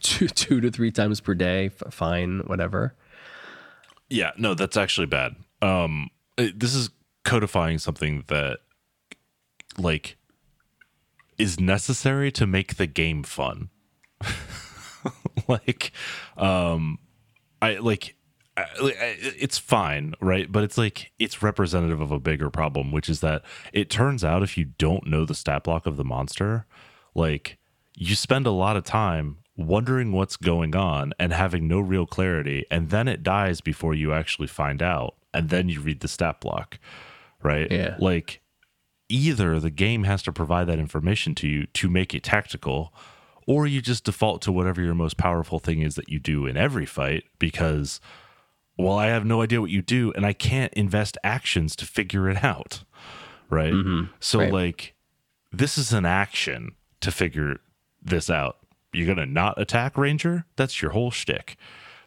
two, 0.00 0.28
two 0.28 0.60
to 0.60 0.70
three 0.70 0.90
times 0.90 1.20
per 1.20 1.34
day, 1.34 1.70
fine, 1.90 2.40
whatever. 2.46 2.94
Yeah, 4.08 4.32
no, 4.36 4.54
that's 4.54 4.76
actually 4.76 5.06
bad. 5.06 5.36
Um, 5.62 6.10
this 6.36 6.74
is 6.74 6.90
codifying 7.24 7.78
something 7.78 8.24
that, 8.26 8.58
like, 9.78 10.16
is 11.40 11.58
necessary 11.58 12.30
to 12.32 12.46
make 12.46 12.76
the 12.76 12.86
game 12.86 13.22
fun. 13.22 13.70
like, 15.48 15.92
um, 16.36 16.98
I 17.62 17.76
like, 17.76 18.16
I, 18.56 18.66
like, 18.80 18.96
I- 19.00 19.16
it's 19.20 19.58
fine, 19.58 20.14
right? 20.20 20.50
But 20.50 20.64
it's 20.64 20.78
like 20.78 21.12
it's 21.18 21.42
representative 21.42 22.00
of 22.00 22.12
a 22.12 22.20
bigger 22.20 22.50
problem, 22.50 22.92
which 22.92 23.08
is 23.08 23.20
that 23.20 23.42
it 23.72 23.90
turns 23.90 24.24
out 24.24 24.42
if 24.42 24.56
you 24.58 24.66
don't 24.66 25.06
know 25.06 25.24
the 25.24 25.34
stat 25.34 25.64
block 25.64 25.86
of 25.86 25.96
the 25.96 26.04
monster, 26.04 26.66
like 27.14 27.58
you 27.96 28.14
spend 28.14 28.46
a 28.46 28.50
lot 28.50 28.76
of 28.76 28.84
time 28.84 29.38
wondering 29.56 30.12
what's 30.12 30.36
going 30.36 30.74
on 30.74 31.12
and 31.18 31.32
having 31.32 31.68
no 31.68 31.78
real 31.80 32.06
clarity 32.06 32.64
and 32.70 32.88
then 32.88 33.06
it 33.06 33.22
dies 33.22 33.60
before 33.60 33.92
you 33.92 34.10
actually 34.10 34.46
find 34.46 34.80
out 34.82 35.16
and 35.34 35.50
then 35.50 35.68
you 35.68 35.78
read 35.82 36.00
the 36.00 36.08
stat 36.08 36.40
block 36.40 36.78
right 37.42 37.70
Yeah. 37.70 37.94
like 37.98 38.40
either 39.10 39.58
the 39.60 39.70
game 39.70 40.04
has 40.04 40.22
to 40.22 40.32
provide 40.32 40.66
that 40.66 40.78
information 40.78 41.34
to 41.34 41.48
you 41.48 41.66
to 41.66 41.88
make 41.88 42.14
it 42.14 42.22
tactical 42.22 42.94
or 43.46 43.66
you 43.66 43.80
just 43.80 44.04
default 44.04 44.40
to 44.42 44.52
whatever 44.52 44.80
your 44.80 44.94
most 44.94 45.16
powerful 45.16 45.58
thing 45.58 45.82
is 45.82 45.94
that 45.96 46.08
you 46.08 46.18
do 46.18 46.46
in 46.46 46.56
every 46.56 46.86
fight 46.86 47.24
because 47.38 48.00
well 48.78 48.96
i 48.96 49.06
have 49.06 49.24
no 49.24 49.42
idea 49.42 49.60
what 49.60 49.70
you 49.70 49.82
do 49.82 50.12
and 50.14 50.24
i 50.24 50.32
can't 50.32 50.72
invest 50.74 51.18
actions 51.24 51.74
to 51.76 51.84
figure 51.84 52.28
it 52.28 52.44
out 52.44 52.84
right? 53.50 53.72
Mm-hmm. 53.72 54.12
So 54.20 54.38
Right. 54.38 54.52
like 54.52 54.94
this 55.50 55.76
is 55.76 55.92
an 55.92 56.06
action 56.06 56.76
to 57.00 57.10
figure 57.10 57.56
this 58.00 58.30
out. 58.30 58.58
You're 58.92 59.08
gonna 59.12 59.26
not 59.26 59.60
attack 59.60 59.98
ranger? 59.98 60.44
That's 60.54 60.80
your 60.80 60.92
whole 60.92 61.10
shtick 61.10 61.56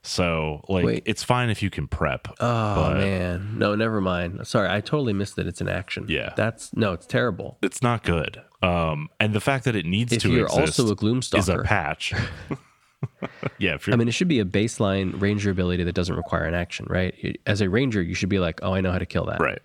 so 0.05 0.63
like 0.67 0.83
Wait. 0.85 1.03
it's 1.05 1.23
fine 1.23 1.49
if 1.49 1.63
you 1.63 1.69
can 1.69 1.87
prep 1.87 2.27
Oh, 2.39 2.75
but 2.75 2.97
man. 2.97 3.57
No, 3.57 3.73
never 3.75 4.01
mind. 4.01 4.45
Sorry, 4.45 4.69
I 4.69 4.81
totally 4.81 5.13
missed 5.13 5.37
that 5.37 5.47
it's 5.47 5.61
an 5.61 5.69
action. 5.69 6.05
Yeah. 6.09 6.33
That's, 6.35 6.73
no, 6.75 6.91
it's 6.93 7.05
terrible. 7.05 7.57
it's 7.61 7.81
not 7.81 8.03
good 8.03 8.41
um 8.61 9.09
and 9.19 9.33
the 9.33 9.41
fact 9.41 9.65
that 9.65 9.75
it 9.75 9.85
needs 9.85 10.11
If 10.13 10.21
to 10.23 10.29
you're 10.31 10.45
exist 10.45 10.79
also 10.79 10.83
a 10.83 10.85
is 10.85 10.91
a 10.91 10.95
Gloomstalker. 10.95 11.63
patch 11.65 12.13
yeah 13.57 13.75
if 13.75 13.85
you're 13.87 13.93
I 13.93 13.97
mean, 13.97 14.07
it 14.07 14.13
should 14.13 14.27
be 14.29 14.39
a 14.39 14.45
baseline 14.45 15.19
ranger 15.21 15.49
ability 15.51 15.83
that 15.83 15.93
doesn't 15.93 16.15
require 16.15 16.43
an 16.45 16.53
action, 16.53 16.85
right? 16.89 17.37
As 17.45 17.59
a 17.61 17.69
ranger, 17.69 18.01
you 18.01 18.13
should 18.15 18.29
be 18.29 18.39
like, 18.39 18.59
oh, 18.63 18.73
I 18.73 18.81
know 18.81 18.91
how 18.91 18.97
to 18.99 19.05
kill 19.05 19.25
that. 19.25 19.39
right 19.39 19.61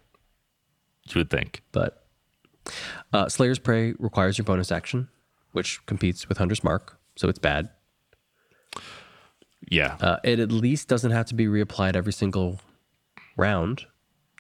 you 1.10 1.20
would 1.20 1.30
think 1.30 1.62
But 1.72 2.04
uh, 3.14 3.28
Slayer's 3.30 3.58
Prey 3.58 3.94
requires 3.98 4.36
your 4.36 4.44
bonus 4.44 4.70
action, 4.70 5.08
which 5.52 5.84
competes 5.86 6.28
with 6.28 6.36
Hunter's 6.38 6.62
Mark, 6.62 6.98
so 7.16 7.28
it's 7.30 7.38
bad. 7.38 7.70
Yeah 9.70 9.96
Uh, 10.00 10.16
it 10.24 10.38
at 10.40 10.50
least 10.52 10.88
doesn't 10.88 11.10
have 11.10 11.26
to 11.26 11.34
be 11.34 11.46
reapplied 11.46 11.94
every 11.96 12.12
single 12.12 12.60
round. 13.36 13.86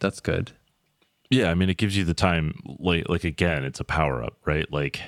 That's 0.00 0.20
good. 0.20 0.52
Yeah, 1.30 1.50
I 1.50 1.54
mean, 1.54 1.68
it 1.68 1.76
gives 1.76 1.96
you 1.96 2.04
the 2.04 2.14
time. 2.14 2.54
Like, 2.78 3.08
like 3.08 3.24
again, 3.24 3.64
it's 3.64 3.80
a 3.80 3.84
power 3.84 4.22
up, 4.22 4.38
right? 4.46 4.70
Like, 4.72 5.00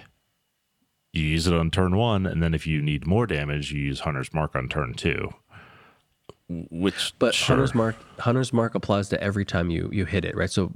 you 1.13 1.23
use 1.23 1.47
it 1.47 1.55
on 1.55 1.71
turn 1.71 1.97
one, 1.97 2.27
and 2.27 2.43
then 2.43 2.53
if 2.55 2.67
you 2.67 2.83
need 2.83 3.07
more 3.07 3.27
damage, 3.27 3.73
you 3.73 3.81
use 3.81 4.01
Hunter's 4.01 4.33
Mark 4.35 4.55
on 4.55 4.69
turn 4.69 4.93
two. 4.95 5.31
Which, 6.49 7.15
But 7.19 7.35
sure. 7.35 7.57
Hunter's 7.57 7.75
Mark 7.75 7.97
Hunter's 8.19 8.53
Mark 8.53 8.75
applies 8.75 9.09
to 9.11 9.23
every 9.23 9.45
time 9.45 9.71
you 9.71 9.89
you 9.93 10.05
hit 10.05 10.25
it, 10.25 10.37
right? 10.37 10.51
So 10.51 10.73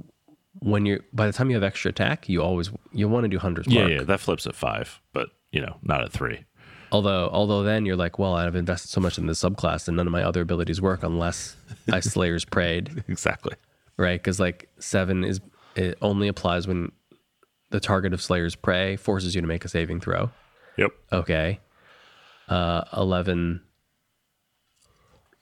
when 0.59 0.85
you're 0.85 1.01
by 1.13 1.27
the 1.27 1.33
time 1.33 1.49
you 1.49 1.55
have 1.55 1.63
extra 1.63 1.89
attack, 1.89 2.29
you 2.29 2.41
always 2.41 2.71
you 2.93 3.09
want 3.09 3.25
to 3.25 3.29
do 3.29 3.37
Hunter's 3.37 3.67
yeah, 3.67 3.79
Mark. 3.81 3.91
yeah, 3.91 4.03
that 4.03 4.19
flips 4.21 4.47
at 4.47 4.55
five, 4.55 5.01
but 5.13 5.29
you 5.51 5.61
know, 5.61 5.77
not 5.83 6.01
at 6.01 6.11
three. 6.13 6.45
Although 6.95 7.29
although 7.33 7.61
then 7.61 7.85
you're 7.85 7.97
like, 7.97 8.17
well, 8.17 8.35
I've 8.35 8.55
invested 8.55 8.87
so 8.89 9.01
much 9.01 9.17
in 9.17 9.25
this 9.27 9.41
subclass, 9.43 9.89
and 9.89 9.97
none 9.97 10.07
of 10.07 10.13
my 10.13 10.23
other 10.23 10.39
abilities 10.41 10.81
work 10.81 11.03
unless 11.03 11.57
I 11.91 11.99
Slayer's 12.11 12.45
Prayed. 12.45 13.03
Exactly. 13.09 13.55
right? 13.97 14.17
Because 14.17 14.39
like 14.39 14.69
seven 14.79 15.25
is 15.25 15.41
it 15.75 15.97
only 16.01 16.29
applies 16.29 16.67
when 16.69 16.93
the 17.71 17.81
target 17.81 18.13
of 18.13 18.21
Slayer's 18.21 18.55
prey 18.55 18.95
forces 18.95 19.35
you 19.35 19.41
to 19.41 19.47
make 19.47 19.65
a 19.65 19.67
saving 19.67 19.99
throw. 19.99 20.31
Yep. 20.77 20.91
Okay. 21.11 21.59
Uh, 22.47 22.85
eleven. 22.95 23.61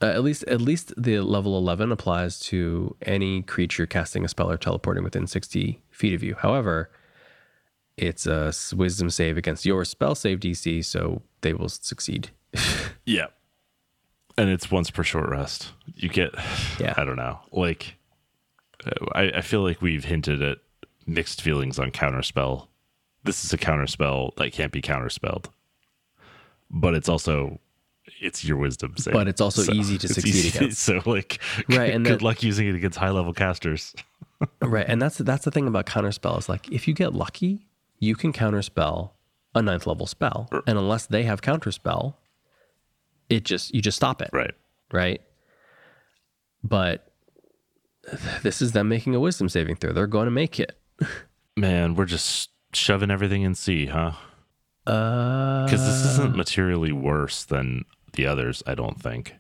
Uh, 0.01 0.07
at 0.07 0.23
least, 0.23 0.43
at 0.45 0.59
least 0.59 0.91
the 0.97 1.19
level 1.19 1.55
eleven 1.55 1.91
applies 1.91 2.39
to 2.39 2.95
any 3.03 3.43
creature 3.43 3.85
casting 3.85 4.25
a 4.25 4.27
spell 4.27 4.49
or 4.49 4.57
teleporting 4.57 5.03
within 5.03 5.27
sixty 5.27 5.83
feet 5.91 6.15
of 6.15 6.23
you. 6.23 6.33
However, 6.33 6.89
it's 7.97 8.25
a 8.25 8.51
Wisdom 8.75 9.09
save 9.09 9.37
against 9.37 9.65
your 9.65 9.85
spell 9.85 10.15
save 10.15 10.39
DC, 10.39 10.83
so 10.85 11.21
they 11.41 11.53
will 11.53 11.69
succeed. 11.69 12.29
Yeah. 13.05 13.27
And 14.37 14.49
it's 14.49 14.71
once 14.71 14.89
per 14.89 15.03
short 15.03 15.29
rest. 15.29 15.71
You 15.95 16.07
get, 16.09 16.33
Yeah. 16.79 16.93
I 16.97 17.03
don't 17.03 17.17
know. 17.17 17.39
Like, 17.51 17.95
uh, 18.85 18.91
I, 19.13 19.21
I 19.23 19.41
feel 19.41 19.61
like 19.61 19.81
we've 19.81 20.05
hinted 20.05 20.41
at 20.41 20.59
mixed 21.05 21.41
feelings 21.41 21.77
on 21.79 21.91
counterspell. 21.91 22.67
This 23.25 23.43
is 23.45 23.51
a 23.53 23.57
counterspell 23.57 24.35
that 24.37 24.51
can't 24.53 24.71
be 24.71 24.81
counterspelled, 24.81 25.45
but 26.71 26.93
it's 26.93 27.07
also 27.09 27.59
it's 28.21 28.43
your 28.43 28.57
wisdom 28.57 28.95
save. 28.97 29.13
But 29.13 29.27
it's 29.27 29.41
also 29.41 29.71
easy 29.73 29.97
to 29.97 30.07
succeed 30.07 30.35
easy- 30.35 30.57
against. 30.57 30.79
So 30.85 31.01
like, 31.05 31.39
Right, 31.69 31.93
and 31.93 32.03
good 32.05 32.19
that- 32.19 32.21
luck 32.23 32.41
using 32.43 32.67
it 32.67 32.75
against 32.75 32.97
high 32.97 33.11
level 33.11 33.33
casters. 33.33 33.93
Right, 34.61 34.85
and 34.89 35.01
that's 35.01 35.19
that's 35.19 35.45
the 35.45 35.51
thing 35.51 35.67
about 35.67 35.85
counterspell 35.85 36.37
is 36.37 36.49
like 36.49 36.69
if 36.71 36.85
you 36.87 36.93
get 36.93 37.13
lucky, 37.13 37.65
you 38.03 38.15
can 38.15 38.33
counterspell 38.33 39.11
a 39.55 39.61
ninth 39.61 39.85
level 39.87 40.05
spell, 40.07 40.49
and 40.67 40.77
unless 40.77 41.05
they 41.05 41.23
have 41.23 41.41
counterspell, 41.41 42.15
it 43.29 43.43
just 43.45 43.73
you 43.73 43.81
just 43.81 43.95
stop 43.97 44.21
it, 44.21 44.29
Right. 44.33 44.53
right? 44.91 45.21
But 46.63 47.11
this 48.41 48.61
is 48.61 48.71
them 48.73 48.89
making 48.89 49.15
a 49.15 49.19
wisdom 49.19 49.47
saving 49.49 49.75
throw. 49.77 49.93
They're 49.93 50.07
going 50.07 50.25
to 50.25 50.31
make 50.31 50.59
it. 50.59 50.77
Man, 51.57 51.95
we're 51.95 52.05
just 52.05 52.49
shoving 52.73 53.11
everything 53.11 53.43
in 53.43 53.55
C, 53.55 53.85
huh? 53.85 54.13
Uh, 54.85 55.65
Because 55.65 55.85
this 55.85 56.05
isn't 56.13 56.35
materially 56.35 56.91
worse 56.91 57.45
than 57.45 57.85
the 58.13 58.25
others. 58.25 58.61
I 58.67 58.75
don't 58.75 58.99
think. 59.01 59.35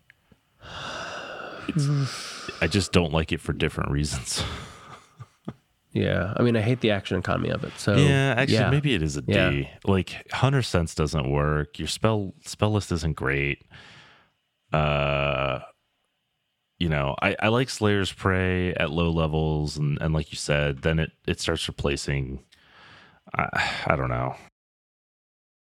It's, 1.67 1.87
I 2.61 2.67
just 2.67 2.91
don't 2.91 3.11
like 3.11 3.31
it 3.31 3.41
for 3.41 3.51
different 3.53 3.91
reasons. 3.91 4.43
yeah. 5.93 6.33
I 6.35 6.41
mean, 6.43 6.55
I 6.57 6.61
hate 6.61 6.81
the 6.81 6.91
action 6.91 7.17
economy 7.17 7.49
of 7.49 7.63
it. 7.63 7.71
So 7.77 7.95
Yeah, 7.95 8.35
actually, 8.37 8.55
yeah. 8.55 8.69
maybe 8.69 8.93
it 8.93 9.01
is 9.01 9.15
a 9.17 9.21
D. 9.21 9.33
Yeah. 9.33 9.67
Like 9.85 10.31
Hunter 10.31 10.61
Sense 10.61 10.93
doesn't 10.95 11.29
work. 11.31 11.79
Your 11.79 11.87
spell 11.87 12.33
spell 12.45 12.71
list 12.73 12.91
isn't 12.91 13.15
great. 13.15 13.63
Uh, 14.71 15.59
you 16.79 16.89
know, 16.89 17.15
I, 17.21 17.35
I 17.39 17.47
like 17.49 17.69
Slayer's 17.69 18.11
Prey 18.11 18.73
at 18.73 18.89
low 18.91 19.09
levels, 19.11 19.77
and, 19.77 19.97
and 20.01 20.13
like 20.13 20.31
you 20.31 20.37
said, 20.37 20.81
then 20.81 20.99
it 20.99 21.11
it 21.27 21.39
starts 21.39 21.67
replacing. 21.67 22.43
I, 23.35 23.47
I 23.87 23.95
don't 23.95 24.09
know. 24.09 24.35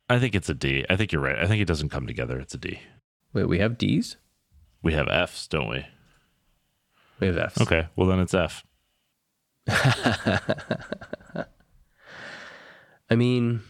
I 0.09 0.18
think 0.18 0.35
it's 0.35 0.49
a 0.49 0.55
D. 0.55 0.85
I 0.91 0.97
think 0.97 1.12
you're 1.12 1.22
right. 1.22 1.39
I 1.39 1.47
think 1.47 1.62
it 1.62 1.68
doesn't 1.68 1.91
come 1.91 2.07
together. 2.07 2.39
It's 2.41 2.55
a 2.55 2.59
D. 2.59 2.80
Wait, 3.33 3.45
we 3.49 3.59
have 3.61 3.78
D's. 3.78 4.16
We 4.83 4.95
have 4.95 5.07
Fs, 5.09 5.47
don't 5.47 5.68
we? 5.68 5.87
We 7.20 7.28
have 7.28 7.37
F's. 7.37 7.61
Okay, 7.61 7.87
well 7.97 8.09
then 8.09 8.18
it's 8.18 8.35
F. 8.35 8.64
I 13.10 13.16
mean, 13.16 13.60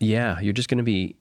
yeah, 0.00 0.40
you're 0.40 0.52
just 0.52 0.68
going 0.68 0.78
to 0.78 0.84
be 0.84 1.16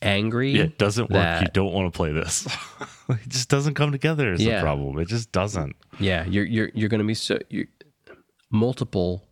angry. 0.00 0.52
Yeah, 0.52 0.64
it 0.64 0.78
doesn't 0.78 1.10
work. 1.10 1.42
You 1.42 1.48
don't 1.52 1.72
want 1.72 1.92
to 1.92 1.96
play 1.96 2.12
this. 2.12 2.46
it 3.08 3.28
just 3.28 3.48
doesn't 3.48 3.74
come 3.74 3.92
together. 3.92 4.32
Is 4.32 4.40
the 4.44 4.60
problem? 4.60 4.98
It 4.98 5.08
just 5.08 5.32
doesn't. 5.32 5.76
Yeah, 5.98 6.24
you're 6.26 6.44
you're 6.44 6.70
you're 6.74 6.88
going 6.88 7.00
to 7.00 7.06
be 7.06 7.14
so 7.14 7.38
multiple 8.50 9.26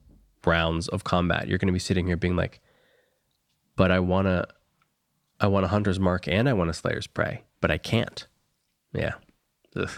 rounds 0.44 0.88
of 0.88 1.04
combat. 1.04 1.48
You're 1.48 1.58
going 1.58 1.68
to 1.68 1.72
be 1.72 1.78
sitting 1.78 2.06
here 2.06 2.16
being 2.16 2.36
like, 2.36 2.61
"But 3.76 3.90
I 3.90 4.00
want 4.00 4.26
to 4.26 4.46
I 5.40 5.46
want 5.46 5.64
a 5.64 5.68
hunter's 5.68 6.00
mark 6.00 6.28
and 6.28 6.48
I 6.48 6.52
want 6.52 6.70
a 6.70 6.74
slayer's 6.74 7.06
prey, 7.06 7.44
but 7.61 7.70
I 7.70 7.78
can't." 7.78 8.26
Yeah. 8.92 9.14
Ugh. 9.76 9.90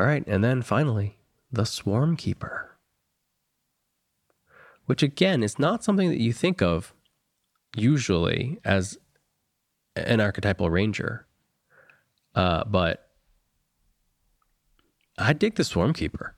All 0.00 0.06
right, 0.06 0.24
and 0.26 0.42
then 0.42 0.62
finally, 0.62 1.18
the 1.52 1.66
Swarm 1.66 2.16
Keeper, 2.16 2.70
which 4.86 5.02
again 5.02 5.42
is 5.42 5.58
not 5.58 5.84
something 5.84 6.08
that 6.08 6.18
you 6.18 6.32
think 6.32 6.62
of 6.62 6.94
usually 7.76 8.58
as 8.64 8.96
an 9.94 10.22
archetypal 10.22 10.70
ranger, 10.70 11.26
uh, 12.34 12.64
but 12.64 13.10
I 15.18 15.34
dig 15.34 15.56
the 15.56 15.64
Swarm 15.64 15.92
Keeper. 15.92 16.34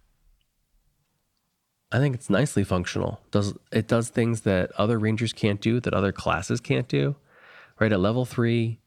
I 1.93 1.99
think 1.99 2.17
it's 2.17 2.29
nicely 2.29 2.65
functional. 2.65 3.21
Does 3.31 3.55
it 3.71 3.87
does 3.87 4.09
things 4.09 4.41
that 4.41 4.73
other 4.73 4.99
rangers 4.99 5.33
can't 5.33 5.61
do, 5.61 5.79
that 5.79 5.95
other 5.95 6.11
classes 6.11 6.61
can't 6.61 6.89
do? 6.89 7.15
Right 7.79 7.93
at 7.93 8.01
level 8.01 8.25
three, 8.25 8.81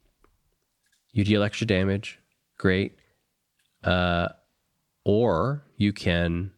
you 1.13 1.23
deal 1.23 1.43
extra 1.43 1.65
damage, 1.65 2.19
great. 2.57 2.97
Uh, 3.81 4.27
or 5.05 5.63
you 5.77 5.93
can 5.93 6.51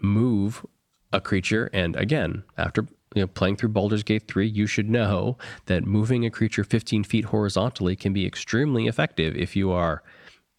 move 0.00 0.66
a 1.12 1.20
creature, 1.20 1.70
and 1.72 1.96
again, 1.96 2.42
after 2.58 2.86
you 3.14 3.22
know, 3.22 3.26
playing 3.26 3.56
through 3.56 3.68
Baldur's 3.68 4.02
Gate 4.02 4.26
3, 4.26 4.46
you 4.48 4.66
should 4.66 4.88
know 4.88 5.36
that 5.66 5.84
moving 5.84 6.24
a 6.24 6.30
creature 6.30 6.64
15 6.64 7.04
feet 7.04 7.26
horizontally 7.26 7.94
can 7.94 8.12
be 8.12 8.26
extremely 8.26 8.86
effective 8.86 9.36
if 9.36 9.54
you 9.54 9.70
are 9.70 10.02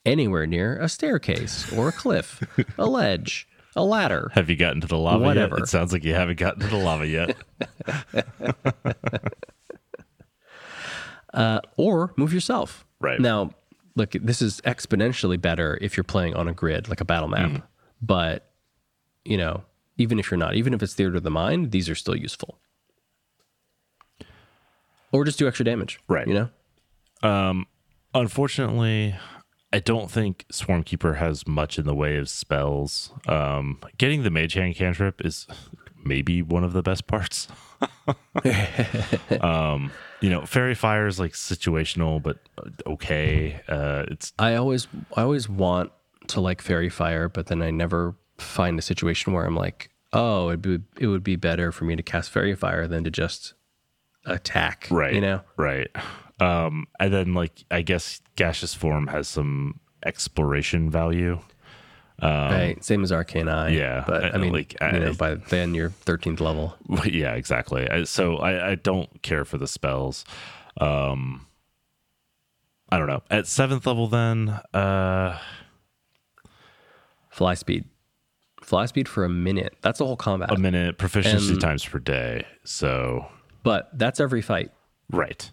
anywhere 0.05 0.45
near 0.45 0.78
a 0.80 0.88
staircase 0.88 1.72
or 1.74 1.89
a 1.89 1.91
cliff, 1.91 2.43
a 2.78 2.86
ledge, 2.86 3.47
a 3.76 3.84
ladder. 3.84 4.30
Have 4.34 4.49
you 4.49 4.55
gotten 4.55 4.82
to 4.82 4.88
the 4.88 4.97
lava 4.97 5.24
Whatever. 5.24 5.55
yet? 5.55 5.64
It 5.64 5.68
sounds 5.68 5.91
like 5.91 6.03
you 6.03 6.14
haven't 6.14 6.38
gotten 6.38 6.61
to 6.61 6.68
the 6.68 6.78
lava 6.78 7.07
yet. 7.07 7.36
uh, 11.34 11.59
or 11.78 12.14
move 12.16 12.34
yourself. 12.34 12.86
Right. 12.99 13.20
Now, 13.20 13.51
look, 13.95 14.11
this 14.11 14.41
is 14.41 14.61
exponentially 14.61 15.39
better 15.39 15.77
if 15.81 15.97
you're 15.97 16.03
playing 16.03 16.35
on 16.35 16.47
a 16.47 16.53
grid, 16.53 16.89
like 16.89 17.01
a 17.01 17.05
battle 17.05 17.29
map. 17.29 17.49
Mm-hmm. 17.49 17.65
But, 18.01 18.49
you 19.23 19.37
know, 19.37 19.63
even 19.97 20.19
if 20.19 20.29
you're 20.31 20.37
not, 20.37 20.55
even 20.55 20.73
if 20.73 20.81
it's 20.81 20.93
theater 20.93 21.17
of 21.17 21.23
the 21.23 21.31
mind, 21.31 21.71
these 21.71 21.89
are 21.89 21.95
still 21.95 22.15
useful. 22.15 22.59
Or 25.11 25.23
just 25.23 25.37
do 25.37 25.47
extra 25.47 25.63
damage. 25.63 25.99
Right. 26.07 26.27
You 26.27 26.33
know? 26.33 27.29
Um, 27.29 27.67
Unfortunately, 28.15 29.15
I 29.71 29.79
don't 29.79 30.11
think 30.11 30.45
Swarmkeeper 30.51 31.17
has 31.17 31.47
much 31.47 31.79
in 31.79 31.85
the 31.85 31.95
way 31.95 32.17
of 32.17 32.29
spells. 32.29 33.11
Um, 33.27 33.79
getting 33.97 34.23
the 34.23 34.29
Mage 34.29 34.53
Hand 34.53 34.75
cantrip 34.75 35.23
is 35.25 35.47
maybe 36.03 36.41
one 36.41 36.63
of 36.63 36.73
the 36.73 36.83
best 36.83 37.07
parts. 37.07 37.47
um, 39.41 39.91
you 40.24 40.30
know, 40.30 40.45
Faerie 40.45 40.74
Fire 40.74 41.05
is 41.05 41.19
like 41.19 41.34
situational, 41.34 42.24
but 42.24 42.38
okay. 42.88 43.59
Uh, 43.67 44.05
it's 44.07 44.32
I 44.39 44.55
always 44.55 44.88
I 45.17 45.21
always 45.21 45.49
want 45.49 45.91
to 46.28 46.39
like 46.39 46.61
faerie 46.61 46.88
fire, 46.88 47.28
but 47.28 47.47
then 47.47 47.61
I 47.61 47.71
never 47.71 48.15
find 48.38 48.80
a 48.80 48.82
situation 48.82 49.34
where 49.34 49.43
I'm 49.43 49.57
like, 49.57 49.89
oh, 50.13 50.47
it'd 50.47 50.61
be, 50.61 50.80
it 50.97 51.07
would 51.07 51.26
be 51.26 51.36
better 51.36 51.74
for 51.74 51.84
me 51.84 51.97
to 51.97 52.03
cast 52.03 52.32
faerie 52.32 52.55
fire 52.55 52.88
than 52.88 53.03
to 53.03 53.11
just 53.11 53.53
attack. 54.26 54.88
right, 54.89 55.13
You 55.13 55.19
know? 55.19 55.41
right. 55.57 55.89
Um, 56.39 56.88
and 57.01 57.13
then 57.13 57.34
like 57.34 57.65
I 57.69 57.82
guess 57.82 58.21
gaseous 58.38 58.74
form 58.74 59.07
has 59.07 59.28
some 59.28 59.82
exploration 60.05 60.89
value. 60.89 61.39
Right. 62.22 62.76
Same 62.84 63.03
as 63.03 63.11
Arcane 63.11 63.47
Eye. 63.49 63.68
Um, 63.68 63.74
yeah, 63.74 64.03
But 64.07 64.34
I- 64.36 64.38
mean, 64.38 64.53
like, 64.53 64.74
you 64.80 64.88
I- 64.88 64.91
know, 64.99 65.14
by 65.14 65.36
then 65.36 65.74
you're 65.74 65.89
13th 65.89 66.39
level. 66.39 66.76
yeah, 67.05 67.34
exactly. 67.34 67.89
I, 67.89 68.03
so 68.03 68.38
I, 68.38 68.72
I 68.72 68.76
don't 68.76 69.22
care 69.22 69.45
for 69.45 69.57
the 69.57 69.68
spells. 69.68 70.24
Um, 70.80 71.47
I 72.89 72.97
don't 72.97 73.07
know. 73.07 73.24
At 73.32 73.47
seventh 73.47 73.86
level, 73.88 74.07
then, 74.07 74.49
uh, 74.74 75.39
Fly 77.30 77.55
speed. 77.55 77.86
Fly 78.61 78.86
speed 78.86 79.09
for 79.09 79.26
a 79.26 79.30
minute. 79.30 79.76
That's 79.82 79.99
a 79.99 80.05
whole 80.05 80.16
combat. 80.16 80.51
a 80.51 80.57
minute 80.57 80.97
proficiency 80.97 81.53
And- 81.53 81.61
times 81.61 81.84
per 81.86 81.99
day. 81.99 82.45
So 82.64 83.28
but 83.64 83.89
that's 83.97 84.20
every 84.20 84.41
fight. 84.41 84.72
right, 85.11 85.49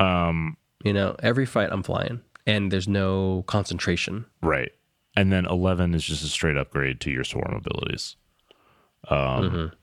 Um, 0.00 0.56
You 0.84 0.92
know, 0.92 1.14
every 1.22 1.44
fight 1.46 1.68
I'm 1.70 1.82
flying. 1.82 2.20
And 2.46 2.72
there's 2.72 2.88
no 2.88 3.44
concentration. 3.46 4.24
right, 4.42 4.72
and 5.16 5.32
then 5.32 5.46
eleven 5.46 5.94
is 5.94 6.04
just 6.04 6.24
a 6.24 6.28
straight 6.28 6.56
upgrade 6.56 7.00
to 7.00 7.10
your 7.10 7.24
swarm 7.24 7.54
abilities. 7.54 8.16
Um, 9.08 9.16
Mm-hmm. 9.18 9.74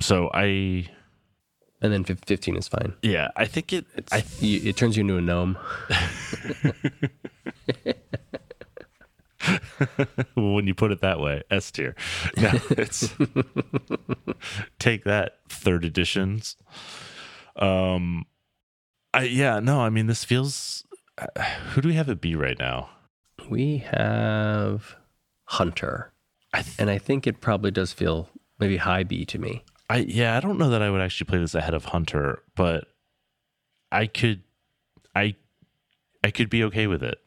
so 0.00 0.30
I 0.32 0.88
And 1.82 1.92
then 1.92 2.04
15 2.04 2.56
is 2.56 2.68
fine. 2.68 2.94
yeah, 3.02 3.28
I 3.36 3.46
think 3.46 3.72
it. 3.72 3.84
I 4.12 4.22
You, 4.40 4.60
it 4.68 4.76
turns 4.76 4.96
you 4.96 5.02
into 5.02 5.16
a 5.16 5.20
gnome. 5.20 5.56
when 10.36 10.66
you 10.66 10.74
put 10.74 10.92
it 10.92 11.00
that 11.00 11.18
way, 11.20 11.42
S 11.50 11.70
tier. 11.70 11.94
No, 12.36 12.50
it's 12.70 13.08
take 14.78 15.04
that 15.04 15.38
third 15.48 15.84
editions. 15.84 16.56
Um, 17.56 18.26
I 19.14 19.22
yeah 19.24 19.60
no, 19.60 19.80
I 19.80 19.88
mean 19.90 20.06
this 20.06 20.24
feels. 20.24 20.84
uh, 21.18 21.26
Who 21.72 21.80
do 21.80 21.88
we 21.88 21.94
have 21.94 22.08
it 22.10 22.20
be 22.20 22.34
right 22.36 22.58
now? 22.58 22.90
We 23.48 23.78
have 23.78 24.96
Hunter. 25.44 26.12
I 26.52 26.62
th- 26.62 26.76
And 26.78 26.90
I 26.90 26.98
think 26.98 27.26
it 27.26 27.40
probably 27.40 27.70
does 27.70 27.92
feel 27.92 28.28
maybe 28.58 28.76
high 28.76 29.02
B 29.04 29.24
to 29.26 29.38
me. 29.38 29.64
I 29.88 29.98
yeah 30.08 30.36
I 30.36 30.40
don't 30.40 30.58
know 30.58 30.70
that 30.70 30.82
I 30.82 30.90
would 30.90 31.00
actually 31.00 31.26
play 31.26 31.38
this 31.38 31.54
ahead 31.54 31.74
of 31.74 31.86
Hunter, 31.86 32.42
but 32.54 32.84
I 33.90 34.06
could, 34.06 34.42
I, 35.16 35.34
I 36.22 36.30
could 36.30 36.48
be 36.48 36.62
okay 36.64 36.86
with 36.86 37.02
it. 37.02 37.18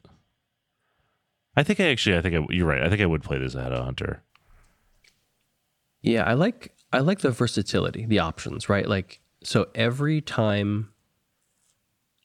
I 1.56 1.62
think 1.62 1.78
I 1.80 1.84
actually 1.84 2.16
I 2.16 2.22
think 2.22 2.34
I, 2.34 2.46
you're 2.52 2.66
right. 2.66 2.82
I 2.82 2.88
think 2.88 3.02
I 3.02 3.06
would 3.06 3.22
play 3.22 3.38
this 3.38 3.54
ahead 3.54 3.72
of 3.72 3.84
Hunter. 3.84 4.22
Yeah, 6.02 6.24
I 6.24 6.34
like 6.34 6.74
I 6.92 6.98
like 7.00 7.20
the 7.20 7.30
versatility, 7.30 8.06
the 8.06 8.18
options, 8.18 8.68
right? 8.68 8.88
Like 8.88 9.20
so 9.42 9.66
every 9.74 10.20
time 10.20 10.90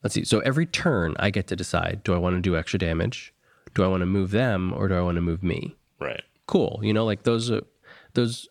let's 0.04 0.14
see, 0.16 0.24
so 0.24 0.40
every 0.40 0.66
turn 0.66 1.16
I 1.20 1.30
get 1.30 1.48
to 1.48 1.56
decide 1.56 2.02
do 2.04 2.14
I 2.14 2.18
want 2.18 2.36
to 2.38 2.42
do 2.42 2.56
extra 2.56 2.80
damage? 2.80 3.34
Do 3.74 3.84
I 3.84 3.88
want 3.88 4.02
to 4.02 4.06
move 4.06 4.32
them 4.32 4.74
or 4.74 4.88
do 4.88 4.96
I 4.96 5.02
want 5.02 5.16
to 5.16 5.22
move 5.22 5.44
me? 5.44 5.76
Right. 6.00 6.24
Cool. 6.48 6.80
You 6.84 6.94
know, 6.94 7.06
like 7.06 7.24
those 7.24 7.52
are 7.52 7.62
those 8.14 8.48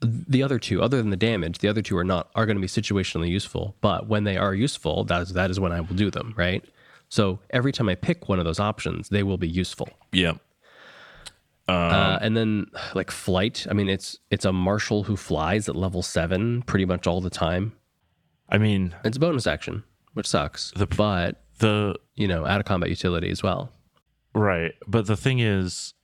the 0.00 0.42
other 0.42 0.58
two, 0.58 0.82
other 0.82 0.98
than 0.98 1.10
the 1.10 1.16
damage, 1.16 1.58
the 1.58 1.68
other 1.68 1.80
two 1.82 1.96
are 1.96 2.04
not 2.04 2.30
are 2.34 2.46
going 2.46 2.56
to 2.56 2.60
be 2.60 2.66
situationally 2.66 3.28
useful. 3.28 3.74
But 3.80 4.06
when 4.08 4.24
they 4.24 4.36
are 4.36 4.54
useful, 4.54 5.04
that 5.04 5.22
is 5.22 5.32
that 5.34 5.50
is 5.50 5.58
when 5.60 5.72
I 5.72 5.80
will 5.80 5.94
do 5.94 6.10
them, 6.10 6.34
right? 6.36 6.64
So 7.08 7.38
every 7.50 7.72
time 7.72 7.88
I 7.88 7.94
pick 7.94 8.28
one 8.28 8.38
of 8.38 8.44
those 8.44 8.60
options, 8.60 9.08
they 9.08 9.22
will 9.22 9.36
be 9.38 9.48
useful. 9.48 9.88
Yeah. 10.12 10.34
uh, 11.68 12.18
and 12.20 12.36
then 12.36 12.66
like 12.94 13.10
flight, 13.10 13.66
I 13.70 13.72
mean, 13.74 13.88
it's 13.88 14.18
it's 14.30 14.44
a 14.44 14.52
martial 14.52 15.04
who 15.04 15.16
flies 15.16 15.68
at 15.68 15.76
level 15.76 16.02
seven 16.02 16.62
pretty 16.62 16.84
much 16.84 17.06
all 17.06 17.20
the 17.20 17.30
time. 17.30 17.72
I 18.48 18.58
mean 18.58 18.94
It's 19.04 19.16
a 19.16 19.20
bonus 19.20 19.46
action, 19.46 19.84
which 20.12 20.26
sucks, 20.26 20.70
The, 20.76 20.86
but 20.86 21.42
the 21.58 21.96
you 22.14 22.28
know, 22.28 22.44
out 22.46 22.60
of 22.60 22.66
combat 22.66 22.90
utility 22.90 23.30
as 23.30 23.42
well. 23.42 23.70
Right. 24.34 24.72
But 24.86 25.06
the 25.06 25.16
thing 25.16 25.38
is, 25.38 25.94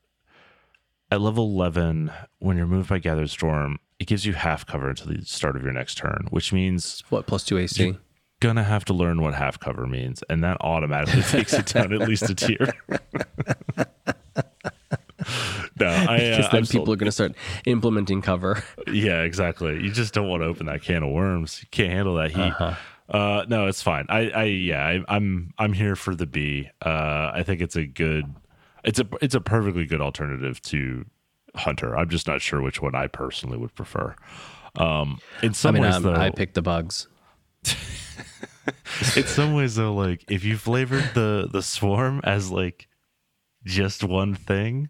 at 1.11 1.21
level 1.21 1.45
11, 1.45 2.13
when 2.39 2.57
you're 2.57 2.67
moved 2.67 2.89
by 2.89 2.99
Gathered 2.99 3.31
Storm, 3.31 3.79
it 3.99 4.07
gives 4.07 4.25
you 4.25 4.33
half 4.33 4.65
cover 4.67 4.89
until 4.91 5.09
the 5.09 5.25
start 5.25 5.57
of 5.57 5.63
your 5.63 5.73
next 5.73 5.97
turn, 5.97 6.27
which 6.31 6.53
means 6.53 7.03
What 7.11 7.27
plus 7.27 7.45
two 7.45 7.59
AC? 7.59 7.85
You're 7.85 7.97
gonna 8.41 8.65
have 8.65 8.85
to 8.87 8.95
learn 8.95 9.21
what 9.21 9.35
half 9.35 9.59
cover 9.59 9.87
means, 9.87 10.23
and 10.31 10.43
that 10.45 10.57
automatically 10.61 11.23
takes 11.29 11.53
it 11.53 11.67
down 11.67 11.93
at 11.93 12.09
least 12.09 12.31
a 12.31 12.35
tier. 12.35 12.73
no, 15.79 15.87
I, 15.87 16.15
uh, 16.15 16.37
Because 16.37 16.51
then 16.51 16.61
I'm 16.61 16.67
people 16.67 16.93
are 16.93 16.97
going 16.97 17.07
to 17.07 17.13
start 17.13 17.35
implementing 17.67 18.23
cover. 18.23 18.63
yeah, 18.91 19.23
exactly. 19.23 19.83
You 19.83 19.91
just 19.91 20.15
don't 20.15 20.29
want 20.29 20.43
to 20.43 20.47
open 20.47 20.67
that 20.67 20.83
can 20.83 21.03
of 21.03 21.11
worms. 21.11 21.61
You 21.63 21.69
can't 21.71 21.93
handle 21.93 22.15
that 22.15 22.31
heat. 22.31 22.41
Uh-huh. 22.41 22.75
Uh, 23.11 23.45
no, 23.49 23.67
it's 23.67 23.83
fine. 23.83 24.07
I, 24.09 24.31
I, 24.31 24.45
yeah, 24.45 24.87
I, 24.87 25.15
I'm, 25.15 25.53
I'm 25.59 25.73
here 25.73 25.97
for 25.97 26.15
the 26.15 26.27
B. 26.27 26.71
Uh, 26.85 27.33
I 27.35 27.43
think 27.45 27.61
it's 27.61 27.77
a 27.77 27.85
good, 27.85 28.25
it's 28.85 29.01
a, 29.01 29.09
it's 29.21 29.35
a 29.35 29.41
perfectly 29.41 29.85
good 29.87 30.01
alternative 30.01 30.63
to 30.63 31.05
Hunter. 31.57 31.97
I'm 31.97 32.09
just 32.09 32.27
not 32.27 32.41
sure 32.41 32.63
which 32.63 32.81
one 32.81 32.95
I 32.95 33.09
personally 33.09 33.59
would 33.59 33.75
prefer. 33.75 34.15
Um, 34.77 35.19
in 35.43 35.51
I 35.51 35.53
some 35.53 35.75
mean, 35.75 35.83
ways, 35.83 35.97
I'm, 35.97 36.03
though, 36.03 36.15
I 36.15 36.31
picked 36.31 36.55
the 36.55 36.63
bugs. 36.63 37.09
in 39.17 39.25
some 39.25 39.55
ways 39.55 39.75
though, 39.75 39.95
like 39.95 40.25
if 40.31 40.45
you 40.45 40.57
flavored 40.57 41.11
the 41.15 41.49
the 41.51 41.63
swarm 41.63 42.21
as 42.25 42.51
like 42.51 42.89
just 43.65 44.05
one 44.05 44.35
thing, 44.35 44.89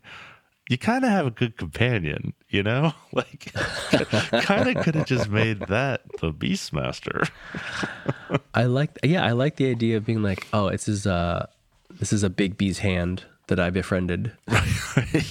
you 0.71 0.79
kind 0.79 1.05
of 1.05 1.11
have 1.11 1.27
a 1.27 1.31
good 1.31 1.57
companion, 1.59 2.33
you 2.49 2.63
know? 2.63 2.93
Like, 3.13 3.53
kind 3.53 4.69
of 4.77 4.85
could 4.85 4.95
have 4.95 5.07
just 5.07 5.29
made 5.29 5.59
that 5.67 6.03
the 6.21 6.33
Beastmaster. 6.33 7.29
I 8.55 8.65
like, 8.65 8.97
yeah, 9.03 9.25
I 9.25 9.33
like 9.33 9.57
the 9.57 9.69
idea 9.69 9.97
of 9.97 10.05
being 10.07 10.23
like, 10.23 10.47
oh, 10.53 10.71
this 10.71 10.87
is 10.87 11.07
a, 11.07 11.49
this 11.91 12.13
is 12.13 12.23
a 12.23 12.31
big 12.31 12.57
bee's 12.57 12.79
hand 12.79 13.25
that 13.49 13.59
I 13.59 13.71
befriended. 13.71 14.31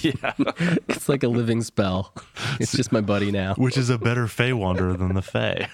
yeah. 0.02 0.34
It's 0.90 1.08
like 1.08 1.22
a 1.22 1.28
living 1.28 1.62
spell. 1.62 2.12
It's 2.60 2.72
just 2.72 2.92
my 2.92 3.00
buddy 3.00 3.30
now. 3.30 3.54
Which 3.54 3.78
is 3.78 3.88
a 3.88 3.96
better 3.96 4.28
Fey 4.28 4.52
Wanderer 4.52 4.92
than 4.94 5.14
the 5.14 5.22
Fey. 5.22 5.66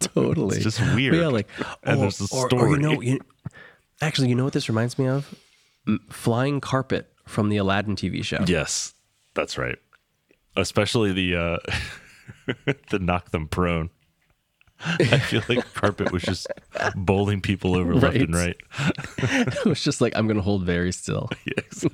totally. 0.00 0.56
It's 0.56 0.64
just 0.64 0.80
But 0.80 0.94
weird. 0.94 1.14
Yeah, 1.16 1.26
like 1.28 1.48
And 1.82 1.98
or, 1.98 2.00
there's 2.02 2.20
a 2.20 2.34
or- 2.34 2.44
or 2.44 2.48
story. 2.48 2.70
you 2.70 2.76
know, 2.78 3.00
you, 3.02 3.20
actually, 4.00 4.30
you 4.30 4.34
know 4.34 4.44
what 4.44 4.54
this 4.54 4.70
reminds 4.70 4.98
me 4.98 5.06
of? 5.06 5.34
Flying 6.08 6.60
carpet 6.62 7.12
from 7.30 7.48
the 7.48 7.56
Aladdin 7.56 7.96
TV 7.96 8.24
show. 8.24 8.44
Yes, 8.46 8.94
that's 9.34 9.56
right. 9.56 9.78
Especially 10.56 11.12
the 11.12 11.36
uh 11.36 11.58
the 12.90 12.98
knock 12.98 13.30
them 13.30 13.48
prone. 13.48 13.90
I 14.82 15.18
feel 15.18 15.42
like 15.48 15.74
carpet 15.74 16.10
was 16.10 16.22
just 16.22 16.46
bowling 16.96 17.42
people 17.42 17.76
over 17.76 17.94
left 17.94 18.16
and 18.16 18.34
right. 18.34 18.56
it 19.18 19.66
was 19.66 19.82
just 19.82 20.00
like 20.00 20.14
I'm 20.16 20.26
gonna 20.26 20.42
hold 20.42 20.64
very 20.64 20.92
still. 20.92 21.28
Yes. 21.44 21.84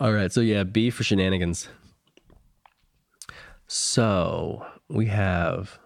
All 0.00 0.12
right, 0.12 0.32
so 0.32 0.40
yeah, 0.40 0.62
B 0.64 0.88
for 0.88 1.02
shenanigans. 1.04 1.68
So 3.66 4.66
we 4.88 5.06
have 5.06 5.78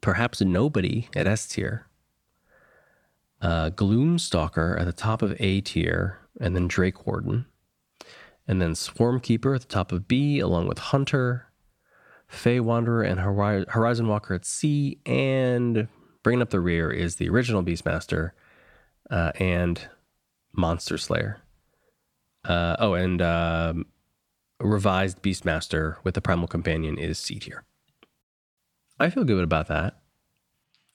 perhaps 0.00 0.40
nobody 0.40 1.08
at 1.16 1.26
S 1.26 1.48
tier, 1.48 1.88
uh, 3.42 3.70
Gloomstalker 3.70 4.78
at 4.78 4.86
the 4.86 4.92
top 4.92 5.20
of 5.20 5.34
A 5.40 5.60
tier, 5.62 6.20
and 6.40 6.54
then 6.54 6.68
Drake 6.68 7.06
Warden, 7.06 7.46
and 8.46 8.60
then 8.60 8.72
Swarmkeeper 8.72 9.54
at 9.54 9.62
the 9.62 9.68
top 9.68 9.92
of 9.92 10.08
B, 10.08 10.38
along 10.38 10.68
with 10.68 10.78
Hunter, 10.78 11.46
Fey 12.26 12.60
Wanderer, 12.60 13.02
and 13.02 13.20
Horizon 13.20 14.08
Walker 14.08 14.34
at 14.34 14.44
C, 14.44 14.98
and 15.06 15.88
bringing 16.22 16.42
up 16.42 16.50
the 16.50 16.60
rear 16.60 16.90
is 16.90 17.16
the 17.16 17.28
original 17.28 17.62
Beastmaster 17.62 18.32
uh, 19.10 19.32
and 19.38 19.88
Monster 20.52 20.98
Slayer. 20.98 21.40
Uh, 22.44 22.76
oh, 22.78 22.94
and 22.94 23.22
um, 23.22 23.86
revised 24.60 25.22
Beastmaster 25.22 25.96
with 26.04 26.14
the 26.14 26.20
Primal 26.20 26.48
Companion 26.48 26.98
is 26.98 27.18
C 27.18 27.38
tier. 27.38 27.64
I 28.98 29.10
feel 29.10 29.24
good 29.24 29.42
about 29.42 29.68
that. 29.68 30.00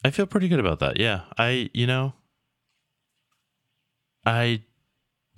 I 0.04 0.12
feel 0.12 0.26
pretty 0.26 0.48
good 0.48 0.60
about 0.60 0.80
that. 0.80 1.00
Yeah. 1.00 1.22
I, 1.38 1.70
you 1.74 1.86
know, 1.86 2.14
I 4.26 4.64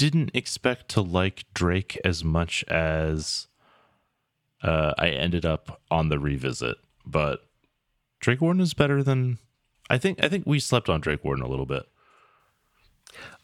didn't 0.01 0.31
expect 0.33 0.89
to 0.89 1.01
like 1.01 1.45
Drake 1.53 1.95
as 2.03 2.23
much 2.23 2.63
as 2.67 3.45
uh, 4.63 4.95
I 4.97 5.09
ended 5.09 5.45
up 5.45 5.79
on 5.91 6.09
the 6.09 6.17
revisit, 6.17 6.77
but 7.05 7.45
Drake 8.19 8.41
Warden 8.41 8.63
is 8.63 8.73
better 8.73 9.03
than 9.03 9.37
I 9.91 9.99
think. 9.99 10.23
I 10.23 10.27
think 10.27 10.47
we 10.47 10.59
slept 10.59 10.89
on 10.89 11.01
Drake 11.01 11.23
Warden 11.23 11.45
a 11.45 11.47
little 11.47 11.67
bit. 11.67 11.83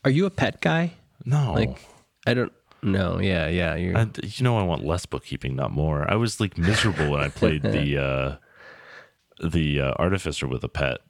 Are 0.04 0.10
you 0.10 0.26
a 0.26 0.32
pet 0.32 0.60
guy? 0.60 0.94
No, 1.26 1.54
Like, 1.54 1.78
I 2.26 2.34
don't 2.34 2.52
No, 2.82 3.20
Yeah, 3.20 3.48
yeah. 3.50 3.76
You're, 3.76 3.96
I, 3.96 4.08
you 4.24 4.44
know, 4.44 4.58
I 4.58 4.64
want 4.64 4.84
less 4.84 5.06
bookkeeping, 5.06 5.56
not 5.56 5.72
more. 5.72 6.10
I 6.10 6.16
was 6.16 6.40
like 6.40 6.58
miserable 6.58 7.12
when 7.12 7.22
I 7.22 7.30
played 7.30 7.62
the 7.62 8.00
uh, 8.00 9.48
the 9.48 9.80
uh, 9.82 9.92
artificer 10.00 10.48
with 10.48 10.64
a 10.64 10.70
pet, 10.70 11.02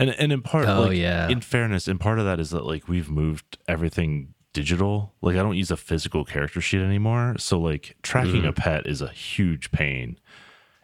and 0.00 0.10
and 0.18 0.32
in 0.32 0.42
part, 0.42 0.66
Oh, 0.66 0.82
like, 0.82 0.96
yeah. 0.98 1.28
in 1.28 1.40
fairness, 1.40 1.86
and 1.86 2.00
part 2.00 2.18
of 2.18 2.24
that 2.24 2.40
is 2.40 2.50
that 2.50 2.64
like 2.66 2.88
we've 2.88 3.08
moved 3.08 3.58
everything 3.68 4.34
digital. 4.52 5.14
Like 5.22 5.36
I 5.36 5.42
don't 5.44 5.56
use 5.56 5.70
a 5.70 5.76
physical 5.76 6.24
character 6.24 6.60
sheet 6.60 6.80
anymore, 6.80 7.36
so 7.38 7.60
like 7.60 7.96
tracking 8.02 8.42
Mm. 8.42 8.48
a 8.48 8.52
pet 8.52 8.86
is 8.86 9.00
a 9.00 9.08
huge 9.10 9.70
pain 9.70 10.18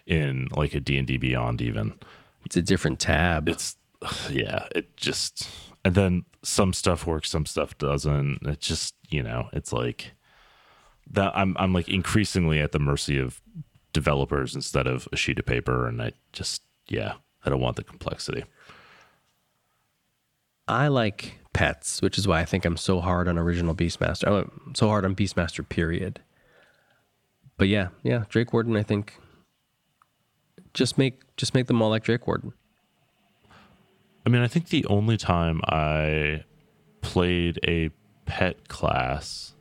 in 0.07 0.47
like 0.53 0.73
a 0.75 0.81
D 0.81 0.97
and 0.99 1.07
D 1.07 1.17
Beyond 1.17 1.61
even. 1.61 1.95
it's 2.45 2.57
a 2.57 2.63
different 2.63 3.01
tab. 3.01 3.49
It's 3.49 3.77
yeah, 4.31 4.67
it 4.75 4.97
just 4.97 5.49
and 5.85 5.95
then 5.97 6.25
some 6.43 6.73
stuff 6.73 7.07
works, 7.07 7.29
some 7.31 7.47
stuff 7.47 7.77
doesn't. 7.79 8.39
It 8.47 8.61
just 8.61 8.95
you 9.09 9.23
know, 9.23 9.49
it's 9.53 9.73
like 9.73 10.13
that. 11.11 11.33
I'm 11.37 11.57
I'm 11.59 11.73
like 11.73 11.89
increasingly 11.89 12.61
at 12.61 12.71
the 12.73 12.79
mercy 12.79 13.19
of 13.19 13.41
developers 13.93 14.55
instead 14.55 14.87
of 14.87 15.09
a 15.13 15.17
sheet 15.17 15.39
of 15.41 15.47
paper, 15.47 15.89
and 15.89 16.01
I 16.03 16.13
just 16.33 16.63
yeah, 16.89 17.15
I 17.45 17.51
don't 17.51 17.61
want 17.61 17.77
the 17.77 17.83
complexity. 17.85 18.45
I 20.69 20.89
like 20.89 21.39
pets, 21.53 22.03
which 22.03 22.19
is 22.19 22.27
why 22.27 22.41
I 22.41 22.45
think 22.45 22.65
I'm 22.65 22.77
so 22.77 23.01
hard 23.01 23.29
on 23.29 23.39
original 23.39 23.75
Beastmaster. 23.75 24.27
I'm 24.27 24.75
so 24.75 24.89
hard 24.89 25.05
on 25.05 25.15
Beastmaster, 25.15 25.67
period. 25.67 26.21
But 27.57 27.69
yeah, 27.69 27.89
yeah, 28.03 28.25
Drake 28.29 28.53
Warden, 28.53 28.77
I 28.77 28.83
think 28.83 29.19
just 30.75 30.99
make 30.99 31.23
just 31.37 31.55
make 31.55 31.67
them 31.67 31.81
all 31.81 31.91
like 31.91 32.05
Drake 32.05 32.27
Warden. 32.27 32.53
I 34.25 34.29
mean, 34.29 34.43
I 34.43 34.49
think 34.49 34.69
the 34.69 34.85
only 34.87 35.17
time 35.17 35.61
I 35.65 36.45
played 37.01 37.61
a 37.67 37.91
pet 38.27 38.69
class, 38.69 39.55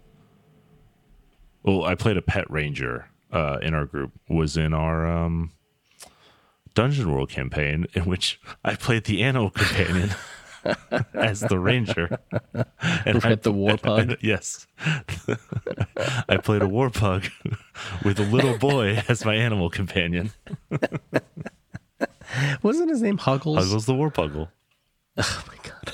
well, 1.63 1.83
I 1.85 1.95
played 1.95 2.17
a 2.17 2.21
pet 2.21 2.49
ranger 2.49 3.07
uh, 3.31 3.59
in 3.61 3.73
our 3.73 3.85
group 3.85 4.11
was 4.27 4.57
in 4.57 4.73
our 4.73 5.05
um, 5.05 5.51
Dungeon 6.73 7.11
World 7.11 7.29
campaign, 7.29 7.85
in 7.93 8.05
which 8.05 8.41
I 8.63 8.75
played 8.75 9.05
the 9.05 9.23
animal 9.23 9.51
companion 9.51 10.09
as 11.13 11.41
the 11.41 11.59
ranger, 11.59 12.19
and 13.05 13.23
Right, 13.23 13.41
the 13.41 13.51
war 13.51 13.77
pug? 13.81 14.15
yes, 14.21 14.67
I 16.29 16.37
played 16.37 16.61
a 16.61 16.67
war 16.67 16.89
pug 16.89 17.25
with 18.03 18.19
a 18.19 18.23
little 18.23 18.57
boy 18.57 19.03
as 19.07 19.25
my 19.25 19.35
animal 19.35 19.69
companion. 19.69 20.31
Wasn't 22.61 22.89
his 22.89 23.01
name 23.01 23.17
Huggles? 23.17 23.57
Huggles 23.57 23.85
the 23.85 23.93
war 23.93 24.11
puggle. 24.11 24.49
Oh 25.17 25.43
my 25.47 25.55
god. 25.63 25.93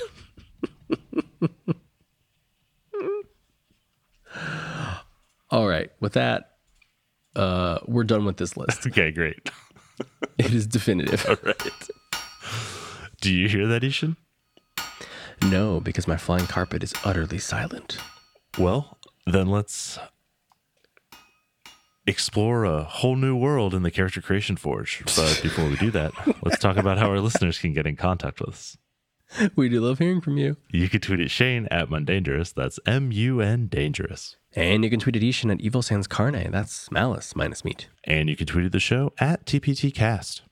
All 5.50 5.68
right, 5.68 5.90
with 6.00 6.14
that, 6.14 6.52
uh, 7.36 7.78
we're 7.86 8.04
done 8.04 8.24
with 8.24 8.38
this 8.38 8.56
list. 8.56 8.86
Okay, 8.86 9.10
great. 9.10 9.50
It 10.38 10.54
is 10.54 10.66
definitive. 10.66 11.26
All 11.28 11.36
right. 11.42 11.88
Do 13.20 13.32
you 13.32 13.48
hear 13.48 13.66
that, 13.68 13.84
I-Hsien? 13.84 14.16
No, 15.50 15.80
because 15.80 16.06
my 16.06 16.16
flying 16.16 16.46
carpet 16.46 16.82
is 16.82 16.94
utterly 17.04 17.38
silent. 17.38 17.98
Well, 18.58 18.98
then 19.26 19.48
let's 19.48 19.98
explore 22.06 22.64
a 22.64 22.84
whole 22.84 23.16
new 23.16 23.36
world 23.36 23.74
in 23.74 23.82
the 23.82 23.90
Character 23.90 24.20
Creation 24.20 24.56
Forge. 24.56 25.02
But 25.16 25.40
before 25.42 25.66
we 25.66 25.76
do 25.76 25.90
that, 25.90 26.12
let's 26.42 26.58
talk 26.58 26.76
about 26.76 26.98
how 26.98 27.10
our 27.10 27.20
listeners 27.20 27.58
can 27.58 27.72
get 27.72 27.86
in 27.86 27.96
contact 27.96 28.40
with 28.40 28.50
us. 28.50 28.76
We 29.56 29.68
do 29.68 29.80
love 29.80 29.98
hearing 29.98 30.20
from 30.20 30.36
you. 30.36 30.58
You 30.70 30.88
can 30.90 31.00
tweet 31.00 31.20
at 31.20 31.30
Shane 31.30 31.66
at 31.70 31.88
Mundangerous. 31.88 32.52
That's 32.52 32.78
M 32.86 33.10
U 33.12 33.40
N 33.40 33.66
Dangerous. 33.66 34.36
And 34.54 34.84
you 34.84 34.90
can 34.90 35.00
tweet 35.00 35.16
at 35.16 35.22
I-Hsien 35.22 35.50
at 35.50 35.60
Evil 35.60 35.80
Sans 35.80 36.06
Carne. 36.06 36.50
That's 36.50 36.90
malice 36.90 37.34
minus 37.34 37.64
meat. 37.64 37.88
And 38.04 38.28
you 38.28 38.36
can 38.36 38.46
tweet 38.46 38.66
at 38.66 38.72
the 38.72 38.80
show 38.80 39.12
at 39.18 39.46
TPTcast. 39.46 40.42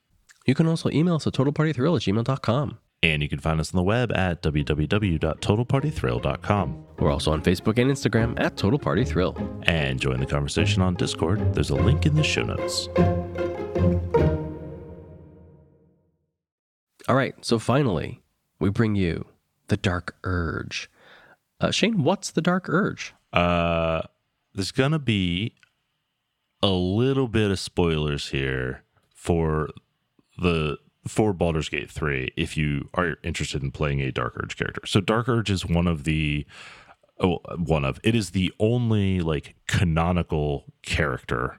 You 0.46 0.54
can 0.54 0.66
also 0.66 0.88
email 0.90 1.16
us 1.16 1.26
at 1.26 1.34
totalpartythrill 1.34 1.96
at 1.96 2.02
gmail.com. 2.02 2.78
And 3.02 3.22
you 3.22 3.30
can 3.30 3.38
find 3.38 3.58
us 3.60 3.72
on 3.72 3.78
the 3.78 3.82
web 3.82 4.12
at 4.12 4.42
www.totalpartythrill.com. 4.42 6.84
We're 6.98 7.10
also 7.10 7.32
on 7.32 7.42
Facebook 7.42 7.78
and 7.78 7.90
Instagram 7.90 8.38
at 8.38 8.58
Total 8.58 8.78
Party 8.78 9.04
Thrill. 9.04 9.34
And 9.62 9.98
join 9.98 10.20
the 10.20 10.26
conversation 10.26 10.82
on 10.82 10.96
Discord. 10.96 11.54
There's 11.54 11.70
a 11.70 11.76
link 11.76 12.04
in 12.04 12.14
the 12.14 12.22
show 12.22 12.42
notes. 12.42 12.88
All 17.08 17.16
right, 17.16 17.34
so 17.44 17.58
finally, 17.58 18.20
we 18.58 18.68
bring 18.68 18.94
you 18.94 19.24
the 19.68 19.78
Dark 19.78 20.16
Urge. 20.22 20.90
Uh, 21.58 21.70
Shane, 21.70 22.04
what's 22.04 22.30
the 22.30 22.42
Dark 22.42 22.68
Urge? 22.68 23.14
Uh, 23.32 24.02
there's 24.54 24.72
gonna 24.72 24.98
be 24.98 25.54
a 26.62 26.68
little 26.68 27.28
bit 27.28 27.50
of 27.50 27.58
spoilers 27.58 28.28
here 28.28 28.82
for 29.14 29.70
the 30.38 30.76
for 31.06 31.32
Baldur's 31.32 31.68
Gate 31.68 31.90
3 31.90 32.32
if 32.36 32.56
you 32.56 32.88
are 32.94 33.16
interested 33.22 33.62
in 33.62 33.70
playing 33.70 34.00
a 34.00 34.12
Dark 34.12 34.34
Urge 34.36 34.56
character. 34.56 34.82
So 34.86 35.00
Dark 35.00 35.28
Urge 35.28 35.50
is 35.50 35.66
one 35.66 35.86
of 35.86 36.04
the 36.04 36.46
oh, 37.18 37.38
one 37.56 37.84
of 37.84 37.98
it 38.02 38.14
is 38.14 38.30
the 38.30 38.52
only 38.58 39.20
like 39.20 39.54
canonical 39.66 40.64
character 40.82 41.58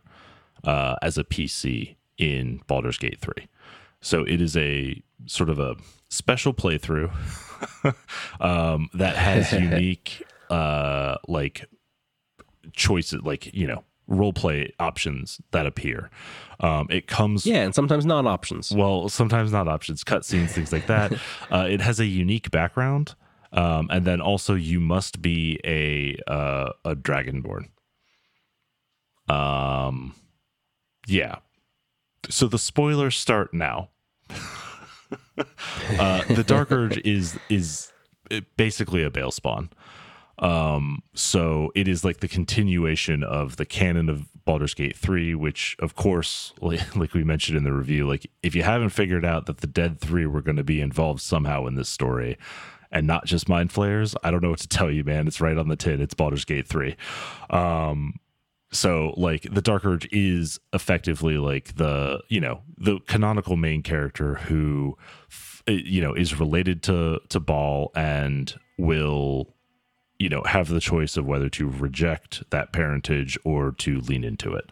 uh, 0.63 0.95
as 1.01 1.17
a 1.17 1.23
PC 1.23 1.95
in 2.17 2.61
Baldur's 2.67 2.97
Gate 2.97 3.19
3. 3.19 3.47
So 4.01 4.23
it 4.23 4.41
is 4.41 4.55
a 4.57 5.01
sort 5.25 5.49
of 5.49 5.59
a 5.59 5.75
special 6.09 6.53
playthrough 6.53 7.11
um, 8.39 8.89
that 8.93 9.15
has 9.15 9.51
unique 9.53 10.23
uh, 10.49 11.15
like 11.27 11.65
choices, 12.73 13.21
like 13.23 13.53
you 13.53 13.67
know 13.67 13.83
role 14.11 14.33
play 14.33 14.73
options 14.79 15.39
that 15.51 15.65
appear. 15.65 16.09
Um, 16.59 16.87
it 16.89 17.07
comes 17.07 17.45
Yeah, 17.45 17.63
and 17.63 17.73
sometimes 17.73 18.05
not 18.05 18.27
options. 18.27 18.71
well, 18.71 19.09
sometimes 19.09 19.51
not 19.51 19.67
options, 19.67 20.03
cutscenes, 20.03 20.49
things 20.51 20.71
like 20.71 20.87
that. 20.87 21.13
uh, 21.51 21.67
it 21.69 21.81
has 21.81 21.99
a 21.99 22.05
unique 22.05 22.51
background, 22.51 23.15
um, 23.51 23.87
and 23.89 24.05
then 24.05 24.21
also 24.21 24.53
you 24.53 24.79
must 24.79 25.21
be 25.21 25.59
a 25.65 26.17
uh, 26.31 26.71
a 26.85 26.95
dragonborn. 26.95 27.69
Um, 29.27 30.15
yeah. 31.07 31.37
So 32.29 32.47
the 32.47 32.59
spoilers 32.59 33.15
start 33.15 33.53
now. 33.53 33.89
uh, 35.99 36.23
the 36.27 36.43
Dark 36.45 36.71
Urge 36.71 36.97
is 36.99 37.39
is 37.49 37.91
basically 38.57 39.03
a 39.03 39.09
Bhaal 39.09 39.33
spawn. 39.33 39.69
Um, 40.39 41.03
so 41.13 41.71
it 41.75 41.87
is 41.87 42.03
like 42.03 42.19
the 42.19 42.27
continuation 42.27 43.23
of 43.23 43.57
the 43.57 43.65
canon 43.65 44.09
of 44.09 44.27
Baldur's 44.45 44.73
Gate 44.73 44.97
3, 44.97 45.35
which 45.35 45.75
of 45.79 45.95
course, 45.95 46.53
like, 46.61 46.95
like 46.95 47.13
we 47.13 47.23
mentioned 47.23 47.57
in 47.57 47.63
the 47.63 47.73
review, 47.73 48.07
like 48.07 48.29
if 48.43 48.55
you 48.55 48.63
haven't 48.63 48.89
figured 48.89 49.25
out 49.25 49.45
that 49.45 49.57
the 49.57 49.67
Dead 49.67 49.99
3 49.99 50.25
were 50.25 50.41
going 50.41 50.57
to 50.57 50.63
be 50.63 50.81
involved 50.81 51.21
somehow 51.21 51.65
in 51.67 51.75
this 51.75 51.89
story, 51.89 52.37
and 52.91 53.07
not 53.07 53.25
just 53.25 53.47
mind 53.47 53.71
flayers, 53.71 54.15
I 54.23 54.31
don't 54.31 54.43
know 54.43 54.49
what 54.49 54.59
to 54.59 54.67
tell 54.67 54.91
you, 54.91 55.03
man. 55.05 55.25
It's 55.25 55.39
right 55.39 55.57
on 55.57 55.69
the 55.69 55.77
tin. 55.77 56.01
It's 56.01 56.13
Baldur's 56.13 56.43
Gate 56.43 56.67
3. 56.67 56.97
Um, 57.49 58.19
so 58.73 59.13
like 59.15 59.43
the 59.43 59.61
Dark 59.61 59.85
Urge 59.85 60.07
is 60.11 60.59
effectively 60.73 61.37
like 61.37 61.75
the, 61.75 62.21
you 62.27 62.41
know, 62.41 62.61
the 62.77 62.99
canonical 63.07 63.55
main 63.55 63.81
character 63.81 64.35
who 64.35 64.97
you 65.67 66.01
know 66.01 66.13
is 66.13 66.39
related 66.39 66.83
to 66.83 67.19
to 67.29 67.39
Bhaal 67.39 67.89
and 67.95 68.53
will 68.77 69.53
you 70.21 70.29
know 70.29 70.43
have 70.43 70.67
the 70.67 70.79
choice 70.79 71.17
of 71.17 71.25
whether 71.25 71.49
to 71.49 71.67
reject 71.67 72.43
that 72.51 72.71
parentage 72.71 73.37
or 73.43 73.71
to 73.71 73.99
lean 74.01 74.23
into 74.23 74.53
it. 74.53 74.69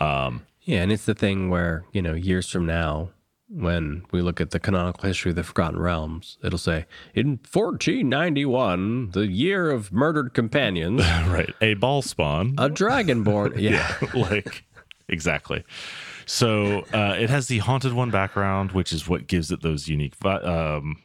Um, 0.00 0.46
yeah, 0.62 0.82
and 0.82 0.90
it's 0.90 1.04
the 1.04 1.14
thing 1.14 1.50
where 1.50 1.84
you 1.92 2.00
know 2.00 2.14
years 2.14 2.48
from 2.48 2.64
now, 2.64 3.10
when 3.50 4.04
we 4.12 4.22
look 4.22 4.40
at 4.40 4.50
the 4.50 4.58
canonical 4.58 5.06
history 5.06 5.30
of 5.30 5.36
the 5.36 5.42
Forgotten 5.42 5.78
Realms, 5.78 6.38
it'll 6.42 6.58
say 6.58 6.86
in 7.14 7.38
1491, 7.50 9.10
the 9.10 9.26
year 9.26 9.70
of 9.70 9.92
murdered 9.92 10.32
companions, 10.32 11.00
right? 11.26 11.54
A 11.60 11.74
Bhaal 11.74 12.02
spawn, 12.02 12.54
a 12.56 12.70
dragonborn, 12.70 13.56
yeah, 13.60 13.94
yeah 14.00 14.08
like 14.14 14.64
exactly. 15.06 15.64
So 16.24 16.86
uh, 16.94 17.16
it 17.18 17.28
has 17.28 17.48
the 17.48 17.58
haunted 17.58 17.92
one 17.92 18.10
background, 18.10 18.72
which 18.72 18.92
is 18.92 19.06
what 19.06 19.26
gives 19.26 19.50
it 19.50 19.60
those 19.62 19.88
unique 19.88 20.14
um, 20.24 20.96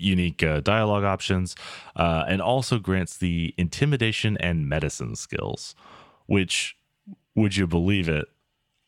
unique 0.00 0.42
uh, 0.42 0.60
dialogue 0.60 1.04
options, 1.04 1.54
uh, 1.96 2.24
and 2.28 2.40
also 2.40 2.78
grants 2.78 3.16
the 3.16 3.54
intimidation 3.56 4.36
and 4.38 4.68
medicine 4.68 5.16
skills, 5.16 5.74
which, 6.26 6.76
would 7.34 7.56
you 7.56 7.66
believe 7.66 8.08
it, 8.08 8.26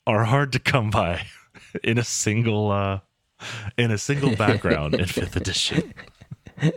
are 0.07 0.25
hard 0.25 0.53
to 0.53 0.59
come 0.59 0.91
by 0.91 1.27
in 1.85 1.99
a 1.99 2.05
single 2.05 2.71
uh, 2.71 3.01
in 3.77 3.91
a 3.91 3.99
single 3.99 4.37
background 4.37 4.95
in 4.95 5.07
fifth 5.07 5.37
edition. 5.37 5.95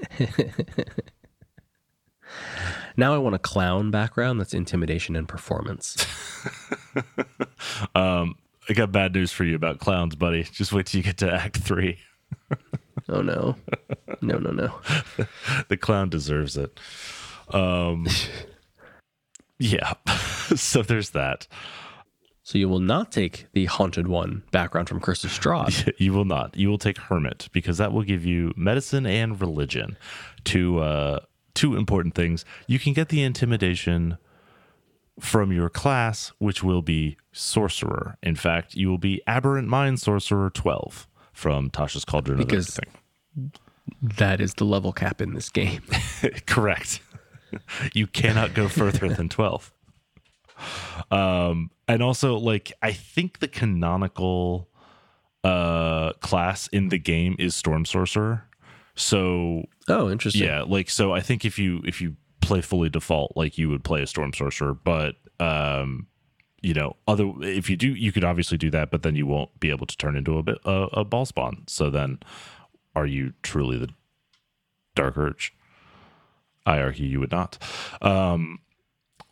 now 2.96 3.14
I 3.14 3.18
want 3.18 3.36
a 3.36 3.40
clown 3.40 3.92
background 3.92 4.40
that's 4.40 4.54
intimidation 4.54 5.16
and 5.16 5.28
performance. 5.28 6.06
um, 7.96 8.36
I 8.70 8.74
got 8.74 8.92
bad 8.92 9.14
news 9.14 9.32
for 9.32 9.44
you 9.44 9.56
about 9.56 9.80
clowns, 9.80 10.16
buddy. 10.16 10.44
Just 10.44 10.72
wait 10.72 10.86
till 10.86 11.00
you 11.00 11.04
get 11.04 11.18
to 11.18 11.32
Act 11.32 11.58
Three. 11.58 12.00
Oh 13.10 13.22
no, 13.22 13.56
no, 14.22 14.38
no, 14.38 14.52
no. 14.52 14.80
the 15.68 15.78
clown 15.78 16.10
deserves 16.10 16.58
it. 16.58 16.80
Um, 17.50 18.08
yeah. 19.60 19.94
so 20.56 20.82
there's 20.82 21.12
that. 21.12 21.48
So 22.46 22.58
you 22.58 22.68
will 22.68 22.82
not 22.82 23.12
take 23.12 23.48
the 23.54 23.66
haunted 23.66 24.08
one 24.08 24.44
background 24.52 24.90
from 24.90 25.00
Curse 25.00 25.24
of 25.24 25.30
Strahd. 25.30 25.94
You 25.98 26.12
will 26.12 26.26
not. 26.26 26.58
You 26.58 26.70
will 26.70 26.78
take 26.78 26.98
Hermit 26.98 27.48
because 27.54 27.78
that 27.78 27.94
will 27.94 28.04
give 28.04 28.26
you 28.26 28.54
medicine 28.58 29.06
and 29.06 29.40
religion, 29.40 29.98
two 30.44 30.80
uh, 30.80 31.22
two 31.54 31.78
important 31.78 32.16
things. 32.16 32.44
You 32.68 32.80
can 32.80 32.92
get 32.92 33.08
the 33.08 33.24
intimidation 33.24 34.18
from 35.20 35.54
your 35.54 35.70
class, 35.70 36.34
which 36.40 36.64
will 36.64 36.82
be 36.82 37.18
Sorcerer. 37.32 38.18
In 38.22 38.36
fact, 38.36 38.76
you 38.76 38.90
will 38.90 38.98
be 38.98 39.22
Aberrant 39.26 39.68
Mind 39.68 40.00
Sorcerer 40.02 40.50
12 40.50 41.08
from 41.34 41.70
Tasha's 41.70 42.06
Cauldron 42.06 42.38
because 42.38 42.80
that 44.02 44.40
is 44.40 44.54
the 44.56 44.64
level 44.66 44.94
cap 44.94 45.22
in 45.22 45.34
this 45.34 45.50
game. 45.50 45.82
Correct. 46.46 47.02
you 47.94 48.08
cannot 48.08 48.54
go 48.54 48.68
further 48.68 49.10
than 49.10 49.30
12. 49.30 49.72
Um, 51.12 51.72
and 51.88 52.02
also, 52.02 52.38
like, 52.38 52.72
I 52.82 52.92
think 52.94 53.40
the 53.40 53.48
canonical 53.48 54.70
uh 55.44 56.14
class 56.22 56.68
in 56.70 56.88
the 56.88 56.98
game 56.98 57.36
is 57.38 57.54
Storm 57.54 57.84
Sorcerer. 57.84 58.46
So 58.96 59.66
Oh, 59.90 60.10
interesting. 60.10 60.44
Yeah, 60.44 60.62
like 60.66 60.90
so 60.90 61.14
I 61.14 61.20
think 61.20 61.44
if 61.44 61.60
you 61.60 61.82
if 61.86 62.00
you 62.00 62.16
play 62.40 62.62
fully 62.62 62.90
default 62.90 63.34
like 63.36 63.58
you 63.58 63.70
would 63.70 63.84
play 63.84 64.02
a 64.02 64.08
storm 64.08 64.34
sorcerer 64.34 64.74
but 64.74 65.16
um 65.40 66.08
you 66.64 66.74
know 66.74 66.96
other 67.08 67.32
if 67.42 67.70
you 67.70 67.76
do 67.76 67.94
you 67.94 68.12
could 68.12 68.24
obviously 68.24 68.58
do 68.58 68.72
that 68.72 68.90
but 68.90 69.04
then 69.04 69.16
you 69.16 69.28
won't 69.28 69.60
be 69.60 69.70
able 69.70 69.86
to 69.86 69.96
turn 69.98 70.16
into 70.16 70.38
a 70.38 70.44
bit 70.44 70.58
a, 70.66 70.88
a 70.94 71.06
Bhaal 71.06 71.28
spawn 71.28 71.64
so 71.68 71.90
then 71.90 72.20
are 72.96 73.06
you 73.06 73.34
truly 73.44 73.78
the 73.78 73.90
dark 74.96 75.18
urge 75.18 75.54
i 76.66 76.80
argue 76.80 77.06
you 77.06 77.20
would 77.20 77.32
not 77.32 77.62
um 78.02 78.60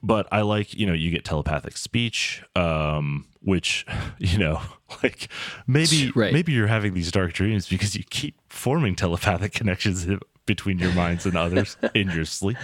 but 0.04 0.28
i 0.32 0.42
like 0.42 0.74
you 0.74 0.86
know 0.86 0.94
you 0.94 1.10
get 1.10 1.24
telepathic 1.24 1.78
speech 1.78 2.44
um 2.56 3.26
which 3.42 3.86
you 4.20 4.38
know 4.38 4.62
like 5.04 5.30
maybe 5.66 6.12
right. 6.16 6.34
maybe 6.34 6.52
you're 6.52 6.68
having 6.68 6.94
these 6.94 7.12
dark 7.12 7.34
dreams 7.34 7.68
because 7.68 7.96
you 7.96 8.04
keep 8.04 8.36
forming 8.50 8.96
telepathic 8.96 9.54
connections 9.54 10.06
between 10.46 10.80
your 10.80 10.92
minds 10.94 11.26
and 11.26 11.38
others 11.38 11.78
in 11.94 12.10
your 12.10 12.26
sleep. 12.26 12.58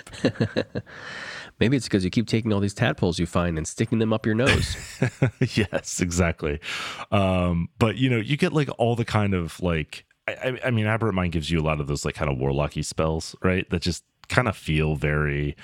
Maybe 1.59 1.75
it's 1.75 1.87
because 1.87 2.03
you 2.03 2.09
keep 2.09 2.27
taking 2.27 2.53
all 2.53 2.59
these 2.59 2.73
tadpoles 2.73 3.17
you 3.17 3.25
find 3.25 3.57
and 3.57 3.67
sticking 3.67 3.99
them 3.99 4.13
up 4.13 4.25
your 4.25 4.35
nose. 4.35 4.77
yes, 5.55 6.01
exactly. 6.01 6.59
Um, 7.11 7.69
but 7.79 7.97
you 7.97 8.09
know, 8.09 8.17
you 8.17 8.37
get 8.37 8.53
like 8.53 8.69
all 8.77 8.95
the 8.95 9.05
kind 9.05 9.33
of 9.33 9.59
like, 9.61 10.05
I, 10.27 10.59
I 10.65 10.71
mean, 10.71 10.85
Aberrant 10.85 11.15
Mind 11.15 11.31
gives 11.31 11.49
you 11.49 11.59
a 11.59 11.63
lot 11.63 11.79
of 11.79 11.87
those 11.87 12.05
like 12.05 12.15
kind 12.15 12.31
of 12.31 12.37
warlocky 12.37 12.85
spells, 12.85 13.35
right? 13.41 13.67
That 13.69 13.81
just 13.81 14.03
kind 14.29 14.47
of 14.47 14.55
feel 14.55 14.95
very 14.95 15.55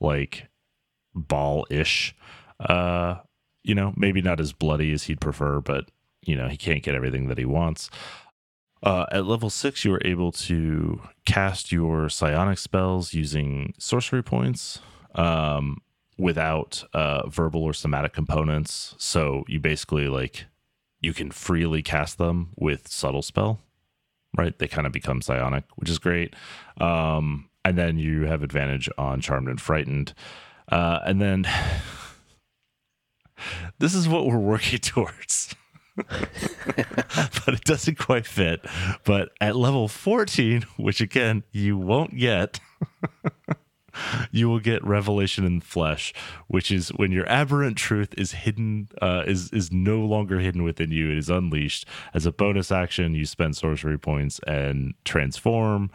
like 0.00 0.48
Bhaal 1.14 1.64
ish. 1.70 2.14
Uh, 2.58 3.16
you 3.62 3.74
know, 3.74 3.92
maybe 3.96 4.22
not 4.22 4.40
as 4.40 4.52
bloody 4.52 4.92
as 4.92 5.04
he'd 5.04 5.20
prefer, 5.20 5.60
but 5.60 5.90
you 6.22 6.36
know, 6.36 6.48
he 6.48 6.56
can't 6.56 6.82
get 6.82 6.94
everything 6.94 7.28
that 7.28 7.38
he 7.38 7.44
wants. 7.44 7.90
Uh, 8.82 9.06
at 9.12 9.26
level 9.26 9.50
six, 9.50 9.84
you 9.84 9.92
are 9.94 10.02
able 10.04 10.32
to 10.32 11.00
cast 11.24 11.70
your 11.70 12.08
psionic 12.08 12.58
spells 12.58 13.14
using 13.14 13.74
sorcery 13.78 14.22
points 14.22 14.80
um, 15.14 15.78
without 16.18 16.84
uh, 16.92 17.28
verbal 17.28 17.62
or 17.62 17.72
somatic 17.72 18.12
components. 18.12 18.94
So 18.98 19.44
you 19.48 19.60
basically 19.60 20.08
like 20.08 20.46
you 21.00 21.12
can 21.12 21.30
freely 21.30 21.82
cast 21.82 22.18
them 22.18 22.50
with 22.56 22.88
subtle 22.88 23.22
spell, 23.22 23.60
right? 24.36 24.56
They 24.56 24.68
kind 24.68 24.86
of 24.86 24.92
become 24.92 25.20
psionic, 25.20 25.64
which 25.76 25.90
is 25.90 25.98
great. 25.98 26.34
Um, 26.80 27.48
and 27.64 27.76
then 27.76 27.98
you 27.98 28.22
have 28.26 28.42
advantage 28.42 28.88
on 28.96 29.20
charmed 29.20 29.48
and 29.48 29.60
frightened. 29.60 30.14
Uh, 30.70 31.00
and 31.04 31.20
then 31.20 31.46
this 33.78 33.94
is 33.94 34.08
what 34.08 34.26
we're 34.26 34.38
working 34.38 34.78
towards. 34.80 35.54
but 35.96 37.48
it 37.48 37.64
doesn't 37.64 37.98
quite 37.98 38.26
fit. 38.26 38.64
But 39.04 39.30
at 39.40 39.56
level 39.56 39.88
14, 39.88 40.62
which 40.76 41.00
again, 41.00 41.42
you 41.52 41.76
won't 41.76 42.16
get, 42.16 42.60
you 44.30 44.48
will 44.48 44.60
get 44.60 44.84
revelation 44.84 45.44
in 45.44 45.60
flesh, 45.60 46.12
which 46.46 46.70
is 46.70 46.90
when 46.90 47.12
your 47.12 47.28
aberrant 47.28 47.76
truth 47.76 48.14
is 48.16 48.32
hidden, 48.32 48.88
uh, 49.00 49.24
is 49.26 49.50
is 49.50 49.72
no 49.72 50.00
longer 50.00 50.40
hidden 50.40 50.62
within 50.62 50.90
you. 50.90 51.10
It 51.10 51.18
is 51.18 51.30
unleashed. 51.30 51.86
As 52.14 52.26
a 52.26 52.32
bonus 52.32 52.72
action, 52.72 53.14
you 53.14 53.26
spend 53.26 53.56
sorcery 53.56 53.98
points 53.98 54.40
and 54.46 54.94
transform. 55.04 55.90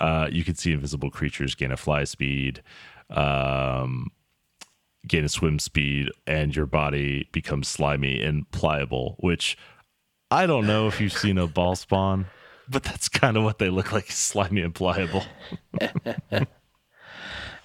Uh, 0.00 0.28
you 0.30 0.44
can 0.44 0.54
see 0.54 0.72
invisible 0.72 1.10
creatures 1.10 1.54
gain 1.54 1.72
a 1.72 1.76
fly 1.76 2.04
speed. 2.04 2.62
Um, 3.10 4.12
gain 5.06 5.24
a 5.24 5.28
swim 5.28 5.58
speed 5.58 6.10
and 6.26 6.54
your 6.54 6.66
body 6.66 7.28
becomes 7.32 7.68
slimy 7.68 8.22
and 8.22 8.50
pliable, 8.50 9.16
which 9.18 9.56
I 10.30 10.46
don't 10.46 10.66
know 10.66 10.86
if 10.86 11.00
you've 11.00 11.12
seen 11.12 11.38
a 11.38 11.48
Bhaal 11.48 11.76
spawn, 11.76 12.26
but 12.68 12.82
that's 12.82 13.08
kind 13.08 13.36
of 13.36 13.42
what 13.42 13.58
they 13.58 13.68
look 13.68 13.92
like 13.92 14.10
slimy 14.10 14.62
and 14.62 14.74
pliable. 14.74 15.24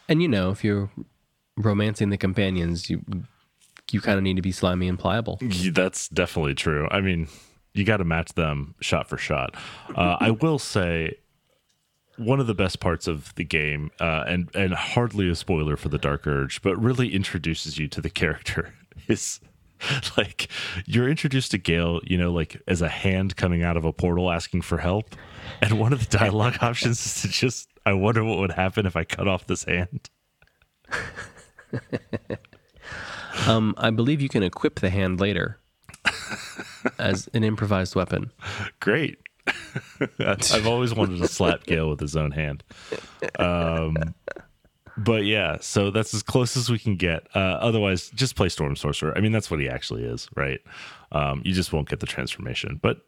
and 0.07 0.21
you 0.21 0.27
know, 0.27 0.51
if 0.51 0.63
you're 0.63 0.89
romancing 1.57 2.09
the 2.09 2.17
companions, 2.17 2.89
you 2.89 3.03
you 3.91 4.01
kind 4.01 4.17
of 4.17 4.23
need 4.23 4.35
to 4.35 4.41
be 4.41 4.51
slimy 4.51 4.87
and 4.87 4.97
pliable. 4.97 5.39
That's 5.71 6.09
definitely 6.09 6.55
true. 6.55 6.87
I 6.89 7.01
mean, 7.01 7.27
you 7.73 7.83
got 7.83 7.97
to 7.97 8.05
match 8.05 8.33
them 8.33 8.75
shot 8.81 9.07
for 9.07 9.17
shot. 9.17 9.55
Uh, 9.95 10.17
I 10.19 10.31
will 10.31 10.59
say 10.59 11.17
one 12.17 12.39
of 12.39 12.47
the 12.47 12.55
best 12.55 12.79
parts 12.79 13.07
of 13.07 13.33
the 13.35 13.43
game, 13.43 13.91
uh, 13.99 14.23
and 14.27 14.49
and 14.55 14.73
hardly 14.73 15.29
a 15.29 15.35
spoiler 15.35 15.75
for 15.77 15.89
the 15.89 15.97
Dark 15.97 16.25
Urge, 16.25 16.61
but 16.61 16.81
really 16.81 17.13
introduces 17.13 17.77
you 17.77 17.87
to 17.89 18.01
the 18.01 18.09
character 18.09 18.73
is 19.07 19.39
like 20.17 20.47
you're 20.85 21.09
introduced 21.09 21.51
to 21.51 21.57
Gale, 21.57 21.99
you 22.05 22.17
know, 22.17 22.31
like 22.31 22.61
as 22.67 22.81
a 22.81 22.89
hand 22.89 23.35
coming 23.35 23.63
out 23.63 23.77
of 23.77 23.85
a 23.85 23.93
portal 23.93 24.31
asking 24.31 24.61
for 24.61 24.77
help, 24.77 25.15
and 25.61 25.79
one 25.79 25.93
of 25.93 25.99
the 26.07 26.17
dialogue 26.17 26.57
options 26.61 27.05
is 27.05 27.21
to 27.21 27.27
just, 27.27 27.69
I 27.85 27.93
wonder 27.93 28.23
what 28.23 28.39
would 28.39 28.51
happen 28.51 28.85
if 28.85 28.95
I 28.95 29.03
cut 29.03 29.27
off 29.27 29.47
this 29.47 29.63
hand. 29.63 30.09
um, 33.47 33.73
I 33.77 33.89
believe 33.89 34.21
you 34.21 34.29
can 34.29 34.43
equip 34.43 34.79
the 34.79 34.89
hand 34.89 35.19
later 35.19 35.59
as 36.99 37.27
an 37.33 37.43
improvised 37.43 37.95
weapon. 37.95 38.31
Great. 38.79 39.17
I've 40.19 40.67
always 40.67 40.93
wanted 40.93 41.19
to 41.19 41.27
slap 41.27 41.65
Gale 41.65 41.89
with 41.89 41.99
his 41.99 42.15
own 42.15 42.31
hand. 42.31 42.63
Um, 43.37 43.95
but 44.97 45.25
yeah, 45.25 45.57
so 45.59 45.91
that's 45.91 46.13
as 46.13 46.23
close 46.23 46.57
as 46.57 46.69
we 46.69 46.79
can 46.79 46.95
get. 46.95 47.27
Uh, 47.35 47.59
otherwise, 47.59 48.09
just 48.09 48.35
play 48.35 48.49
Storm 48.49 48.75
Sorcerer. 48.75 49.13
I 49.15 49.21
mean, 49.21 49.31
that's 49.31 49.51
what 49.51 49.59
he 49.59 49.69
actually 49.69 50.03
is, 50.03 50.29
right? 50.35 50.61
Um, 51.11 51.41
you 51.45 51.53
just 51.53 51.73
won't 51.73 51.89
get 51.89 51.99
the 51.99 52.07
transformation, 52.07 52.79
but 52.81 53.01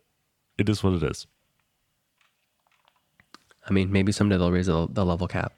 it 0.57 0.69
is 0.69 0.83
what 0.83 0.93
it 0.93 1.03
is. 1.03 1.25
I 3.67 3.73
mean, 3.73 3.91
maybe 3.91 4.11
someday 4.11 4.37
they'll 4.37 4.51
raise 4.51 4.67
the, 4.67 4.87
the 4.89 5.05
level 5.05 5.27
cap. 5.27 5.53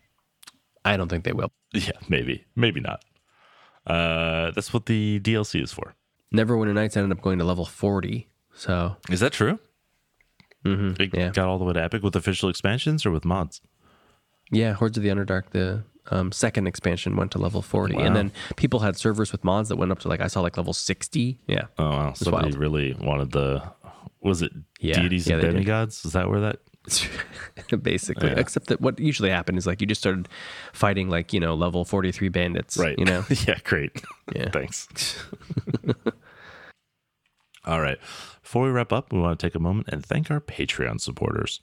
I 0.85 0.97
don't 0.97 1.09
think 1.09 1.23
they 1.23 1.33
will. 1.33 1.51
Yeah, 1.73 1.91
maybe, 2.07 2.45
maybe 2.55 2.79
not. 2.79 3.03
Uh, 3.85 4.51
that's 4.51 4.73
what 4.73 4.87
the 4.87 5.19
DLC 5.19 5.61
is 5.63 5.71
for. 5.71 5.93
Neverwinter 6.33 6.73
Nights 6.73 6.97
ended 6.97 7.15
up 7.17 7.23
going 7.23 7.37
to 7.39 7.45
level 7.45 7.65
40. 7.65 8.27
So, 8.55 8.95
Is 9.09 9.19
that 9.19 9.31
true? 9.33 9.59
mhm, 10.65 10.99
It 10.99 11.11
yeah. 11.15 11.29
got 11.29 11.47
all 11.47 11.57
the 11.59 11.65
way 11.65 11.73
to 11.73 11.81
Epic 11.83 12.03
with 12.03 12.15
official 12.15 12.49
expansions 12.49 13.05
or 13.05 13.11
with 13.11 13.23
mods? 13.25 13.61
Yeah, 14.51 14.73
Hordes 14.73 14.97
of 14.97 15.03
the 15.03 15.09
Underdark, 15.09 15.51
the 15.51 15.83
um, 16.11 16.31
second 16.31 16.65
expansion 16.67 17.15
went 17.15 17.31
to 17.31 17.37
level 17.37 17.61
40. 17.61 17.95
Wow. 17.95 18.01
And 18.03 18.15
then 18.15 18.31
people 18.55 18.79
had 18.79 18.97
servers 18.97 19.31
with 19.31 19.43
mods 19.43 19.69
that 19.69 19.75
went 19.77 19.91
up 19.91 19.99
to 19.99 20.07
like, 20.07 20.21
I 20.21 20.27
saw 20.27 20.41
like 20.41 20.57
level 20.57 20.73
60. 20.73 21.39
Yeah. 21.47 21.65
Oh 21.77 21.89
wow! 21.89 22.13
Somebody 22.13 22.47
wild. 22.47 22.57
really 22.57 22.93
wanted 22.99 23.31
the. 23.31 23.61
Was 24.21 24.41
it 24.41 24.51
Yeah, 24.79 24.99
deities 25.01 25.27
yeah, 25.27 25.35
and 25.37 25.43
demigods? 25.43 26.03
Is 26.03 26.13
that 26.13 26.29
where 26.29 26.41
that? 26.41 26.57
Basically. 27.81 28.29
Yeah. 28.29 28.39
Except 28.39 28.67
that 28.67 28.81
what 28.81 28.99
usually 28.99 29.29
happened 29.29 29.57
is 29.57 29.67
like 29.67 29.81
you 29.81 29.87
just 29.87 30.01
started 30.01 30.27
fighting 30.73 31.09
like, 31.09 31.33
you 31.33 31.39
know, 31.39 31.55
level 31.55 31.85
43 31.85 32.29
bandits. 32.29 32.77
Right? 32.77 32.97
You 32.97 33.05
know? 33.05 33.25
yeah, 33.47 33.59
great. 33.63 33.91
Yeah. 34.35 34.51
Thanks. 34.51 34.87
All 37.65 37.81
right. 37.81 37.97
Before 38.43 38.63
we 38.65 38.69
wrap 38.69 38.93
up, 38.93 39.11
we 39.11 39.19
want 39.19 39.39
to 39.39 39.45
take 39.45 39.55
a 39.55 39.59
moment 39.59 39.87
and 39.89 40.05
thank 40.05 40.29
our 40.29 40.39
Patreon 40.39 41.01
supporters. 41.01 41.61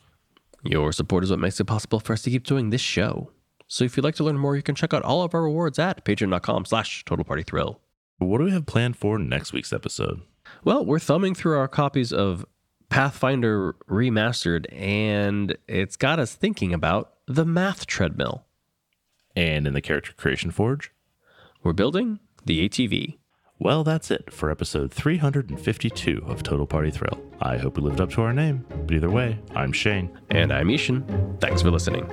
Your 0.65 0.91
support 0.91 1.23
is 1.23 1.31
what 1.31 1.39
makes 1.39 1.61
it 1.61 1.65
possible 1.67 2.01
for 2.01 2.13
us 2.13 2.23
to 2.23 2.31
keep 2.31 2.45
doing 2.45 2.71
this 2.71 2.81
show. 2.81 3.31
So 3.69 3.85
if 3.85 3.97
you'd 3.97 4.05
like 4.05 4.17
to 4.17 4.25
learn 4.25 4.39
more, 4.39 4.57
you 4.57 4.63
can 4.63 4.75
check 4.75 4.93
out 4.93 5.03
all 5.03 5.23
of 5.23 5.33
our 5.33 5.45
rewards 5.45 5.79
at 5.79 6.05
patreon.com 6.05 6.65
slash 6.65 7.05
total 7.05 7.25
party 7.25 7.45
thrill. 7.45 7.81
What 8.19 8.39
do 8.39 8.45
we 8.45 8.51
have 8.53 8.67
planned 8.67 8.97
for 8.97 9.19
next 9.19 9.53
week's 9.53 9.73
episode? 9.73 10.23
Well, 10.65 10.85
we're 10.85 10.99
thumbing 10.99 11.35
through 11.35 11.59
our 11.59 11.69
copies 11.69 12.13
of 12.13 12.47
Pathfinder 12.89 13.75
Remastered, 13.89 14.67
and 14.73 15.57
it's 15.69 15.97
got 15.97 16.19
us 16.19 16.35
thinking 16.35 16.73
about 16.73 17.15
the 17.27 17.45
math 17.45 17.87
treadmill. 17.87 18.45
And 19.35 19.67
in 19.67 19.75
the 19.75 19.83
Character 19.83 20.13
Creation 20.13 20.51
Forge? 20.51 20.93
We're 21.63 21.73
building 21.73 22.21
the 22.45 22.69
ATV. 22.69 23.19
Well, 23.59 23.85
that's 23.85 24.11
it 24.11 24.33
for 24.33 24.51
episode 24.51 24.93
352 24.93 26.23
of 26.27 26.43
Total 26.43 26.67
Party 26.67 26.91
Thrill. 26.91 27.21
I 27.41 27.57
hope 27.57 27.77
we 27.77 27.83
lived 27.83 28.01
up 28.01 28.11
to 28.13 28.23
our 28.23 28.33
name. 28.33 28.65
But 28.69 28.95
either 28.95 29.11
way, 29.11 29.39
I'm 29.55 29.73
Shane. 29.73 30.19
And 30.31 30.53
I'm 30.53 30.71
I-Hsien. 30.71 31.39
Thanks 31.41 31.63
for 31.63 31.71
listening. 31.71 32.07